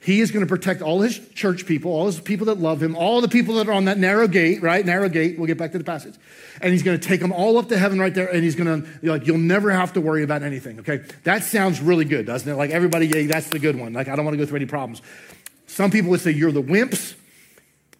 he 0.00 0.20
is 0.20 0.30
going 0.30 0.46
to 0.46 0.48
protect 0.48 0.80
all 0.80 1.00
his 1.00 1.18
church 1.34 1.66
people, 1.66 1.92
all 1.92 2.06
his 2.06 2.20
people 2.20 2.46
that 2.46 2.58
love 2.58 2.82
him, 2.82 2.96
all 2.96 3.20
the 3.20 3.28
people 3.28 3.56
that 3.56 3.68
are 3.68 3.72
on 3.72 3.86
that 3.86 3.98
narrow 3.98 4.28
gate, 4.28 4.62
right? 4.62 4.86
Narrow 4.86 5.08
gate. 5.08 5.36
We'll 5.36 5.48
get 5.48 5.58
back 5.58 5.72
to 5.72 5.78
the 5.78 5.84
passage. 5.84 6.14
And 6.62 6.72
he's 6.72 6.84
going 6.84 6.98
to 6.98 7.08
take 7.08 7.20
them 7.20 7.32
all 7.32 7.58
up 7.58 7.68
to 7.68 7.76
heaven 7.76 7.98
right 7.98 8.14
there, 8.14 8.32
and 8.32 8.44
he's 8.44 8.54
going 8.54 8.82
to, 8.82 8.88
like, 9.02 9.26
you'll 9.26 9.38
never 9.38 9.70
have 9.72 9.92
to 9.94 10.00
worry 10.00 10.22
about 10.22 10.42
anything, 10.42 10.80
okay? 10.80 11.02
That 11.24 11.42
sounds 11.42 11.80
really 11.80 12.04
good, 12.04 12.26
doesn't 12.26 12.50
it? 12.50 12.54
Like, 12.54 12.70
everybody, 12.70 13.06
yeah, 13.08 13.26
that's 13.26 13.48
the 13.48 13.58
good 13.58 13.76
one. 13.76 13.92
Like, 13.92 14.08
I 14.08 14.14
don't 14.14 14.24
want 14.24 14.34
to 14.34 14.38
go 14.38 14.46
through 14.46 14.56
any 14.56 14.66
problems. 14.66 15.02
Some 15.78 15.92
people 15.92 16.10
would 16.10 16.20
say 16.20 16.32
you're 16.32 16.50
the 16.50 16.60
wimps 16.60 17.14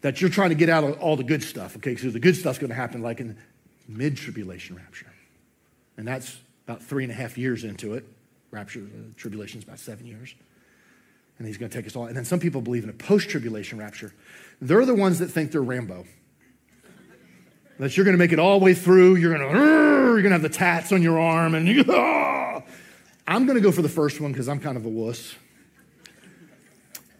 that 0.00 0.20
you're 0.20 0.30
trying 0.30 0.48
to 0.48 0.56
get 0.56 0.68
out 0.68 0.82
of 0.82 0.98
all 0.98 1.14
the 1.14 1.22
good 1.22 1.44
stuff, 1.44 1.76
okay? 1.76 1.94
Because 1.94 2.12
the 2.12 2.18
good 2.18 2.34
stuff's 2.34 2.58
going 2.58 2.70
to 2.70 2.74
happen 2.74 3.02
like 3.02 3.20
in 3.20 3.38
mid 3.86 4.16
tribulation 4.16 4.74
rapture. 4.74 5.06
And 5.96 6.04
that's 6.04 6.38
about 6.66 6.82
three 6.82 7.04
and 7.04 7.12
a 7.12 7.14
half 7.14 7.38
years 7.38 7.62
into 7.62 7.94
it. 7.94 8.04
Rapture, 8.50 8.80
uh, 8.80 9.12
tribulation 9.16 9.58
is 9.60 9.64
about 9.64 9.78
seven 9.78 10.06
years. 10.06 10.34
And 11.38 11.46
he's 11.46 11.56
going 11.56 11.70
to 11.70 11.76
take 11.76 11.86
us 11.86 11.94
all. 11.94 12.06
And 12.06 12.16
then 12.16 12.24
some 12.24 12.40
people 12.40 12.62
believe 12.62 12.82
in 12.82 12.90
a 12.90 12.94
post 12.94 13.30
tribulation 13.30 13.78
rapture. 13.78 14.12
They're 14.60 14.84
the 14.84 14.96
ones 14.96 15.20
that 15.20 15.28
think 15.28 15.52
they're 15.52 15.62
Rambo. 15.62 16.04
that 17.78 17.96
you're 17.96 18.02
going 18.02 18.16
to 18.16 18.18
make 18.18 18.32
it 18.32 18.40
all 18.40 18.58
the 18.58 18.64
way 18.64 18.74
through. 18.74 19.14
You're 19.14 19.38
going 19.38 19.52
to, 19.52 19.56
you're 19.56 20.22
going 20.22 20.24
to 20.24 20.30
have 20.30 20.42
the 20.42 20.48
tats 20.48 20.90
on 20.90 21.00
your 21.00 21.20
arm, 21.20 21.54
and 21.54 21.68
you, 21.68 21.84
ah. 21.90 22.60
I'm 23.28 23.46
going 23.46 23.56
to 23.56 23.62
go 23.62 23.70
for 23.70 23.82
the 23.82 23.88
first 23.88 24.20
one 24.20 24.32
because 24.32 24.48
I'm 24.48 24.58
kind 24.58 24.76
of 24.76 24.84
a 24.84 24.88
wuss. 24.88 25.36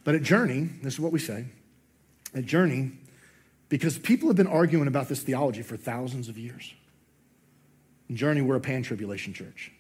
But 0.09 0.15
at 0.15 0.23
Journey, 0.23 0.71
this 0.83 0.95
is 0.95 1.01
what 1.01 1.13
we 1.13 1.19
say. 1.19 1.45
At 2.35 2.47
Journey, 2.47 2.93
because 3.69 3.99
people 3.99 4.31
have 4.31 4.37
been 4.37 4.47
arguing 4.47 4.89
about 4.89 5.07
this 5.11 5.23
theology 5.23 5.61
for 5.61 5.77
thousands 5.77 6.31
of 6.31 6.39
years. 6.39 6.73
In 8.09 8.17
Journey, 8.17 8.41
we're 8.41 8.57
a 8.57 8.61
pan 8.61 8.83
tribulation 8.83 9.35
church. 9.35 9.71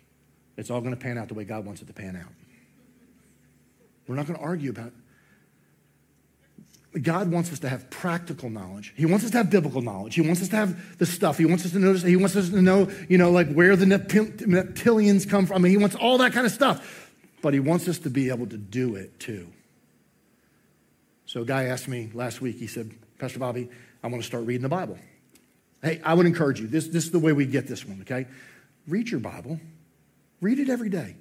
It's 0.58 0.68
all 0.68 0.82
going 0.82 0.94
to 0.94 1.00
pan 1.00 1.16
out 1.16 1.28
the 1.28 1.34
way 1.34 1.44
God 1.44 1.64
wants 1.64 1.80
it 1.80 1.86
to 1.86 1.94
pan 1.94 2.14
out. 2.14 2.30
We're 4.06 4.16
not 4.16 4.26
going 4.26 4.38
to 4.38 4.44
argue 4.44 4.68
about 4.68 4.92
it. 6.92 7.02
God 7.02 7.32
wants 7.32 7.50
us 7.50 7.60
to 7.60 7.70
have 7.70 7.88
practical 7.88 8.50
knowledge. 8.50 8.92
He 8.98 9.06
wants 9.06 9.24
us 9.24 9.30
to 9.30 9.38
have 9.38 9.48
biblical 9.48 9.80
knowledge. 9.80 10.14
He 10.14 10.20
wants 10.20 10.42
us 10.42 10.48
to 10.48 10.56
have 10.56 10.98
the 10.98 11.06
stuff. 11.06 11.38
He 11.38 11.46
wants 11.46 11.64
us 11.64 11.72
to 11.72 11.78
notice. 11.78 12.02
He 12.02 12.16
wants 12.16 12.36
us 12.36 12.50
to 12.50 12.60
know, 12.60 12.90
you 13.08 13.16
know, 13.16 13.30
like 13.30 13.50
where 13.54 13.76
the 13.76 13.86
reptilians 13.86 15.26
come 15.26 15.46
from. 15.46 15.56
I 15.56 15.58
mean, 15.60 15.72
he 15.72 15.78
wants 15.78 15.96
all 15.96 16.18
that 16.18 16.34
kind 16.34 16.44
of 16.44 16.52
stuff. 16.52 17.14
But 17.40 17.54
he 17.54 17.60
wants 17.60 17.88
us 17.88 17.98
to 18.00 18.10
be 18.10 18.28
able 18.28 18.46
to 18.48 18.58
do 18.58 18.94
it 18.94 19.18
too. 19.18 19.48
So 21.28 21.42
a 21.42 21.44
guy 21.44 21.64
asked 21.64 21.88
me 21.88 22.08
last 22.14 22.40
week, 22.40 22.56
he 22.56 22.66
said, 22.66 22.90
Pastor 23.18 23.38
Bobby, 23.38 23.68
I 24.02 24.06
want 24.06 24.22
to 24.22 24.26
start 24.26 24.46
reading 24.46 24.62
the 24.62 24.70
Bible. 24.70 24.98
Hey, 25.82 26.00
I 26.02 26.14
would 26.14 26.24
encourage 26.24 26.58
you. 26.58 26.66
This, 26.66 26.88
this 26.88 27.04
is 27.04 27.10
the 27.10 27.18
way 27.18 27.34
we 27.34 27.44
get 27.44 27.66
this 27.66 27.84
one, 27.84 28.00
okay? 28.00 28.26
Read 28.88 29.10
your 29.10 29.20
Bible. 29.20 29.60
Read 30.40 30.58
it 30.58 30.70
every 30.70 30.88
day. 30.88 31.16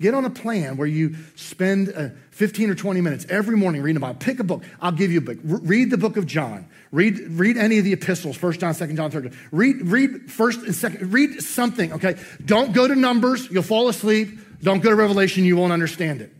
Get 0.00 0.14
on 0.14 0.24
a 0.24 0.30
plan 0.30 0.76
where 0.76 0.86
you 0.86 1.16
spend 1.34 1.92
uh, 1.92 2.10
15 2.30 2.70
or 2.70 2.76
20 2.76 3.00
minutes 3.00 3.26
every 3.28 3.56
morning 3.56 3.82
reading 3.82 3.94
the 3.94 4.06
Bible. 4.06 4.20
Pick 4.20 4.38
a 4.38 4.44
book. 4.44 4.62
I'll 4.80 4.92
give 4.92 5.10
you 5.10 5.18
a 5.18 5.22
book. 5.22 5.38
R- 5.38 5.58
read 5.58 5.90
the 5.90 5.98
book 5.98 6.16
of 6.16 6.24
John. 6.24 6.68
Read, 6.92 7.18
read 7.18 7.56
any 7.56 7.78
of 7.78 7.84
the 7.84 7.92
epistles, 7.92 8.40
1 8.40 8.52
John, 8.52 8.76
2 8.76 8.92
John, 8.94 9.10
3 9.10 9.22
John. 9.22 9.38
Read, 9.50 9.88
read 9.88 10.10
1st 10.28 10.56
and 10.66 11.00
2nd. 11.00 11.12
Read 11.12 11.42
something, 11.42 11.94
okay? 11.94 12.16
Don't 12.44 12.72
go 12.72 12.86
to 12.86 12.94
Numbers. 12.94 13.50
You'll 13.50 13.64
fall 13.64 13.88
asleep. 13.88 14.38
Don't 14.62 14.84
go 14.84 14.90
to 14.90 14.94
Revelation. 14.94 15.44
You 15.44 15.56
won't 15.56 15.72
understand 15.72 16.20
it. 16.20 16.32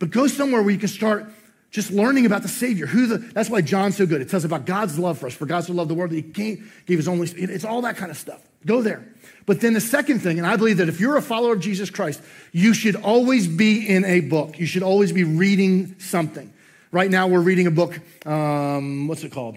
But 0.00 0.10
go 0.10 0.26
somewhere 0.26 0.62
where 0.62 0.72
you 0.72 0.78
can 0.78 0.88
start 0.88 1.30
just 1.70 1.90
learning 1.90 2.26
about 2.26 2.42
the 2.42 2.48
Savior. 2.48 2.86
Who 2.86 3.06
the, 3.06 3.18
that's 3.18 3.48
why 3.48 3.60
John's 3.60 3.96
so 3.96 4.06
good. 4.06 4.20
It 4.20 4.28
tells 4.28 4.44
about 4.44 4.66
God's 4.66 4.98
love 4.98 5.18
for 5.18 5.26
us. 5.26 5.34
For 5.34 5.46
God 5.46 5.64
so 5.64 5.72
loved 5.72 5.90
the 5.90 5.94
world 5.94 6.10
that 6.10 6.16
he 6.16 6.22
gave 6.22 6.70
his 6.86 7.06
only, 7.06 7.28
it's 7.28 7.64
all 7.64 7.82
that 7.82 7.96
kind 7.96 8.10
of 8.10 8.16
stuff. 8.16 8.42
Go 8.66 8.82
there. 8.82 9.06
But 9.46 9.60
then 9.60 9.72
the 9.72 9.80
second 9.80 10.20
thing, 10.20 10.38
and 10.38 10.46
I 10.46 10.56
believe 10.56 10.78
that 10.78 10.88
if 10.88 11.00
you're 11.00 11.16
a 11.16 11.22
follower 11.22 11.54
of 11.54 11.60
Jesus 11.60 11.88
Christ, 11.90 12.20
you 12.52 12.74
should 12.74 12.96
always 12.96 13.48
be 13.48 13.88
in 13.88 14.04
a 14.04 14.20
book. 14.20 14.58
You 14.58 14.66
should 14.66 14.82
always 14.82 15.12
be 15.12 15.24
reading 15.24 15.96
something. 15.98 16.52
Right 16.92 17.10
now, 17.10 17.28
we're 17.28 17.40
reading 17.40 17.66
a 17.66 17.70
book. 17.70 17.98
Um, 18.26 19.06
what's 19.06 19.22
it 19.22 19.32
called? 19.32 19.56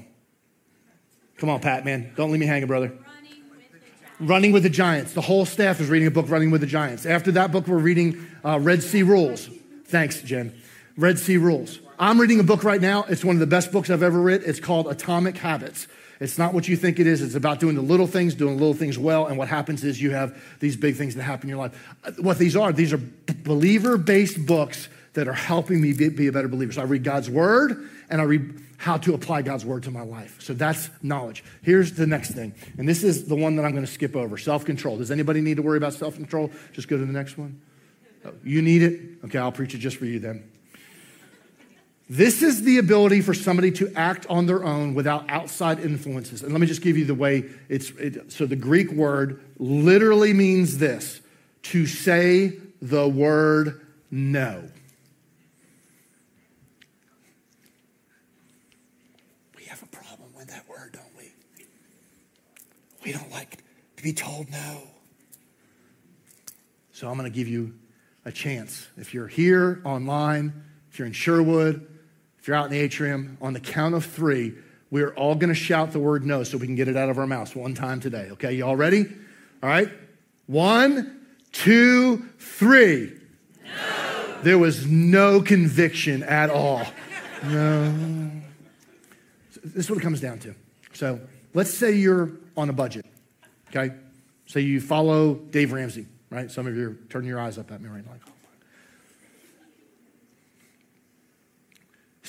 Come 1.37 1.49
on, 1.49 1.59
Pat, 1.59 1.83
man. 1.83 2.13
Don't 2.15 2.31
leave 2.31 2.39
me 2.39 2.45
hanging, 2.45 2.67
brother. 2.67 2.93
Running 4.19 4.51
with 4.51 4.63
the 4.63 4.69
Giants. 4.69 5.13
The 5.13 5.21
whole 5.21 5.45
staff 5.45 5.81
is 5.81 5.89
reading 5.89 6.07
a 6.07 6.11
book, 6.11 6.29
Running 6.29 6.51
with 6.51 6.61
the 6.61 6.67
Giants. 6.67 7.05
After 7.05 7.31
that 7.33 7.51
book, 7.51 7.67
we're 7.67 7.77
reading 7.77 8.25
uh, 8.45 8.59
Red 8.59 8.83
Sea 8.83 9.03
Rules. 9.03 9.49
Thanks, 9.85 10.21
Jen. 10.21 10.53
Red 10.95 11.19
Sea 11.19 11.37
Rules. 11.37 11.79
I'm 11.99 12.19
reading 12.19 12.39
a 12.39 12.43
book 12.43 12.63
right 12.63 12.81
now. 12.81 13.03
It's 13.03 13.23
one 13.23 13.35
of 13.35 13.39
the 13.39 13.47
best 13.47 13.71
books 13.71 13.89
I've 13.89 14.03
ever 14.03 14.19
read. 14.19 14.41
It's 14.43 14.59
called 14.59 14.87
Atomic 14.87 15.37
Habits. 15.37 15.87
It's 16.19 16.37
not 16.37 16.53
what 16.53 16.67
you 16.67 16.75
think 16.75 16.99
it 16.99 17.07
is. 17.07 17.21
It's 17.21 17.35
about 17.35 17.59
doing 17.59 17.75
the 17.75 17.81
little 17.81 18.07
things, 18.07 18.33
doing 18.33 18.57
little 18.57 18.73
things 18.73 18.97
well. 18.97 19.27
And 19.27 19.37
what 19.37 19.47
happens 19.47 19.83
is 19.83 20.01
you 20.01 20.11
have 20.11 20.41
these 20.59 20.75
big 20.75 20.95
things 20.95 21.15
that 21.15 21.23
happen 21.23 21.45
in 21.45 21.49
your 21.49 21.57
life. 21.57 21.95
Uh, 22.03 22.11
what 22.19 22.37
these 22.37 22.55
are, 22.55 22.71
these 22.71 22.93
are 22.93 23.01
believer 23.43 23.97
based 23.97 24.45
books 24.45 24.87
that 25.13 25.27
are 25.27 25.33
helping 25.33 25.81
me 25.81 25.93
be, 25.93 26.09
be, 26.09 26.27
a 26.27 26.31
better 26.31 26.47
believer. 26.47 26.71
So 26.71 26.81
I 26.81 26.85
read 26.85 27.03
God's 27.03 27.29
word 27.29 27.89
and 28.09 28.21
I 28.21 28.23
read 28.23 28.59
how 28.77 28.97
to 28.97 29.13
apply 29.13 29.43
God's 29.43 29.65
word 29.65 29.83
to 29.83 29.91
my 29.91 30.01
life. 30.01 30.37
So 30.41 30.53
that's 30.53 30.89
knowledge. 31.01 31.43
Here's 31.61 31.93
the 31.93 32.07
next 32.07 32.31
thing. 32.31 32.55
And 32.77 32.87
this 32.87 33.03
is 33.03 33.25
the 33.25 33.35
one 33.35 33.55
that 33.57 33.65
I'm 33.65 33.71
going 33.71 33.85
to 33.85 33.91
skip 33.91 34.15
over 34.15 34.37
self 34.37 34.65
control. 34.65 34.97
Does 34.97 35.11
anybody 35.11 35.41
need 35.41 35.57
to 35.57 35.63
worry 35.63 35.77
about 35.77 35.93
self 35.93 36.15
control? 36.15 36.51
Just 36.71 36.87
go 36.87 36.97
to 36.97 37.05
the 37.05 37.13
next 37.13 37.37
one. 37.37 37.61
Oh, 38.25 38.33
you 38.43 38.61
need 38.61 38.81
it? 38.81 39.25
Okay, 39.25 39.37
I'll 39.37 39.51
preach 39.51 39.75
it 39.75 39.79
just 39.79 39.97
for 39.97 40.05
you 40.05 40.19
then. 40.19 40.52
This 42.09 42.43
is 42.43 42.63
the 42.63 42.79
ability 42.79 43.21
for 43.21 43.33
somebody 43.33 43.71
to 43.71 43.91
act 43.95 44.25
on 44.29 44.45
their 44.45 44.63
own 44.63 44.93
without 44.93 45.29
outside 45.29 45.79
influences. 45.79 46.43
And 46.43 46.51
let 46.51 46.59
me 46.59 46.67
just 46.67 46.81
give 46.81 46.97
you 46.97 47.05
the 47.05 47.15
way 47.15 47.45
it's. 47.69 47.91
It, 47.91 48.31
so 48.31 48.45
the 48.45 48.57
Greek 48.57 48.91
word 48.91 49.41
literally 49.57 50.33
means 50.33 50.77
this 50.77 51.21
to 51.63 51.87
say 51.87 52.57
the 52.81 53.07
word 53.07 53.85
no. 54.11 54.69
We 59.55 59.63
have 59.65 59.81
a 59.81 59.87
problem 59.87 60.33
with 60.35 60.49
that 60.49 60.67
word, 60.67 60.91
don't 60.91 61.17
we? 61.17 61.31
We 63.05 63.13
don't 63.13 63.31
like 63.31 63.63
to 63.95 64.03
be 64.03 64.11
told 64.11 64.49
no. 64.51 64.81
So 66.91 67.09
I'm 67.09 67.17
going 67.17 67.31
to 67.31 67.35
give 67.35 67.47
you 67.47 67.73
a 68.25 68.31
chance. 68.31 68.87
If 68.97 69.13
you're 69.13 69.27
here 69.27 69.81
online, 69.85 70.63
if 70.91 70.99
you're 70.99 71.07
in 71.07 71.13
Sherwood, 71.13 71.87
if 72.43 72.47
you're 72.49 72.57
out 72.57 72.65
in 72.65 72.71
the 72.71 72.79
atrium, 72.79 73.37
on 73.39 73.53
the 73.53 73.59
count 73.61 73.95
of 73.95 74.03
three, 74.03 74.53
we're 74.91 75.13
all 75.13 75.33
going 75.33 75.47
to 75.47 75.55
shout 75.55 75.93
the 75.93 75.99
word 75.99 76.25
no 76.25 76.43
so 76.43 76.57
we 76.57 76.65
can 76.65 76.75
get 76.75 76.89
it 76.89 76.97
out 76.97 77.07
of 77.07 77.17
our 77.17 77.25
mouths 77.25 77.55
one 77.55 77.73
time 77.73 78.01
today. 78.01 78.27
Okay, 78.31 78.51
you 78.51 78.65
all 78.65 78.75
ready? 78.75 79.05
All 79.63 79.69
right. 79.69 79.89
One, 80.47 81.25
two, 81.53 82.27
three. 82.39 83.13
No. 83.63 84.39
There 84.41 84.57
was 84.57 84.85
no 84.85 85.41
conviction 85.41 86.21
at 86.21 86.49
all. 86.49 86.85
No. 87.45 88.31
This 89.63 89.85
is 89.85 89.89
what 89.89 89.99
it 89.99 90.03
comes 90.03 90.19
down 90.19 90.39
to. 90.39 90.53
So 90.91 91.21
let's 91.53 91.73
say 91.73 91.93
you're 91.93 92.29
on 92.57 92.69
a 92.69 92.73
budget, 92.73 93.05
okay? 93.69 93.95
Say 94.47 94.59
you 94.59 94.81
follow 94.81 95.35
Dave 95.35 95.71
Ramsey, 95.71 96.07
right? 96.29 96.51
Some 96.51 96.67
of 96.67 96.75
you 96.75 96.89
are 96.89 96.97
turning 97.09 97.29
your 97.29 97.39
eyes 97.39 97.57
up 97.57 97.71
at 97.71 97.79
me 97.79 97.87
right 97.87 98.05
now. 98.05 98.32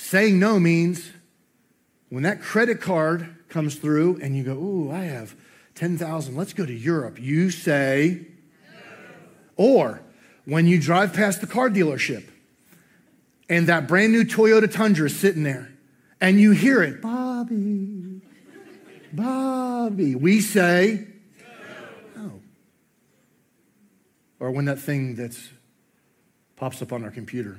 Saying 0.05 0.37
no 0.37 0.59
means 0.59 1.09
when 2.09 2.21
that 2.21 2.39
credit 2.39 2.79
card 2.79 3.37
comes 3.49 3.73
through 3.73 4.19
and 4.21 4.37
you 4.37 4.43
go, 4.43 4.51
Ooh, 4.51 4.91
I 4.91 5.05
have 5.05 5.35
10,000, 5.73 6.35
let's 6.35 6.53
go 6.53 6.63
to 6.63 6.71
Europe, 6.71 7.19
you 7.19 7.49
say, 7.49 8.27
no. 8.71 8.75
or 9.55 10.03
when 10.45 10.67
you 10.67 10.79
drive 10.79 11.11
past 11.11 11.41
the 11.41 11.47
car 11.47 11.71
dealership 11.71 12.23
and 13.49 13.65
that 13.65 13.87
brand 13.87 14.13
new 14.13 14.23
Toyota 14.23 14.71
Tundra 14.71 15.07
is 15.07 15.19
sitting 15.19 15.41
there 15.41 15.71
and 16.21 16.39
you 16.39 16.51
hear 16.51 16.83
it, 16.83 17.01
Bobby, 17.01 18.21
Bobby, 19.11 20.13
we 20.13 20.39
say, 20.39 21.07
no. 22.15 22.41
Or 24.39 24.51
when 24.51 24.65
that 24.65 24.77
thing 24.77 25.15
that's 25.15 25.49
pops 26.57 26.83
up 26.83 26.93
on 26.93 27.03
our 27.03 27.11
computer 27.11 27.57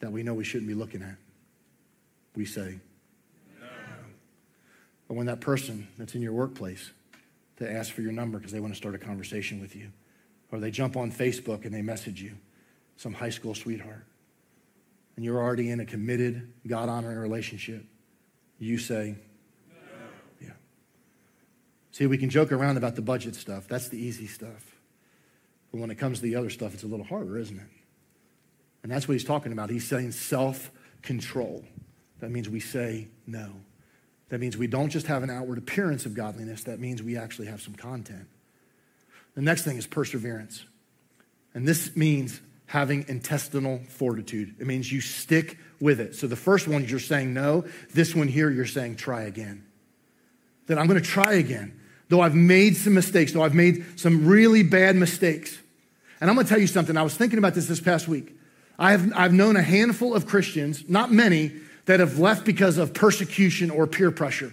that 0.00 0.12
we 0.12 0.22
know 0.22 0.34
we 0.34 0.44
shouldn't 0.44 0.68
be 0.68 0.74
looking 0.74 1.02
at, 1.02 1.16
we 2.36 2.44
say 2.44 2.80
no. 3.60 3.66
Or 5.08 5.16
when 5.16 5.26
that 5.26 5.40
person 5.40 5.88
that's 5.98 6.14
in 6.14 6.22
your 6.22 6.32
workplace 6.32 6.90
to 7.56 7.70
ask 7.70 7.92
for 7.92 8.02
your 8.02 8.12
number 8.12 8.38
because 8.38 8.52
they 8.52 8.60
want 8.60 8.72
to 8.72 8.76
start 8.76 8.94
a 8.94 8.98
conversation 8.98 9.60
with 9.60 9.74
you, 9.74 9.90
or 10.52 10.60
they 10.60 10.70
jump 10.70 10.96
on 10.96 11.10
Facebook 11.10 11.64
and 11.64 11.74
they 11.74 11.82
message 11.82 12.22
you, 12.22 12.36
some 12.96 13.12
high 13.12 13.30
school 13.30 13.54
sweetheart, 13.54 14.04
and 15.16 15.24
you're 15.24 15.40
already 15.40 15.70
in 15.70 15.80
a 15.80 15.84
committed, 15.84 16.52
God 16.66 16.88
honoring 16.88 17.18
relationship, 17.18 17.84
you 18.60 18.78
say, 18.78 19.16
no. 19.68 19.76
Yeah. 20.40 20.52
See, 21.90 22.06
we 22.06 22.18
can 22.18 22.30
joke 22.30 22.52
around 22.52 22.76
about 22.76 22.94
the 22.94 23.02
budget 23.02 23.34
stuff. 23.34 23.66
That's 23.66 23.88
the 23.88 23.98
easy 23.98 24.26
stuff. 24.26 24.76
But 25.72 25.80
when 25.80 25.90
it 25.90 25.96
comes 25.96 26.18
to 26.18 26.22
the 26.22 26.36
other 26.36 26.50
stuff, 26.50 26.74
it's 26.74 26.84
a 26.84 26.86
little 26.86 27.04
harder, 27.04 27.36
isn't 27.38 27.58
it? 27.58 27.66
And 28.88 28.94
that's 28.94 29.06
what 29.06 29.12
he's 29.12 29.24
talking 29.24 29.52
about. 29.52 29.68
He's 29.68 29.86
saying 29.86 30.12
self 30.12 30.70
control. 31.02 31.62
That 32.20 32.30
means 32.30 32.48
we 32.48 32.58
say 32.58 33.08
no. 33.26 33.50
That 34.30 34.40
means 34.40 34.56
we 34.56 34.66
don't 34.66 34.88
just 34.88 35.08
have 35.08 35.22
an 35.22 35.28
outward 35.28 35.58
appearance 35.58 36.06
of 36.06 36.14
godliness, 36.14 36.64
that 36.64 36.80
means 36.80 37.02
we 37.02 37.14
actually 37.14 37.48
have 37.48 37.60
some 37.60 37.74
content. 37.74 38.26
The 39.34 39.42
next 39.42 39.64
thing 39.64 39.76
is 39.76 39.86
perseverance. 39.86 40.64
And 41.52 41.68
this 41.68 41.96
means 41.96 42.40
having 42.64 43.04
intestinal 43.08 43.82
fortitude. 43.90 44.54
It 44.58 44.66
means 44.66 44.90
you 44.90 45.02
stick 45.02 45.58
with 45.80 46.00
it. 46.00 46.14
So 46.14 46.26
the 46.26 46.34
first 46.34 46.66
one, 46.66 46.88
you're 46.88 46.98
saying 46.98 47.34
no. 47.34 47.66
This 47.92 48.14
one 48.14 48.28
here, 48.28 48.48
you're 48.48 48.64
saying 48.64 48.96
try 48.96 49.24
again. 49.24 49.66
That 50.68 50.78
I'm 50.78 50.86
going 50.86 50.98
to 50.98 51.06
try 51.06 51.34
again. 51.34 51.78
Though 52.08 52.22
I've 52.22 52.34
made 52.34 52.74
some 52.74 52.94
mistakes, 52.94 53.32
though 53.32 53.42
I've 53.42 53.54
made 53.54 54.00
some 54.00 54.26
really 54.26 54.62
bad 54.62 54.96
mistakes. 54.96 55.58
And 56.22 56.30
I'm 56.30 56.36
going 56.36 56.46
to 56.46 56.50
tell 56.50 56.60
you 56.60 56.66
something. 56.66 56.96
I 56.96 57.02
was 57.02 57.14
thinking 57.14 57.38
about 57.38 57.52
this 57.52 57.66
this 57.66 57.80
past 57.80 58.08
week. 58.08 58.37
I've, 58.78 59.12
I've 59.14 59.32
known 59.32 59.56
a 59.56 59.62
handful 59.62 60.14
of 60.14 60.26
Christians, 60.26 60.88
not 60.88 61.10
many, 61.10 61.52
that 61.86 62.00
have 62.00 62.18
left 62.18 62.44
because 62.44 62.78
of 62.78 62.94
persecution 62.94 63.70
or 63.70 63.86
peer 63.86 64.10
pressure. 64.10 64.52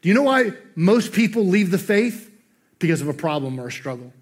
Do 0.00 0.08
you 0.08 0.14
know 0.14 0.22
why 0.22 0.52
most 0.76 1.12
people 1.12 1.44
leave 1.44 1.70
the 1.70 1.78
faith? 1.78 2.30
Because 2.78 3.00
of 3.00 3.08
a 3.08 3.14
problem 3.14 3.58
or 3.58 3.66
a 3.66 3.72
struggle. 3.72 4.12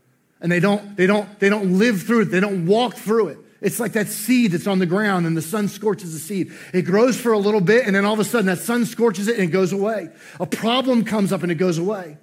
And 0.41 0.51
they 0.51 0.61
don't, 0.61 0.97
they 0.97 1.07
don't, 1.07 1.39
they 1.39 1.49
don't 1.49 1.79
live 1.79 2.03
through 2.03 2.23
it. 2.23 2.25
They 2.27 2.41
don't 2.41 2.67
walk 2.67 2.95
through 2.95 3.29
it. 3.29 3.39
It's 3.61 3.81
like 3.81 3.93
that 3.93 4.09
seed 4.09 4.53
that's 4.53 4.67
on 4.67 4.79
the 4.79 4.87
ground 4.87 5.27
and 5.27 5.37
the 5.37 5.43
sun 5.43 5.69
scorches 5.69 6.13
the 6.13 6.19
seed. 6.19 6.53
It 6.73 6.83
grows 6.83 7.19
for 7.19 7.33
a 7.33 7.39
little 7.39 7.61
bit 7.61 7.87
and 7.87 7.97
then 7.97 8.05
all 8.05 8.15
of 8.15 8.21
a 8.21 8.25
sudden 8.25 8.47
that 8.47 8.59
sun 8.59 8.85
scorches 8.85 9.29
it 9.29 9.39
and 9.39 9.49
it 9.49 9.53
goes 9.53 9.73
away. 9.73 10.09
A 10.41 10.47
problem 10.47 11.05
comes 11.05 11.33
up 11.33 11.43
and 11.43 11.51
it 11.51 11.57
goes 11.57 11.79
away. 11.79 12.19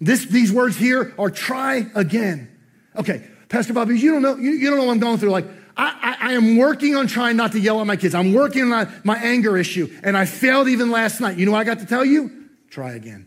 This, 0.00 0.24
these 0.26 0.52
words 0.52 0.76
here 0.76 1.12
are 1.18 1.30
try 1.30 1.86
again. 1.94 2.56
Okay, 2.96 3.26
Pastor 3.48 3.72
Bobby, 3.72 3.98
you 3.98 4.12
don't 4.12 4.22
know, 4.22 4.36
you, 4.36 4.52
you 4.52 4.68
don't 4.70 4.78
know 4.78 4.84
what 4.84 4.92
I'm 4.92 5.00
going 5.00 5.18
through. 5.18 5.30
Like, 5.30 5.46
I, 5.80 6.16
I, 6.20 6.32
am 6.34 6.58
working 6.58 6.94
on 6.94 7.06
trying 7.06 7.36
not 7.36 7.52
to 7.52 7.60
yell 7.60 7.80
at 7.80 7.86
my 7.86 7.96
kids. 7.96 8.14
I'm 8.14 8.34
working 8.34 8.70
on 8.70 8.92
my 9.02 9.16
anger 9.16 9.56
issue. 9.56 9.88
And 10.02 10.16
I 10.16 10.26
failed 10.26 10.68
even 10.68 10.90
last 10.90 11.20
night. 11.20 11.38
You 11.38 11.46
know 11.46 11.52
what 11.52 11.60
I 11.60 11.64
got 11.64 11.78
to 11.78 11.86
tell 11.86 12.04
you? 12.04 12.48
Try 12.68 12.92
again. 12.92 13.26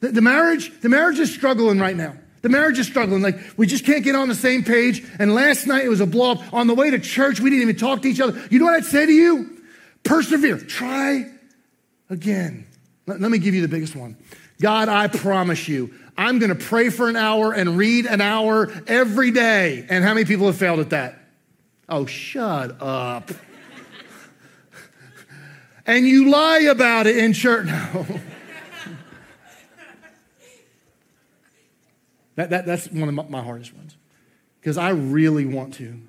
The, 0.00 0.12
the 0.12 0.22
marriage, 0.22 0.80
the 0.80 0.88
marriage 0.88 1.18
is 1.18 1.32
struggling 1.32 1.78
right 1.78 1.96
now. 1.96 2.14
The 2.40 2.48
marriage 2.48 2.78
is 2.78 2.86
struggling. 2.86 3.20
Like, 3.20 3.38
we 3.58 3.66
just 3.66 3.84
can't 3.84 4.02
get 4.02 4.14
on 4.14 4.28
the 4.28 4.34
same 4.34 4.64
page. 4.64 5.06
And 5.18 5.34
last 5.34 5.66
night 5.66 5.84
it 5.84 5.88
was 5.88 6.00
a 6.00 6.06
blow 6.06 6.32
up. 6.32 6.54
On 6.54 6.66
the 6.68 6.74
way 6.74 6.90
to 6.90 6.98
church, 6.98 7.38
we 7.38 7.50
didn't 7.50 7.62
even 7.62 7.76
talk 7.76 8.02
to 8.02 8.08
each 8.08 8.20
other. 8.20 8.42
You 8.50 8.58
know 8.58 8.64
what 8.64 8.74
I'd 8.74 8.84
say 8.86 9.04
to 9.04 9.12
you? 9.12 9.62
Persevere. 10.04 10.58
Try 10.58 11.30
again. 12.08 12.66
Let, 13.06 13.20
let 13.20 13.30
me 13.30 13.38
give 13.38 13.54
you 13.54 13.60
the 13.60 13.68
biggest 13.68 13.94
one. 13.94 14.16
God, 14.58 14.88
I 14.88 15.08
promise 15.08 15.68
you, 15.68 15.92
I'm 16.16 16.38
going 16.38 16.48
to 16.56 16.64
pray 16.64 16.88
for 16.88 17.10
an 17.10 17.16
hour 17.16 17.52
and 17.52 17.76
read 17.76 18.06
an 18.06 18.22
hour 18.22 18.72
every 18.86 19.32
day. 19.32 19.84
And 19.90 20.02
how 20.02 20.14
many 20.14 20.24
people 20.24 20.46
have 20.46 20.56
failed 20.56 20.80
at 20.80 20.90
that? 20.90 21.25
Oh, 21.88 22.06
shut 22.06 22.80
up. 22.80 23.30
and 25.86 26.06
you 26.06 26.28
lie 26.28 26.60
about 26.60 27.06
it 27.06 27.16
in 27.16 27.32
church. 27.32 27.66
No. 27.66 28.06
that, 32.34 32.50
that, 32.50 32.66
that's 32.66 32.90
one 32.90 33.08
of 33.08 33.14
my, 33.14 33.24
my 33.28 33.42
hardest 33.42 33.74
ones. 33.74 33.96
Because 34.60 34.78
I 34.78 34.90
really 34.90 35.46
want 35.46 35.74
to. 35.74 36.00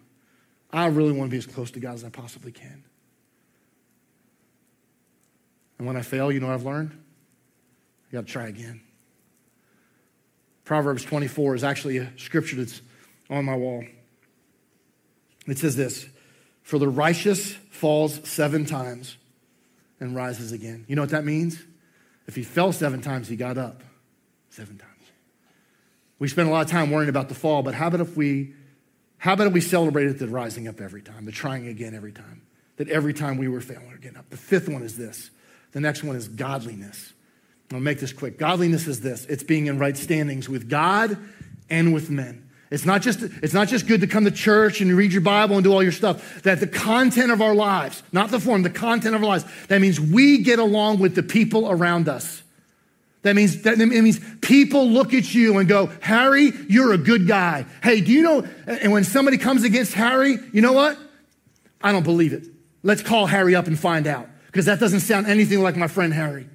I 0.71 0.87
really 0.87 1.11
want 1.11 1.29
to 1.29 1.31
be 1.31 1.37
as 1.37 1.45
close 1.45 1.71
to 1.71 1.79
God 1.79 1.93
as 1.93 2.03
I 2.03 2.09
possibly 2.09 2.51
can. 2.51 2.83
And 5.77 5.87
when 5.87 5.95
I 5.95 6.01
fail, 6.01 6.31
you 6.31 6.39
know 6.39 6.47
what 6.47 6.53
I've 6.53 6.65
learned? 6.65 6.91
I 8.09 8.13
got 8.13 8.25
to 8.25 8.31
try 8.31 8.47
again. 8.47 8.81
Proverbs 10.65 11.03
24 11.05 11.55
is 11.55 11.63
actually 11.63 11.97
a 11.97 12.11
scripture 12.17 12.57
that's 12.57 12.81
on 13.29 13.45
my 13.45 13.55
wall. 13.55 13.85
It 15.47 15.57
says 15.57 15.75
this 15.75 16.07
For 16.63 16.77
the 16.77 16.89
righteous 16.89 17.53
falls 17.71 18.27
seven 18.27 18.65
times 18.65 19.17
and 19.99 20.15
rises 20.15 20.51
again. 20.51 20.85
You 20.87 20.95
know 20.95 21.01
what 21.01 21.11
that 21.11 21.25
means? 21.25 21.61
If 22.27 22.35
he 22.35 22.43
fell 22.43 22.71
seven 22.73 23.01
times, 23.01 23.27
he 23.27 23.35
got 23.35 23.57
up 23.57 23.81
seven 24.49 24.77
times. 24.77 24.91
We 26.19 26.27
spend 26.27 26.49
a 26.49 26.51
lot 26.51 26.65
of 26.65 26.71
time 26.71 26.91
worrying 26.91 27.09
about 27.09 27.29
the 27.29 27.35
fall, 27.35 27.63
but 27.63 27.73
how 27.73 27.87
about 27.87 28.01
if 28.01 28.17
we 28.17 28.53
how 29.19 29.33
about 29.33 29.47
if 29.47 29.53
we 29.53 29.61
celebrated 29.61 30.19
the 30.19 30.27
rising 30.27 30.67
up 30.67 30.79
every 30.79 31.01
time, 31.01 31.25
the 31.25 31.31
trying 31.31 31.67
again 31.67 31.95
every 31.95 32.11
time? 32.11 32.43
That 32.75 32.89
every 32.89 33.13
time 33.13 33.37
we 33.37 33.47
were 33.47 33.61
failing, 33.61 33.97
getting 33.99 34.17
up. 34.17 34.29
The 34.29 34.37
fifth 34.37 34.69
one 34.69 34.83
is 34.83 34.95
this. 34.95 35.31
The 35.71 35.79
next 35.79 36.03
one 36.03 36.15
is 36.15 36.27
godliness. 36.27 37.13
I'll 37.71 37.79
make 37.79 37.99
this 37.99 38.13
quick. 38.13 38.37
Godliness 38.37 38.87
is 38.87 39.01
this 39.01 39.25
it's 39.25 39.43
being 39.43 39.67
in 39.67 39.79
right 39.79 39.97
standings 39.97 40.47
with 40.47 40.69
God 40.69 41.17
and 41.69 41.93
with 41.93 42.09
men. 42.09 42.46
It's 42.69 42.85
not 42.85 43.01
just, 43.01 43.21
it's 43.21 43.53
not 43.53 43.69
just 43.69 43.87
good 43.87 44.01
to 44.01 44.07
come 44.07 44.25
to 44.25 44.31
church 44.31 44.81
and 44.81 44.91
read 44.95 45.13
your 45.13 45.21
Bible 45.21 45.55
and 45.55 45.63
do 45.63 45.71
all 45.71 45.81
your 45.81 45.93
stuff. 45.93 46.43
That 46.43 46.59
the 46.59 46.67
content 46.67 47.31
of 47.31 47.41
our 47.41 47.55
lives, 47.55 48.03
not 48.11 48.29
the 48.29 48.39
form, 48.39 48.63
the 48.63 48.69
content 48.69 49.15
of 49.15 49.21
our 49.23 49.27
lives, 49.27 49.45
that 49.69 49.79
means 49.79 49.99
we 49.99 50.39
get 50.39 50.59
along 50.59 50.99
with 50.99 51.15
the 51.15 51.23
people 51.23 51.69
around 51.69 52.09
us. 52.09 52.43
That 53.23 53.35
means, 53.35 53.63
that 53.63 53.79
it 53.79 53.87
means 53.87 54.19
people 54.41 54.89
look 54.89 55.13
at 55.13 55.33
you 55.33 55.57
and 55.57 55.67
go, 55.67 55.89
Harry, 56.01 56.51
you're 56.69 56.93
a 56.93 56.97
good 56.97 57.27
guy. 57.27 57.65
Hey, 57.83 58.01
do 58.01 58.11
you 58.11 58.21
know? 58.21 58.47
And 58.67 58.91
when 58.91 59.03
somebody 59.03 59.37
comes 59.37 59.63
against 59.63 59.93
Harry, 59.93 60.37
you 60.53 60.61
know 60.61 60.73
what? 60.73 60.97
I 61.81 61.91
don't 61.91 62.03
believe 62.03 62.33
it. 62.33 62.47
Let's 62.83 63.01
call 63.01 63.25
Harry 63.25 63.55
up 63.55 63.67
and 63.67 63.77
find 63.77 64.07
out. 64.07 64.29
Because 64.47 64.65
that 64.65 64.79
doesn't 64.79 65.01
sound 65.01 65.27
anything 65.27 65.61
like 65.61 65.75
my 65.75 65.87
friend 65.87 66.13
Harry. 66.13 66.47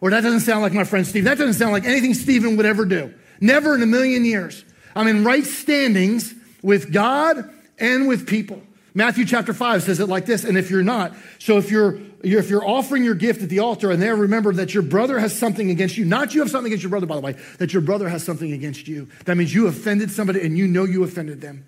Or 0.00 0.10
that 0.10 0.22
doesn't 0.22 0.40
sound 0.40 0.62
like 0.62 0.72
my 0.72 0.84
friend 0.84 1.06
Steve. 1.06 1.24
That 1.24 1.38
doesn't 1.38 1.54
sound 1.54 1.72
like 1.72 1.84
anything 1.84 2.14
Stephen 2.14 2.56
would 2.56 2.66
ever 2.66 2.84
do. 2.84 3.12
Never 3.40 3.74
in 3.74 3.82
a 3.82 3.86
million 3.86 4.24
years. 4.24 4.64
I'm 4.94 5.08
in 5.08 5.24
right 5.24 5.44
standings 5.44 6.34
with 6.62 6.92
God 6.92 7.50
and 7.78 8.08
with 8.08 8.26
people. 8.26 8.62
Matthew 8.92 9.24
chapter 9.24 9.54
5 9.54 9.84
says 9.84 10.00
it 10.00 10.08
like 10.08 10.26
this, 10.26 10.44
and 10.44 10.58
if 10.58 10.70
you're 10.70 10.82
not, 10.82 11.14
so 11.38 11.58
if 11.58 11.70
you're, 11.70 12.00
if 12.22 12.50
you're 12.50 12.66
offering 12.66 13.04
your 13.04 13.14
gift 13.14 13.42
at 13.42 13.48
the 13.48 13.60
altar 13.60 13.90
and 13.90 14.02
there 14.02 14.16
remember 14.16 14.52
that 14.54 14.74
your 14.74 14.82
brother 14.82 15.18
has 15.20 15.36
something 15.36 15.70
against 15.70 15.96
you, 15.96 16.04
not 16.04 16.34
you 16.34 16.40
have 16.40 16.50
something 16.50 16.72
against 16.72 16.82
your 16.82 16.90
brother, 16.90 17.06
by 17.06 17.14
the 17.14 17.20
way, 17.20 17.36
that 17.58 17.72
your 17.72 17.82
brother 17.82 18.08
has 18.08 18.24
something 18.24 18.52
against 18.52 18.88
you. 18.88 19.08
That 19.26 19.36
means 19.36 19.54
you 19.54 19.68
offended 19.68 20.10
somebody 20.10 20.40
and 20.40 20.58
you 20.58 20.66
know 20.66 20.84
you 20.84 21.04
offended 21.04 21.40
them. 21.40 21.66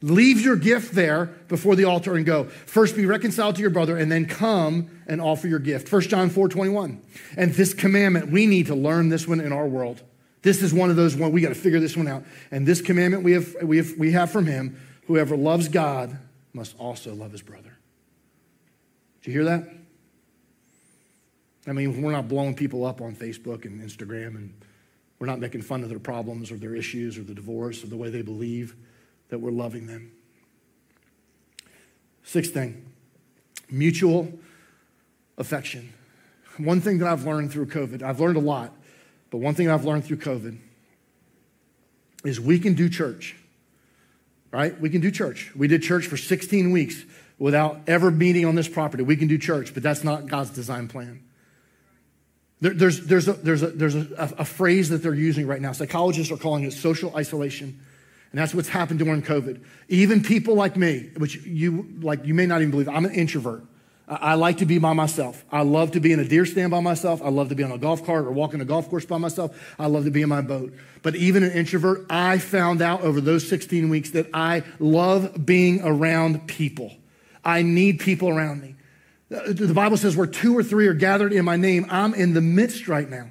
Leave 0.00 0.40
your 0.40 0.56
gift 0.56 0.94
there 0.94 1.26
before 1.46 1.76
the 1.76 1.84
altar 1.84 2.16
and 2.16 2.26
go. 2.26 2.44
First 2.44 2.96
be 2.96 3.06
reconciled 3.06 3.54
to 3.56 3.60
your 3.60 3.70
brother 3.70 3.96
and 3.96 4.10
then 4.10 4.26
come 4.26 4.90
and 5.06 5.20
offer 5.20 5.46
your 5.46 5.60
gift. 5.60 5.92
1 5.92 6.02
John 6.02 6.28
4 6.28 6.48
21. 6.48 7.00
And 7.36 7.54
this 7.54 7.72
commandment, 7.72 8.32
we 8.32 8.46
need 8.46 8.66
to 8.66 8.74
learn 8.74 9.10
this 9.10 9.28
one 9.28 9.38
in 9.38 9.52
our 9.52 9.66
world. 9.66 10.02
This 10.42 10.62
is 10.62 10.74
one 10.74 10.90
of 10.90 10.96
those 10.96 11.16
one 11.16 11.32
we 11.32 11.40
got 11.40 11.50
to 11.50 11.54
figure 11.54 11.80
this 11.80 11.96
one 11.96 12.08
out. 12.08 12.24
And 12.50 12.66
this 12.66 12.80
commandment 12.80 13.22
we 13.22 13.32
have, 13.32 13.56
we 13.62 13.76
have 13.78 13.96
we 13.96 14.12
have 14.12 14.30
from 14.30 14.46
him, 14.46 14.80
whoever 15.06 15.36
loves 15.36 15.68
God 15.68 16.18
must 16.52 16.78
also 16.78 17.14
love 17.14 17.32
his 17.32 17.42
brother. 17.42 17.78
Did 19.22 19.30
you 19.30 19.32
hear 19.32 19.44
that? 19.44 19.68
I 21.66 21.72
mean, 21.72 22.02
we're 22.02 22.12
not 22.12 22.28
blowing 22.28 22.54
people 22.54 22.84
up 22.84 23.00
on 23.00 23.14
Facebook 23.14 23.64
and 23.64 23.80
Instagram 23.80 24.34
and 24.34 24.52
we're 25.20 25.28
not 25.28 25.38
making 25.38 25.62
fun 25.62 25.84
of 25.84 25.88
their 25.88 26.00
problems 26.00 26.50
or 26.50 26.56
their 26.56 26.74
issues 26.74 27.16
or 27.16 27.22
the 27.22 27.34
divorce 27.34 27.84
or 27.84 27.86
the 27.86 27.96
way 27.96 28.10
they 28.10 28.22
believe 28.22 28.74
that 29.28 29.38
we're 29.38 29.52
loving 29.52 29.86
them. 29.86 30.10
Sixth 32.24 32.52
thing, 32.52 32.84
mutual 33.70 34.32
affection. 35.38 35.92
One 36.58 36.80
thing 36.80 36.98
that 36.98 37.08
I've 37.08 37.24
learned 37.24 37.52
through 37.52 37.66
COVID, 37.66 38.02
I've 38.02 38.18
learned 38.18 38.36
a 38.36 38.40
lot, 38.40 38.72
but 39.32 39.38
one 39.38 39.54
thing 39.54 39.70
I've 39.70 39.86
learned 39.86 40.04
through 40.04 40.18
COVID 40.18 40.58
is 42.22 42.38
we 42.38 42.58
can 42.58 42.74
do 42.74 42.90
church, 42.90 43.34
right? 44.50 44.78
We 44.78 44.90
can 44.90 45.00
do 45.00 45.10
church. 45.10 45.50
We 45.56 45.68
did 45.68 45.82
church 45.82 46.06
for 46.06 46.18
16 46.18 46.70
weeks 46.70 47.02
without 47.38 47.80
ever 47.86 48.10
meeting 48.10 48.44
on 48.44 48.56
this 48.56 48.68
property. 48.68 49.02
We 49.02 49.16
can 49.16 49.28
do 49.28 49.38
church, 49.38 49.72
but 49.72 49.82
that's 49.82 50.04
not 50.04 50.26
God's 50.26 50.50
design 50.50 50.86
plan. 50.86 51.24
There, 52.60 52.74
there's, 52.74 53.06
there's, 53.06 53.26
a, 53.26 53.32
there's, 53.32 53.62
a, 53.62 53.68
there's 53.68 53.94
a, 53.94 54.34
a 54.38 54.44
phrase 54.44 54.90
that 54.90 54.98
they're 54.98 55.14
using 55.14 55.46
right 55.46 55.62
now. 55.62 55.72
Psychologists 55.72 56.30
are 56.30 56.36
calling 56.36 56.64
it 56.64 56.74
social 56.74 57.16
isolation. 57.16 57.80
And 58.32 58.38
that's 58.38 58.54
what's 58.54 58.68
happened 58.68 58.98
during 58.98 59.22
COVID. 59.22 59.64
Even 59.88 60.22
people 60.22 60.56
like 60.56 60.76
me, 60.76 61.10
which 61.16 61.36
you 61.46 61.88
like 62.02 62.26
you 62.26 62.34
may 62.34 62.44
not 62.44 62.60
even 62.60 62.70
believe, 62.70 62.88
I'm 62.88 63.06
an 63.06 63.14
introvert. 63.14 63.64
I 64.20 64.34
like 64.34 64.58
to 64.58 64.66
be 64.66 64.78
by 64.78 64.92
myself. 64.92 65.44
I 65.50 65.62
love 65.62 65.92
to 65.92 66.00
be 66.00 66.12
in 66.12 66.20
a 66.20 66.24
deer 66.24 66.44
stand 66.44 66.70
by 66.70 66.80
myself. 66.80 67.22
I 67.22 67.28
love 67.28 67.48
to 67.48 67.54
be 67.54 67.62
on 67.62 67.72
a 67.72 67.78
golf 67.78 68.04
cart 68.04 68.26
or 68.26 68.32
walking 68.32 68.60
a 68.60 68.64
golf 68.64 68.88
course 68.90 69.06
by 69.06 69.18
myself. 69.18 69.56
I 69.78 69.86
love 69.86 70.04
to 70.04 70.10
be 70.10 70.22
in 70.22 70.28
my 70.28 70.42
boat. 70.42 70.74
But 71.02 71.16
even 71.16 71.42
an 71.42 71.52
introvert, 71.52 72.06
I 72.10 72.38
found 72.38 72.82
out 72.82 73.02
over 73.02 73.20
those 73.20 73.48
16 73.48 73.88
weeks 73.88 74.10
that 74.10 74.28
I 74.34 74.64
love 74.78 75.46
being 75.46 75.80
around 75.82 76.46
people. 76.46 76.92
I 77.44 77.62
need 77.62 78.00
people 78.00 78.28
around 78.28 78.60
me. 78.60 78.74
The 79.28 79.72
Bible 79.74 79.96
says 79.96 80.14
where 80.14 80.26
two 80.26 80.56
or 80.56 80.62
three 80.62 80.86
are 80.88 80.94
gathered 80.94 81.32
in 81.32 81.44
my 81.44 81.56
name, 81.56 81.86
I'm 81.88 82.12
in 82.12 82.34
the 82.34 82.42
midst 82.42 82.88
right 82.88 83.08
now. 83.08 83.30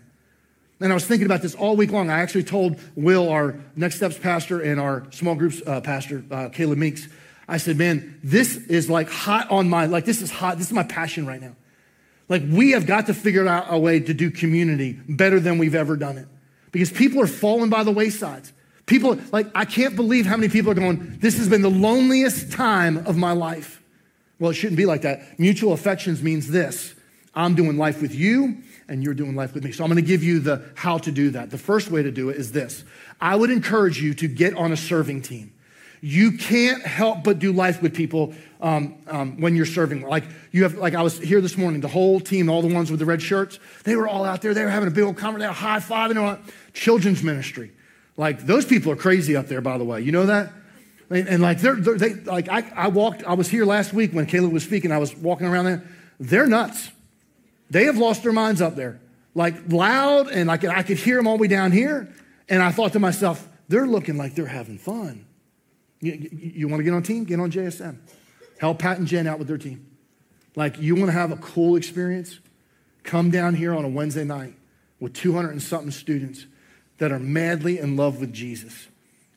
And 0.80 0.92
I 0.92 0.96
was 0.96 1.06
thinking 1.06 1.28
about 1.28 1.44
this 1.44 1.54
all 1.54 1.76
week 1.76 1.92
long. 1.92 2.10
I 2.10 2.22
actually 2.22 2.44
told 2.44 2.80
Will, 2.96 3.30
our 3.30 3.60
Next 3.76 3.98
Steps 3.98 4.18
pastor, 4.18 4.62
and 4.62 4.80
our 4.80 5.06
small 5.12 5.36
groups 5.36 5.62
uh, 5.68 5.80
pastor, 5.82 6.24
uh, 6.32 6.50
Caleb 6.50 6.80
Meeks, 6.80 7.08
I 7.48 7.58
said, 7.58 7.78
man, 7.78 8.20
this 8.24 8.56
is 8.56 8.90
like 8.90 9.10
hot 9.10 9.50
on 9.52 9.70
my, 9.70 9.86
like, 9.86 10.06
this 10.06 10.22
is 10.22 10.32
hot. 10.32 10.58
This 10.58 10.68
is 10.68 10.74
my 10.74 10.84
passion 10.84 11.26
right 11.26 11.42
now. 11.42 11.56
Like, 12.30 12.44
we 12.48 12.72
have 12.72 12.86
got 12.86 13.08
to 13.08 13.14
figure 13.14 13.48
out 13.48 13.66
a 13.70 13.78
way 13.78 14.00
to 14.00 14.14
do 14.14 14.32
community 14.32 14.94
better 15.10 15.40
than 15.40 15.58
we've 15.58 15.76
ever 15.76 15.98
done 15.98 16.18
it 16.18 16.28
because 16.72 16.92
people 16.92 17.22
are 17.22 17.28
falling 17.28 17.70
by 17.70 17.84
the 17.84 17.92
waysides. 17.92 18.54
People, 18.86 19.20
like, 19.32 19.48
I 19.54 19.66
can't 19.66 19.96
believe 19.96 20.26
how 20.26 20.38
many 20.38 20.50
people 20.50 20.72
are 20.72 20.76
going, 20.76 21.18
this 21.20 21.38
has 21.38 21.50
been 21.50 21.62
the 21.62 21.70
loneliest 21.70 22.52
time 22.52 22.98
of 23.06 23.18
my 23.18 23.34
life. 23.34 23.82
Well, 24.40 24.52
it 24.52 24.56
shouldn't 24.56 24.78
be 24.78 24.86
like 24.86 25.02
that. 25.02 25.40
Mutual 25.40 25.74
affections 25.74 26.24
means 26.24 26.48
this 26.48 26.96
I'm 27.34 27.56
doing 27.56 27.78
life 27.78 28.02
with 28.02 28.16
you 28.16 28.64
and 28.88 29.04
you're 29.04 29.14
doing 29.14 29.36
life 29.36 29.54
with 29.54 29.64
me. 29.64 29.72
So 29.72 29.84
I'm 29.84 29.90
going 29.90 30.04
to 30.04 30.08
give 30.08 30.24
you 30.24 30.40
the 30.40 30.64
how 30.76 30.98
to 31.00 31.12
do 31.12 31.30
that. 31.32 31.50
The 31.52 31.58
first 31.58 31.92
way 31.92 32.04
to 32.04 32.12
do 32.12 32.30
it 32.30 32.38
is 32.38 32.52
this 32.52 32.84
I 33.20 33.36
would 33.36 33.50
encourage 33.50 34.02
you 34.02 34.14
to 34.16 34.28
get 34.28 34.56
on 34.56 34.72
a 34.72 34.78
serving 34.78 35.22
team. 35.22 35.54
You 36.02 36.34
can't 36.34 36.82
help 36.82 37.24
but 37.24 37.38
do 37.38 37.54
life 37.54 37.82
with 37.82 37.94
people 37.94 38.34
um, 38.60 38.96
um, 39.08 39.40
when 39.40 39.56
you're 39.56 39.68
serving. 39.68 40.02
Like 40.02 40.24
you 40.52 40.64
have, 40.64 40.76
like 40.76 40.96
I 40.96 41.04
was 41.04 41.20
here 41.20 41.42
this 41.42 41.58
morning, 41.58 41.80
the 41.82 41.88
whole 41.88 42.20
team, 42.20 42.50
all 42.50 42.64
the 42.64 42.74
ones 42.74 42.90
with 42.90 43.00
the 43.00 43.06
red 43.06 43.22
shirts, 43.22 43.60
they 43.84 43.96
were 43.96 44.08
all 44.08 44.26
out 44.26 44.42
there. 44.42 44.54
They 44.56 44.64
were 44.64 44.70
having 44.70 44.88
a 44.88 44.92
big 44.92 45.04
old 45.04 45.18
conversation, 45.18 45.42
they 45.42 45.48
were 45.48 45.54
high 45.54 45.80
fiving 45.80 46.22
on 46.22 46.44
children's 46.74 47.22
ministry. 47.22 47.72
Like 48.18 48.46
those 48.46 48.66
people 48.66 48.92
are 48.92 48.96
crazy 48.96 49.36
up 49.36 49.48
there, 49.48 49.62
by 49.62 49.78
the 49.78 49.84
way. 49.84 50.02
You 50.02 50.12
know 50.12 50.26
that? 50.26 50.52
And, 51.12 51.28
and 51.28 51.42
like 51.42 51.60
they're, 51.60 51.76
they're, 51.76 51.98
they 51.98 52.16
like 52.16 52.50
I, 52.50 52.64
I 52.76 52.88
walked. 52.88 53.24
I 53.24 53.34
was 53.34 53.48
here 53.48 53.66
last 53.66 53.94
week 53.94 54.12
when 54.12 54.26
Caleb 54.26 54.52
was 54.52 54.64
speaking. 54.64 54.92
I 54.92 54.98
was 54.98 55.16
walking 55.16 55.46
around 55.46 55.66
there. 55.66 55.84
They're 56.20 56.48
nuts. 56.48 56.90
They 57.70 57.86
have 57.86 57.98
lost 57.98 58.24
their 58.24 58.34
minds 58.34 58.62
up 58.62 58.76
there, 58.76 59.00
like 59.36 59.56
loud, 59.72 60.30
and 60.30 60.48
like 60.48 60.66
I 60.66 60.84
could 60.84 60.98
hear 60.98 61.18
them 61.18 61.28
all 61.28 61.38
the 61.38 61.42
way 61.42 61.48
down 61.48 61.72
here. 61.72 62.12
And 62.50 62.62
I 62.62 62.72
thought 62.72 62.94
to 62.94 63.00
myself, 63.00 63.48
they're 63.70 63.88
looking 63.88 64.18
like 64.18 64.36
they're 64.36 64.46
having 64.46 64.78
fun. 64.78 65.26
You, 66.02 66.30
you, 66.32 66.68
want 66.68 66.80
to 66.80 66.84
get 66.84 66.94
on 66.94 67.04
team? 67.04 67.24
Get 67.24 67.40
on 67.40 67.52
JSM. 67.52 67.98
Help 68.60 68.80
Pat 68.80 68.98
and 68.98 69.08
Jen 69.08 69.28
out 69.28 69.40
with 69.40 69.48
their 69.48 69.58
team. 69.58 69.86
Like, 70.56 70.80
you 70.80 70.96
want 70.96 71.08
to 71.08 71.14
have 71.14 71.32
a 71.32 71.38
cool 71.38 71.76
experience? 71.76 72.40
Come 73.04 73.32
down 73.32 73.56
here 73.56 73.74
on 73.74 73.86
a 73.86 73.88
Wednesday 73.88 74.24
night 74.24 74.56
with 75.00 75.14
200 75.14 75.52
and 75.52 75.62
something 75.62 75.92
students 75.92 76.46
that 76.98 77.12
are 77.12 77.20
madly 77.20 77.80
in 77.80 77.96
love 77.96 78.20
with 78.20 78.34
Jesus 78.34 78.88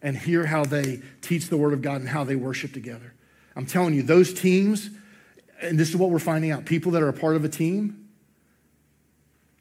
and 0.02 0.16
hear 0.16 0.46
how 0.46 0.64
they 0.64 1.00
teach 1.22 1.48
the 1.48 1.56
Word 1.56 1.72
of 1.72 1.80
God 1.80 2.00
and 2.00 2.08
how 2.08 2.24
they 2.24 2.36
worship 2.36 2.72
together. 2.72 3.14
I'm 3.56 3.66
telling 3.66 3.94
you, 3.94 4.02
those 4.02 4.34
teams, 4.34 4.90
and 5.62 5.78
this 5.78 5.88
is 5.88 5.96
what 5.96 6.10
we're 6.10 6.18
finding 6.18 6.50
out 6.50 6.64
people 6.64 6.92
that 6.92 7.02
are 7.02 7.08
a 7.08 7.12
part 7.12 7.36
of 7.36 7.44
a 7.44 7.48
team 7.48 8.08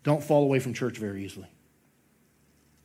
don't 0.03 0.23
fall 0.23 0.43
away 0.43 0.59
from 0.59 0.73
church 0.73 0.97
very 0.97 1.23
easily 1.23 1.47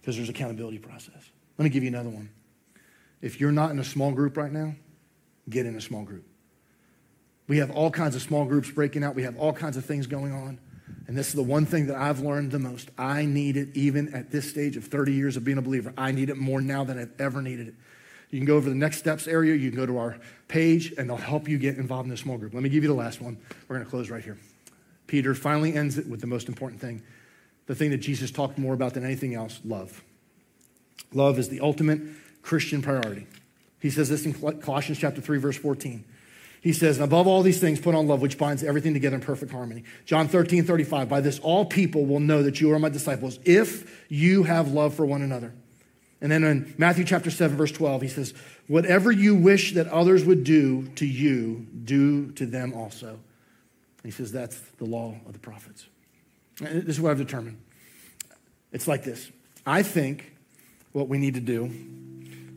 because 0.01 0.17
there's 0.17 0.29
accountability 0.29 0.79
process. 0.79 1.31
Let 1.57 1.65
me 1.65 1.71
give 1.71 1.83
you 1.83 1.89
another 1.89 2.11
one. 2.11 2.31
If 3.21 3.41
you're 3.41 3.53
not 3.53 3.71
in 3.71 3.79
a 3.79 3.85
small 3.85 4.13
group 4.13 4.37
right 4.37 4.53
now, 4.53 4.75
get 5.49 5.67
in 5.67 5.77
a 5.77 5.81
small 5.81 6.05
group. 6.05 6.25
We 7.49 7.59
have 7.59 7.71
all 7.71 7.91
kinds 7.91 8.15
of 8.15 8.23
small 8.23 8.45
groups 8.45 8.71
breaking 8.71 9.03
out. 9.03 9.15
We 9.15 9.23
have 9.23 9.37
all 9.39 9.53
kinds 9.53 9.77
of 9.77 9.85
things 9.85 10.07
going 10.07 10.33
on. 10.33 10.61
And 11.07 11.17
this 11.17 11.29
is 11.29 11.35
the 11.35 11.43
one 11.43 11.65
thing 11.65 11.87
that 11.87 11.97
I've 11.97 12.21
learned 12.21 12.53
the 12.53 12.59
most. 12.59 12.91
I 12.99 13.25
need 13.25 13.57
it 13.57 13.71
even 13.75 14.15
at 14.15 14.31
this 14.31 14.49
stage 14.49 14.77
of 14.77 14.85
30 14.85 15.13
years 15.13 15.37
of 15.39 15.45
being 15.45 15.57
a 15.57 15.63
believer. 15.63 15.93
I 15.97 16.13
need 16.13 16.29
it 16.29 16.37
more 16.37 16.61
now 16.61 16.85
than 16.85 16.99
I've 16.99 17.19
ever 17.19 17.41
needed 17.41 17.69
it. 17.69 17.75
You 18.31 18.39
can 18.39 18.47
go 18.47 18.57
over 18.57 18.69
the 18.69 18.77
next 18.77 18.99
steps 18.99 19.27
area. 19.27 19.55
You 19.55 19.71
can 19.71 19.79
go 19.79 19.87
to 19.87 19.97
our 19.97 20.19
page, 20.49 20.93
and 20.99 21.09
they'll 21.09 21.17
help 21.17 21.49
you 21.49 21.57
get 21.57 21.79
involved 21.79 22.09
in 22.09 22.13
a 22.13 22.17
small 22.17 22.37
group. 22.37 22.53
Let 22.53 22.63
me 22.63 22.69
give 22.69 22.85
you 22.85 22.91
the 22.91 22.95
last 22.95 23.23
one. 23.23 23.39
We're 23.67 23.77
going 23.77 23.87
to 23.87 23.91
close 23.91 24.11
right 24.11 24.23
here. 24.23 24.37
Peter 25.07 25.35
finally 25.35 25.75
ends 25.75 25.97
it 25.97 26.07
with 26.07 26.21
the 26.21 26.27
most 26.27 26.49
important 26.49 26.81
thing 26.81 27.03
the 27.67 27.75
thing 27.75 27.91
that 27.91 27.99
Jesus 27.99 28.31
talked 28.31 28.57
more 28.57 28.73
about 28.73 28.95
than 28.95 29.05
anything 29.05 29.35
else 29.35 29.61
love. 29.63 30.03
Love 31.13 31.39
is 31.39 31.51
the 31.51 31.61
ultimate 31.61 32.01
Christian 32.43 32.83
priority. 32.83 33.27
He 33.81 33.91
says 33.91 34.09
this 34.09 34.25
in 34.25 34.35
Colossians 34.61 34.99
chapter 34.99 35.21
3, 35.21 35.39
verse 35.39 35.57
14. 35.57 36.05
He 36.61 36.73
says, 36.73 36.97
and 36.97 37.05
above 37.05 37.27
all 37.27 37.43
these 37.43 37.61
things, 37.61 37.81
put 37.81 37.95
on 37.95 38.09
love, 38.09 38.21
which 38.21 38.37
binds 38.37 38.65
everything 38.65 38.93
together 38.93 39.15
in 39.15 39.23
perfect 39.23 39.53
harmony. 39.53 39.85
John 40.05 40.27
13, 40.27 40.65
35. 40.65 41.09
By 41.09 41.21
this, 41.21 41.39
all 41.39 41.65
people 41.65 42.05
will 42.05 42.21
know 42.21 42.43
that 42.43 42.61
you 42.61 42.73
are 42.73 42.79
my 42.79 42.89
disciples 42.89 43.39
if 43.45 44.05
you 44.09 44.43
have 44.43 44.73
love 44.73 44.95
for 44.95 45.07
one 45.07 45.23
another. 45.23 45.53
And 46.21 46.33
then 46.33 46.43
in 46.43 46.75
Matthew 46.77 47.05
chapter 47.05 47.31
7, 47.31 47.57
verse 47.57 47.71
12, 47.71 48.03
he 48.03 48.09
says, 48.09 48.35
Whatever 48.67 49.13
you 49.13 49.37
wish 49.37 49.75
that 49.75 49.87
others 49.87 50.25
would 50.25 50.43
do 50.43 50.89
to 50.97 51.07
you, 51.07 51.67
do 51.85 52.33
to 52.33 52.45
them 52.45 52.75
also. 52.75 53.21
He 54.03 54.11
says, 54.11 54.33
That's 54.33 54.59
the 54.79 54.85
law 54.85 55.15
of 55.27 55.33
the 55.33 55.39
prophets. 55.39 55.87
And 56.61 56.83
this 56.83 56.97
is 56.97 57.01
what 57.01 57.13
I've 57.13 57.19
determined. 57.19 57.59
It's 58.73 58.89
like 58.89 59.05
this 59.05 59.31
I 59.65 59.83
think 59.83 60.33
what 60.99 61.09
we 61.09 61.19
need 61.19 61.35
to 61.35 61.41
do 61.41 61.71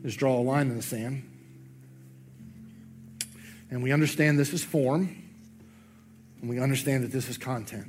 is 0.04 0.16
draw 0.16 0.38
a 0.38 0.42
line 0.42 0.68
in 0.68 0.76
the 0.76 0.82
sand 0.82 1.28
and 3.72 3.82
we 3.82 3.90
understand 3.90 4.38
this 4.38 4.52
is 4.52 4.62
form, 4.62 5.16
and 6.42 6.50
we 6.50 6.60
understand 6.60 7.04
that 7.04 7.10
this 7.10 7.30
is 7.30 7.38
content. 7.38 7.86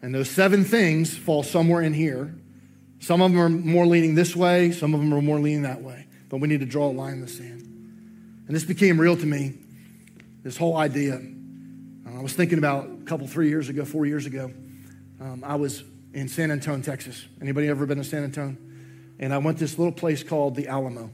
And 0.00 0.14
those 0.14 0.30
seven 0.30 0.64
things 0.64 1.14
fall 1.14 1.42
somewhere 1.42 1.82
in 1.82 1.92
here. 1.92 2.34
Some 2.98 3.20
of 3.20 3.30
them 3.30 3.40
are 3.42 3.50
more 3.50 3.84
leaning 3.84 4.14
this 4.14 4.34
way, 4.34 4.72
some 4.72 4.94
of 4.94 5.00
them 5.00 5.12
are 5.12 5.20
more 5.20 5.38
leaning 5.38 5.62
that 5.62 5.82
way. 5.82 6.06
But 6.30 6.38
we 6.38 6.48
need 6.48 6.60
to 6.60 6.66
draw 6.66 6.88
a 6.88 6.92
line 6.92 7.12
in 7.12 7.20
the 7.20 7.28
sand. 7.28 7.60
And 8.46 8.56
this 8.56 8.64
became 8.64 8.98
real 8.98 9.18
to 9.18 9.26
me, 9.26 9.52
this 10.42 10.56
whole 10.56 10.78
idea. 10.78 11.16
Uh, 11.16 12.18
I 12.18 12.22
was 12.22 12.32
thinking 12.32 12.56
about 12.56 12.86
a 12.86 13.04
couple, 13.04 13.26
three 13.26 13.50
years 13.50 13.68
ago, 13.68 13.84
four 13.84 14.06
years 14.06 14.24
ago. 14.24 14.50
Um, 15.20 15.44
I 15.44 15.56
was 15.56 15.84
in 16.14 16.26
San 16.26 16.50
Antonio, 16.50 16.82
Texas. 16.82 17.22
Anybody 17.42 17.68
ever 17.68 17.84
been 17.84 17.98
to 17.98 18.04
San 18.04 18.24
Antonio? 18.24 18.56
And 19.18 19.32
I 19.32 19.38
went 19.38 19.58
to 19.58 19.64
this 19.64 19.78
little 19.78 19.92
place 19.92 20.22
called 20.22 20.56
the 20.56 20.68
Alamo. 20.68 21.10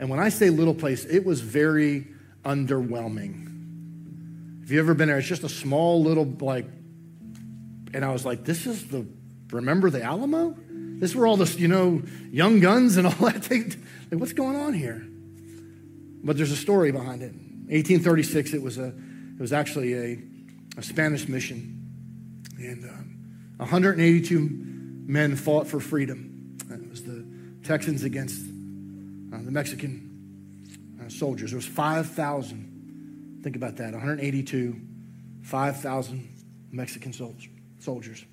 And 0.00 0.08
when 0.08 0.20
I 0.20 0.28
say 0.28 0.50
little 0.50 0.74
place, 0.74 1.04
it 1.04 1.24
was 1.24 1.40
very 1.40 2.06
underwhelming. 2.44 3.44
If 4.62 4.70
you 4.70 4.78
ever 4.80 4.94
been 4.94 5.08
there? 5.08 5.18
It's 5.18 5.26
just 5.26 5.44
a 5.44 5.48
small 5.48 6.02
little, 6.02 6.26
like, 6.40 6.66
and 7.94 8.04
I 8.04 8.12
was 8.12 8.24
like, 8.26 8.44
this 8.44 8.66
is 8.66 8.88
the, 8.88 9.06
remember 9.50 9.90
the 9.90 10.02
Alamo? 10.02 10.54
This 10.68 11.10
is 11.10 11.16
where 11.16 11.26
all 11.26 11.36
this, 11.36 11.58
you 11.58 11.68
know, 11.68 12.02
young 12.30 12.60
guns 12.60 12.96
and 12.96 13.06
all 13.06 13.12
that 13.20 13.44
thing. 13.44 13.74
Like, 14.10 14.20
what's 14.20 14.32
going 14.32 14.56
on 14.56 14.74
here? 14.74 15.06
But 16.22 16.36
there's 16.36 16.52
a 16.52 16.56
story 16.56 16.92
behind 16.92 17.22
it. 17.22 17.32
1836, 17.32 18.54
it 18.54 18.62
was 18.62 18.78
a, 18.78 18.88
it 18.88 19.40
was 19.40 19.52
actually 19.52 19.94
a, 19.94 20.22
a 20.76 20.82
Spanish 20.82 21.28
mission, 21.28 21.74
and 22.58 22.84
uh, 22.84 23.62
182 23.62 24.48
men 25.06 25.36
fought 25.36 25.66
for 25.66 25.80
freedom. 25.80 26.27
It 27.68 27.72
Texans 27.72 28.02
against 28.02 28.40
uh, 28.40 29.42
the 29.44 29.50
Mexican 29.50 31.04
soldiers. 31.08 31.50
There 31.50 31.58
was 31.58 31.66
5,000. 31.66 33.40
Think 33.42 33.56
about 33.56 33.76
that 33.76 33.92
182, 33.92 34.80
5,000 35.42 36.28
Mexican 36.72 37.12
soldiers. 37.78 38.24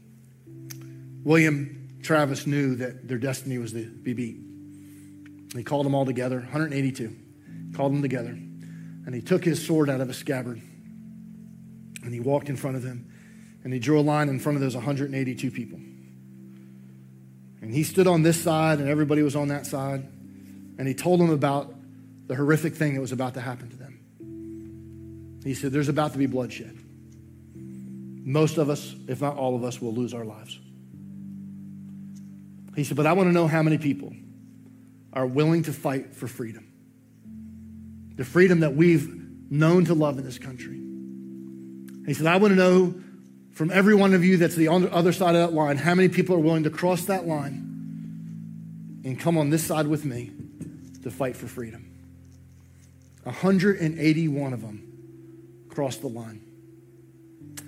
William 1.25 1.99
Travis 2.01 2.47
knew 2.47 2.75
that 2.75 3.09
their 3.09 3.17
destiny 3.17 3.57
was 3.57 3.73
to 3.73 3.85
be 3.89 4.13
beat. 4.13 4.37
He 5.53 5.65
called 5.65 5.85
them 5.85 5.95
all 5.95 6.05
together, 6.05 6.39
182. 6.39 7.13
Called 7.75 7.91
them 7.91 8.01
together. 8.01 8.29
And 8.29 9.13
he 9.13 9.21
took 9.21 9.43
his 9.43 9.67
sword 9.67 9.89
out 9.89 9.99
of 9.99 10.07
his 10.07 10.17
scabbard. 10.17 10.61
And 12.03 12.13
he 12.13 12.21
walked 12.21 12.47
in 12.47 12.55
front 12.55 12.77
of 12.77 12.83
them. 12.83 13.11
And 13.65 13.73
he 13.73 13.79
drew 13.79 13.99
a 13.99 14.01
line 14.01 14.29
in 14.29 14.39
front 14.39 14.55
of 14.55 14.61
those 14.61 14.75
182 14.75 15.51
people. 15.51 15.79
And 17.61 17.73
he 17.73 17.83
stood 17.83 18.07
on 18.07 18.21
this 18.21 18.41
side, 18.41 18.79
and 18.79 18.89
everybody 18.89 19.21
was 19.21 19.35
on 19.35 19.47
that 19.49 19.65
side. 19.65 20.07
And 20.77 20.87
he 20.87 20.93
told 20.93 21.19
them 21.19 21.29
about 21.29 21.73
the 22.27 22.35
horrific 22.35 22.75
thing 22.75 22.95
that 22.95 23.01
was 23.01 23.11
about 23.11 23.35
to 23.35 23.41
happen 23.41 23.69
to 23.69 23.77
them. 23.77 25.41
He 25.43 25.53
said, 25.53 25.71
There's 25.71 25.89
about 25.89 26.13
to 26.13 26.17
be 26.17 26.25
bloodshed. 26.25 26.77
Most 27.55 28.57
of 28.57 28.69
us, 28.69 28.95
if 29.07 29.21
not 29.21 29.37
all 29.37 29.55
of 29.55 29.63
us, 29.63 29.79
will 29.81 29.93
lose 29.93 30.13
our 30.13 30.25
lives. 30.25 30.59
He 32.75 32.83
said, 32.83 32.97
But 32.97 33.05
I 33.05 33.13
want 33.13 33.29
to 33.29 33.33
know 33.33 33.47
how 33.47 33.63
many 33.63 33.77
people 33.77 34.13
are 35.13 35.25
willing 35.25 35.63
to 35.63 35.73
fight 35.73 36.15
for 36.15 36.27
freedom. 36.27 36.71
The 38.15 38.25
freedom 38.25 38.61
that 38.61 38.75
we've 38.75 39.07
known 39.49 39.85
to 39.85 39.93
love 39.93 40.17
in 40.17 40.25
this 40.25 40.39
country. 40.39 40.81
He 42.05 42.13
said, 42.13 42.27
I 42.27 42.37
want 42.37 42.51
to 42.51 42.55
know 42.55 42.95
from 43.55 43.71
every 43.71 43.95
one 43.95 44.13
of 44.13 44.23
you 44.23 44.35
that's 44.35 44.55
the 44.55 44.67
other 44.67 45.13
side 45.13 45.33
of 45.33 45.49
that 45.49 45.53
line, 45.55 45.77
how 45.77 45.95
many 45.95 46.09
people 46.09 46.35
are 46.35 46.39
willing 46.39 46.63
to 46.65 46.69
cross 46.69 47.05
that 47.05 47.25
line 47.25 49.01
and 49.05 49.17
come 49.17 49.37
on 49.37 49.49
this 49.49 49.65
side 49.65 49.87
with 49.87 50.03
me 50.03 50.29
to 51.03 51.09
fight 51.09 51.37
for 51.37 51.47
freedom. 51.47 51.89
181 53.23 54.51
of 54.51 54.61
them 54.61 55.65
crossed 55.69 56.01
the 56.01 56.07
line. 56.07 56.41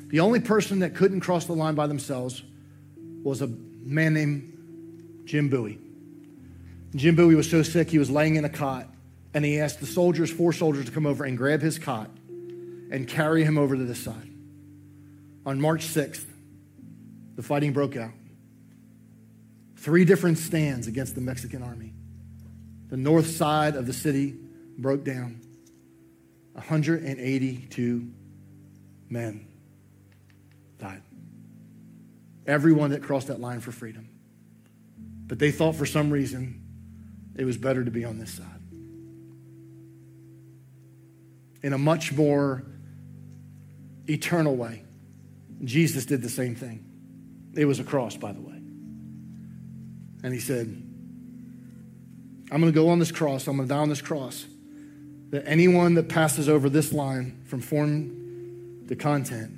The 0.09 0.19
only 0.19 0.41
person 0.41 0.79
that 0.79 0.93
couldn't 0.93 1.21
cross 1.21 1.45
the 1.45 1.53
line 1.53 1.75
by 1.75 1.88
themselves 1.88 2.43
was 3.23 3.41
a 3.41 3.47
man 3.47 4.13
named 4.13 5.23
Jim 5.23 5.47
Bowie. 5.47 5.79
Jim 6.95 7.15
Bowie 7.15 7.35
was 7.35 7.49
so 7.49 7.63
sick 7.63 7.89
he 7.89 7.97
was 7.97 8.09
laying 8.09 8.35
in 8.35 8.43
a 8.43 8.49
cot, 8.49 8.89
and 9.33 9.45
he 9.45 9.59
asked 9.61 9.79
the 9.79 9.85
soldiers, 9.85 10.29
four 10.29 10.51
soldiers, 10.51 10.85
to 10.85 10.91
come 10.91 11.05
over 11.05 11.23
and 11.23 11.38
grab 11.38 11.61
his 11.61 11.79
cot 11.79 12.09
and 12.91 13.07
carry 13.07 13.45
him 13.45 13.57
over 13.57 13.77
to 13.77 13.85
this 13.85 14.03
side. 14.03 14.26
On 15.47 15.61
March 15.61 15.87
6th, 15.87 16.25
the 17.37 17.41
fighting 17.41 17.71
broke 17.71 17.95
out. 17.95 18.11
Three 19.77 20.03
different 20.03 20.39
stands 20.39 20.87
against 20.87 21.15
the 21.15 21.21
Mexican 21.21 21.63
army. 21.63 21.93
The 22.89 22.97
north 22.97 23.27
side 23.27 23.77
of 23.77 23.87
the 23.87 23.93
city 23.93 24.35
broke 24.77 25.05
down. 25.05 25.39
182 26.51 28.11
men 29.07 29.47
died. 30.79 31.01
Everyone 32.45 32.89
that 32.89 33.01
crossed 33.01 33.27
that 33.27 33.39
line 33.39 33.61
for 33.61 33.71
freedom. 33.71 34.09
But 35.27 35.39
they 35.39 35.51
thought 35.51 35.75
for 35.75 35.85
some 35.85 36.11
reason 36.11 36.61
it 37.37 37.45
was 37.45 37.55
better 37.55 37.85
to 37.85 37.91
be 37.91 38.03
on 38.03 38.19
this 38.19 38.33
side. 38.33 38.47
In 41.63 41.71
a 41.71 41.77
much 41.77 42.11
more 42.11 42.65
eternal 44.09 44.57
way, 44.57 44.83
Jesus 45.64 46.05
did 46.05 46.22
the 46.22 46.30
same 46.30 46.55
thing. 46.55 46.86
It 47.55 47.66
was 47.66 47.80
a 47.80 47.84
cross, 47.84 48.16
by 48.16 48.32
the 48.32 48.41
way. 48.41 48.53
And 50.24 50.34
he 50.34 50.39
said, 50.39 50.68
I'm 52.51 52.62
going 52.62 52.72
to 52.72 52.76
go 52.76 52.89
on 52.89 52.99
this 52.99 53.12
cross, 53.12 53.47
I'm 53.47 53.58
going 53.58 53.68
to 53.68 53.74
die 53.74 53.80
on 53.80 53.89
this 53.89 54.01
cross 54.01 54.45
that 55.30 55.43
anyone 55.45 55.95
that 55.95 56.08
passes 56.08 56.47
over 56.47 56.70
this 56.70 56.93
line 56.93 57.41
from 57.45 57.60
form 57.60 58.86
to 58.88 58.95
content, 58.95 59.51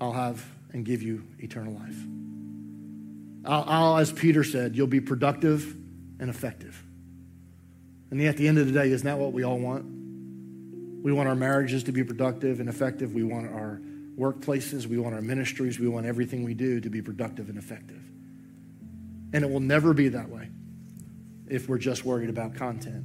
I'll 0.00 0.12
have 0.12 0.44
and 0.72 0.84
give 0.84 1.02
you 1.02 1.24
eternal 1.38 1.74
life. 1.74 1.96
I'll, 3.44 3.64
I'll, 3.66 3.96
as 3.98 4.12
Peter 4.12 4.44
said, 4.44 4.76
you'll 4.76 4.86
be 4.86 5.00
productive 5.00 5.74
and 6.18 6.30
effective. 6.30 6.82
And 8.10 8.20
at 8.22 8.36
the 8.36 8.48
end 8.48 8.58
of 8.58 8.66
the 8.66 8.72
day, 8.72 8.90
isn't 8.90 9.06
that 9.06 9.18
what 9.18 9.32
we 9.32 9.44
all 9.44 9.58
want? 9.58 9.84
We 11.02 11.12
want 11.12 11.28
our 11.28 11.34
marriages 11.34 11.84
to 11.84 11.92
be 11.92 12.04
productive 12.04 12.60
and 12.60 12.68
effective. 12.68 13.14
We 13.14 13.22
want 13.22 13.52
our 13.52 13.80
workplaces. 14.20 14.86
We 14.86 14.98
want 14.98 15.14
our 15.14 15.22
ministries. 15.22 15.80
We 15.80 15.88
want 15.88 16.04
everything 16.04 16.44
we 16.44 16.52
do 16.52 16.78
to 16.80 16.90
be 16.90 17.00
productive 17.00 17.48
and 17.48 17.56
effective. 17.56 18.02
And 19.32 19.42
it 19.42 19.50
will 19.50 19.60
never 19.60 19.94
be 19.94 20.08
that 20.08 20.28
way 20.28 20.50
if 21.48 21.68
we're 21.68 21.78
just 21.78 22.04
worried 22.04 22.28
about 22.28 22.54
content. 22.54 23.04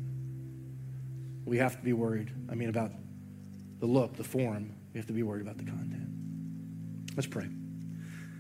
We 1.45 1.57
have 1.57 1.77
to 1.77 1.83
be 1.83 1.93
worried. 1.93 2.31
I 2.49 2.55
mean, 2.55 2.69
about 2.69 2.91
the 3.79 3.85
look, 3.85 4.17
the 4.17 4.23
form. 4.23 4.75
We 4.93 4.99
have 4.99 5.07
to 5.07 5.13
be 5.13 5.23
worried 5.23 5.41
about 5.41 5.57
the 5.57 5.63
content. 5.63 6.09
Let's 7.15 7.27
pray. 7.27 7.47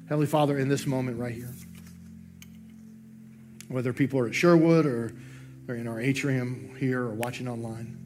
Heavenly 0.09 0.27
Father, 0.27 0.57
in 0.59 0.67
this 0.67 0.85
moment 0.85 1.17
right 1.17 1.33
here, 1.33 1.53
whether 3.69 3.93
people 3.93 4.19
are 4.19 4.27
at 4.27 4.35
Sherwood 4.35 4.85
or 4.85 5.13
they're 5.65 5.75
in 5.75 5.87
our 5.87 5.99
atrium 5.99 6.75
here 6.79 7.01
or 7.01 7.13
watching 7.13 7.47
online, 7.47 7.97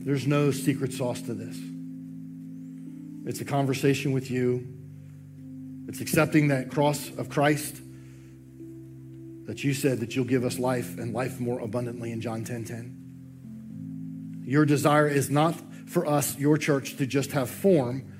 there's 0.00 0.26
no 0.26 0.50
secret 0.50 0.92
sauce 0.92 1.20
to 1.22 1.34
this. 1.34 1.58
It's 3.26 3.40
a 3.40 3.44
conversation 3.44 4.12
with 4.12 4.30
you. 4.30 4.66
It's 5.88 6.00
accepting 6.00 6.48
that 6.48 6.70
cross 6.70 7.10
of 7.16 7.28
Christ 7.28 7.80
that 9.46 9.64
you 9.64 9.74
said 9.74 10.00
that 10.00 10.14
you'll 10.14 10.24
give 10.24 10.44
us 10.44 10.58
life 10.58 10.98
and 10.98 11.12
life 11.12 11.40
more 11.40 11.58
abundantly 11.58 12.12
in 12.12 12.20
John 12.20 12.44
10 12.44 12.64
10. 12.64 14.42
Your 14.44 14.64
desire 14.64 15.08
is 15.08 15.28
not 15.30 15.54
for 15.86 16.06
us, 16.06 16.38
your 16.38 16.56
church, 16.56 16.96
to 16.96 17.06
just 17.06 17.32
have 17.32 17.50
form, 17.50 18.12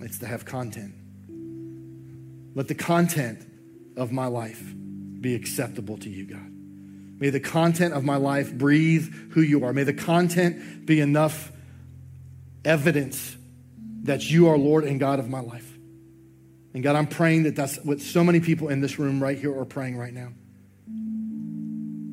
it's 0.00 0.18
to 0.18 0.26
have 0.26 0.44
content. 0.44 0.94
Let 2.54 2.68
the 2.68 2.74
content 2.74 3.46
of 3.96 4.10
my 4.10 4.26
life 4.26 4.74
be 5.20 5.34
acceptable 5.34 5.96
to 5.98 6.10
you, 6.10 6.26
God. 6.26 6.50
May 7.20 7.30
the 7.30 7.40
content 7.40 7.94
of 7.94 8.04
my 8.04 8.16
life 8.16 8.52
breathe 8.52 9.12
who 9.30 9.40
you 9.40 9.64
are. 9.64 9.72
May 9.72 9.84
the 9.84 9.94
content 9.94 10.84
be 10.84 11.00
enough 11.00 11.52
evidence 12.64 13.36
that 14.04 14.30
you 14.30 14.48
are 14.48 14.56
Lord 14.56 14.84
and 14.84 15.00
God 15.00 15.18
of 15.18 15.28
my 15.28 15.40
life. 15.40 15.70
And 16.72 16.82
God, 16.82 16.96
I'm 16.96 17.06
praying 17.06 17.44
that 17.44 17.56
that's 17.56 17.76
what 17.78 18.00
so 18.00 18.24
many 18.24 18.40
people 18.40 18.68
in 18.68 18.80
this 18.80 18.98
room 18.98 19.22
right 19.22 19.38
here 19.38 19.56
are 19.56 19.64
praying 19.64 19.96
right 19.96 20.12
now. 20.12 20.32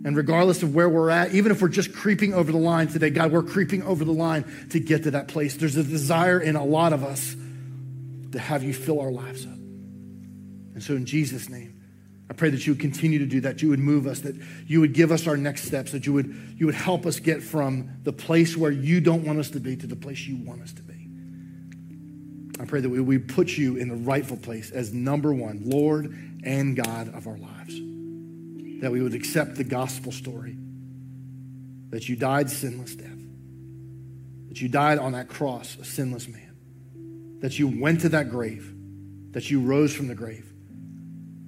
And 0.04 0.18
regardless 0.18 0.64
of 0.64 0.74
where 0.74 0.90
we're 0.90 1.10
at, 1.12 1.34
even 1.34 1.52
if 1.52 1.62
we're 1.62 1.70
just 1.70 1.94
creeping 1.94 2.34
over 2.34 2.52
the 2.52 2.58
line 2.58 2.88
today, 2.88 3.12
God, 3.12 3.32
we're 3.32 3.44
creeping 3.44 3.84
over 3.84 4.04
the 4.04 4.14
line 4.14 4.68
to 4.72 4.80
get 4.80 5.04
to 5.04 5.12
that 5.12 5.28
place. 5.28 5.56
There's 5.58 5.78
a 5.78 5.84
desire 5.84 6.40
in 6.40 6.56
a 6.56 6.66
lot 6.66 6.92
of 6.92 7.04
us 7.04 7.36
to 8.32 8.40
have 8.40 8.64
you 8.64 8.74
fill 8.74 9.00
our 9.00 9.12
lives 9.12 9.46
up. 9.46 9.54
And 9.54 10.82
so, 10.82 10.96
in 10.96 11.06
Jesus' 11.06 11.50
name, 11.50 11.80
I 12.30 12.34
pray 12.34 12.50
that 12.50 12.66
you 12.66 12.74
would 12.74 12.80
continue 12.80 13.20
to 13.20 13.26
do 13.26 13.42
that. 13.42 13.62
You 13.62 13.70
would 13.70 13.80
move 13.80 14.08
us, 14.08 14.22
that 14.22 14.36
you 14.66 14.80
would 14.80 14.94
give 14.94 15.12
us 15.12 15.28
our 15.28 15.38
next 15.38 15.66
steps, 15.66 15.92
that 15.92 16.08
you 16.08 16.14
would, 16.14 16.56
you 16.58 16.66
would 16.66 16.76
help 16.76 17.06
us 17.06 17.20
get 17.20 17.44
from 17.44 17.90
the 18.04 18.14
place 18.14 18.56
where 18.56 18.72
you 18.72 19.02
don't 19.02 19.26
want 19.26 19.38
us 19.38 19.50
to 19.52 19.60
be 19.60 19.76
to 19.76 19.86
the 19.86 19.98
place 19.98 20.26
you 20.26 20.38
want 20.38 20.62
us 20.62 20.72
to 20.74 20.82
be. 20.82 20.91
I 22.62 22.66
pray 22.66 22.80
that 22.80 22.90
we, 22.90 23.00
we 23.00 23.18
put 23.18 23.58
you 23.58 23.78
in 23.78 23.88
the 23.88 23.96
rightful 23.96 24.38
place 24.38 24.70
as 24.70 24.94
number 24.94 25.34
one, 25.34 25.64
Lord 25.66 26.16
and 26.44 26.76
God 26.76 27.14
of 27.16 27.26
our 27.26 27.38
lives. 27.38 27.74
That 28.82 28.92
we 28.92 29.02
would 29.02 29.16
accept 29.16 29.56
the 29.56 29.64
gospel 29.64 30.12
story 30.12 30.56
that 31.90 32.08
you 32.08 32.16
died 32.16 32.50
sinless 32.50 32.96
death, 32.96 33.20
that 34.48 34.62
you 34.62 34.70
died 34.70 35.00
on 35.00 35.12
that 35.14 35.28
cross, 35.28 35.76
a 35.78 35.84
sinless 35.84 36.28
man, 36.28 37.40
that 37.42 37.58
you 37.58 37.68
went 37.68 38.02
to 38.02 38.10
that 38.10 38.30
grave, 38.30 38.72
that 39.32 39.50
you 39.50 39.60
rose 39.60 39.94
from 39.94 40.08
the 40.08 40.16
grave, 40.16 40.50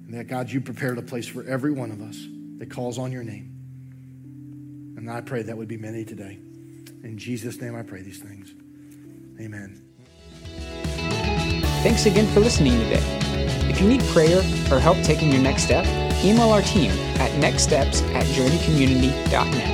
and 0.06 0.14
that 0.14 0.24
God, 0.24 0.50
you 0.50 0.60
prepared 0.60 0.98
a 0.98 1.02
place 1.02 1.26
for 1.26 1.44
every 1.44 1.70
one 1.70 1.92
of 1.92 2.02
us 2.02 2.18
that 2.58 2.70
calls 2.70 2.98
on 2.98 3.12
your 3.12 3.22
name. 3.22 4.94
And 4.96 5.10
I 5.10 5.20
pray 5.20 5.42
that 5.42 5.56
would 5.56 5.68
be 5.68 5.76
many 5.76 6.04
today. 6.04 6.38
In 7.04 7.18
Jesus' 7.18 7.60
name 7.60 7.76
I 7.76 7.82
pray 7.82 8.02
these 8.02 8.18
things. 8.18 8.52
Amen. 9.40 9.83
Thanks 11.84 12.06
again 12.06 12.26
for 12.28 12.40
listening 12.40 12.78
today. 12.78 13.02
If 13.68 13.78
you 13.78 13.86
need 13.86 14.00
prayer 14.04 14.38
or 14.72 14.80
help 14.80 14.96
taking 15.02 15.30
your 15.30 15.42
next 15.42 15.64
step, 15.64 15.84
email 16.24 16.48
our 16.48 16.62
team 16.62 16.90
at 17.20 17.30
nextsteps 17.32 18.00
at 18.14 18.24
journeycommunity.net. 18.28 19.73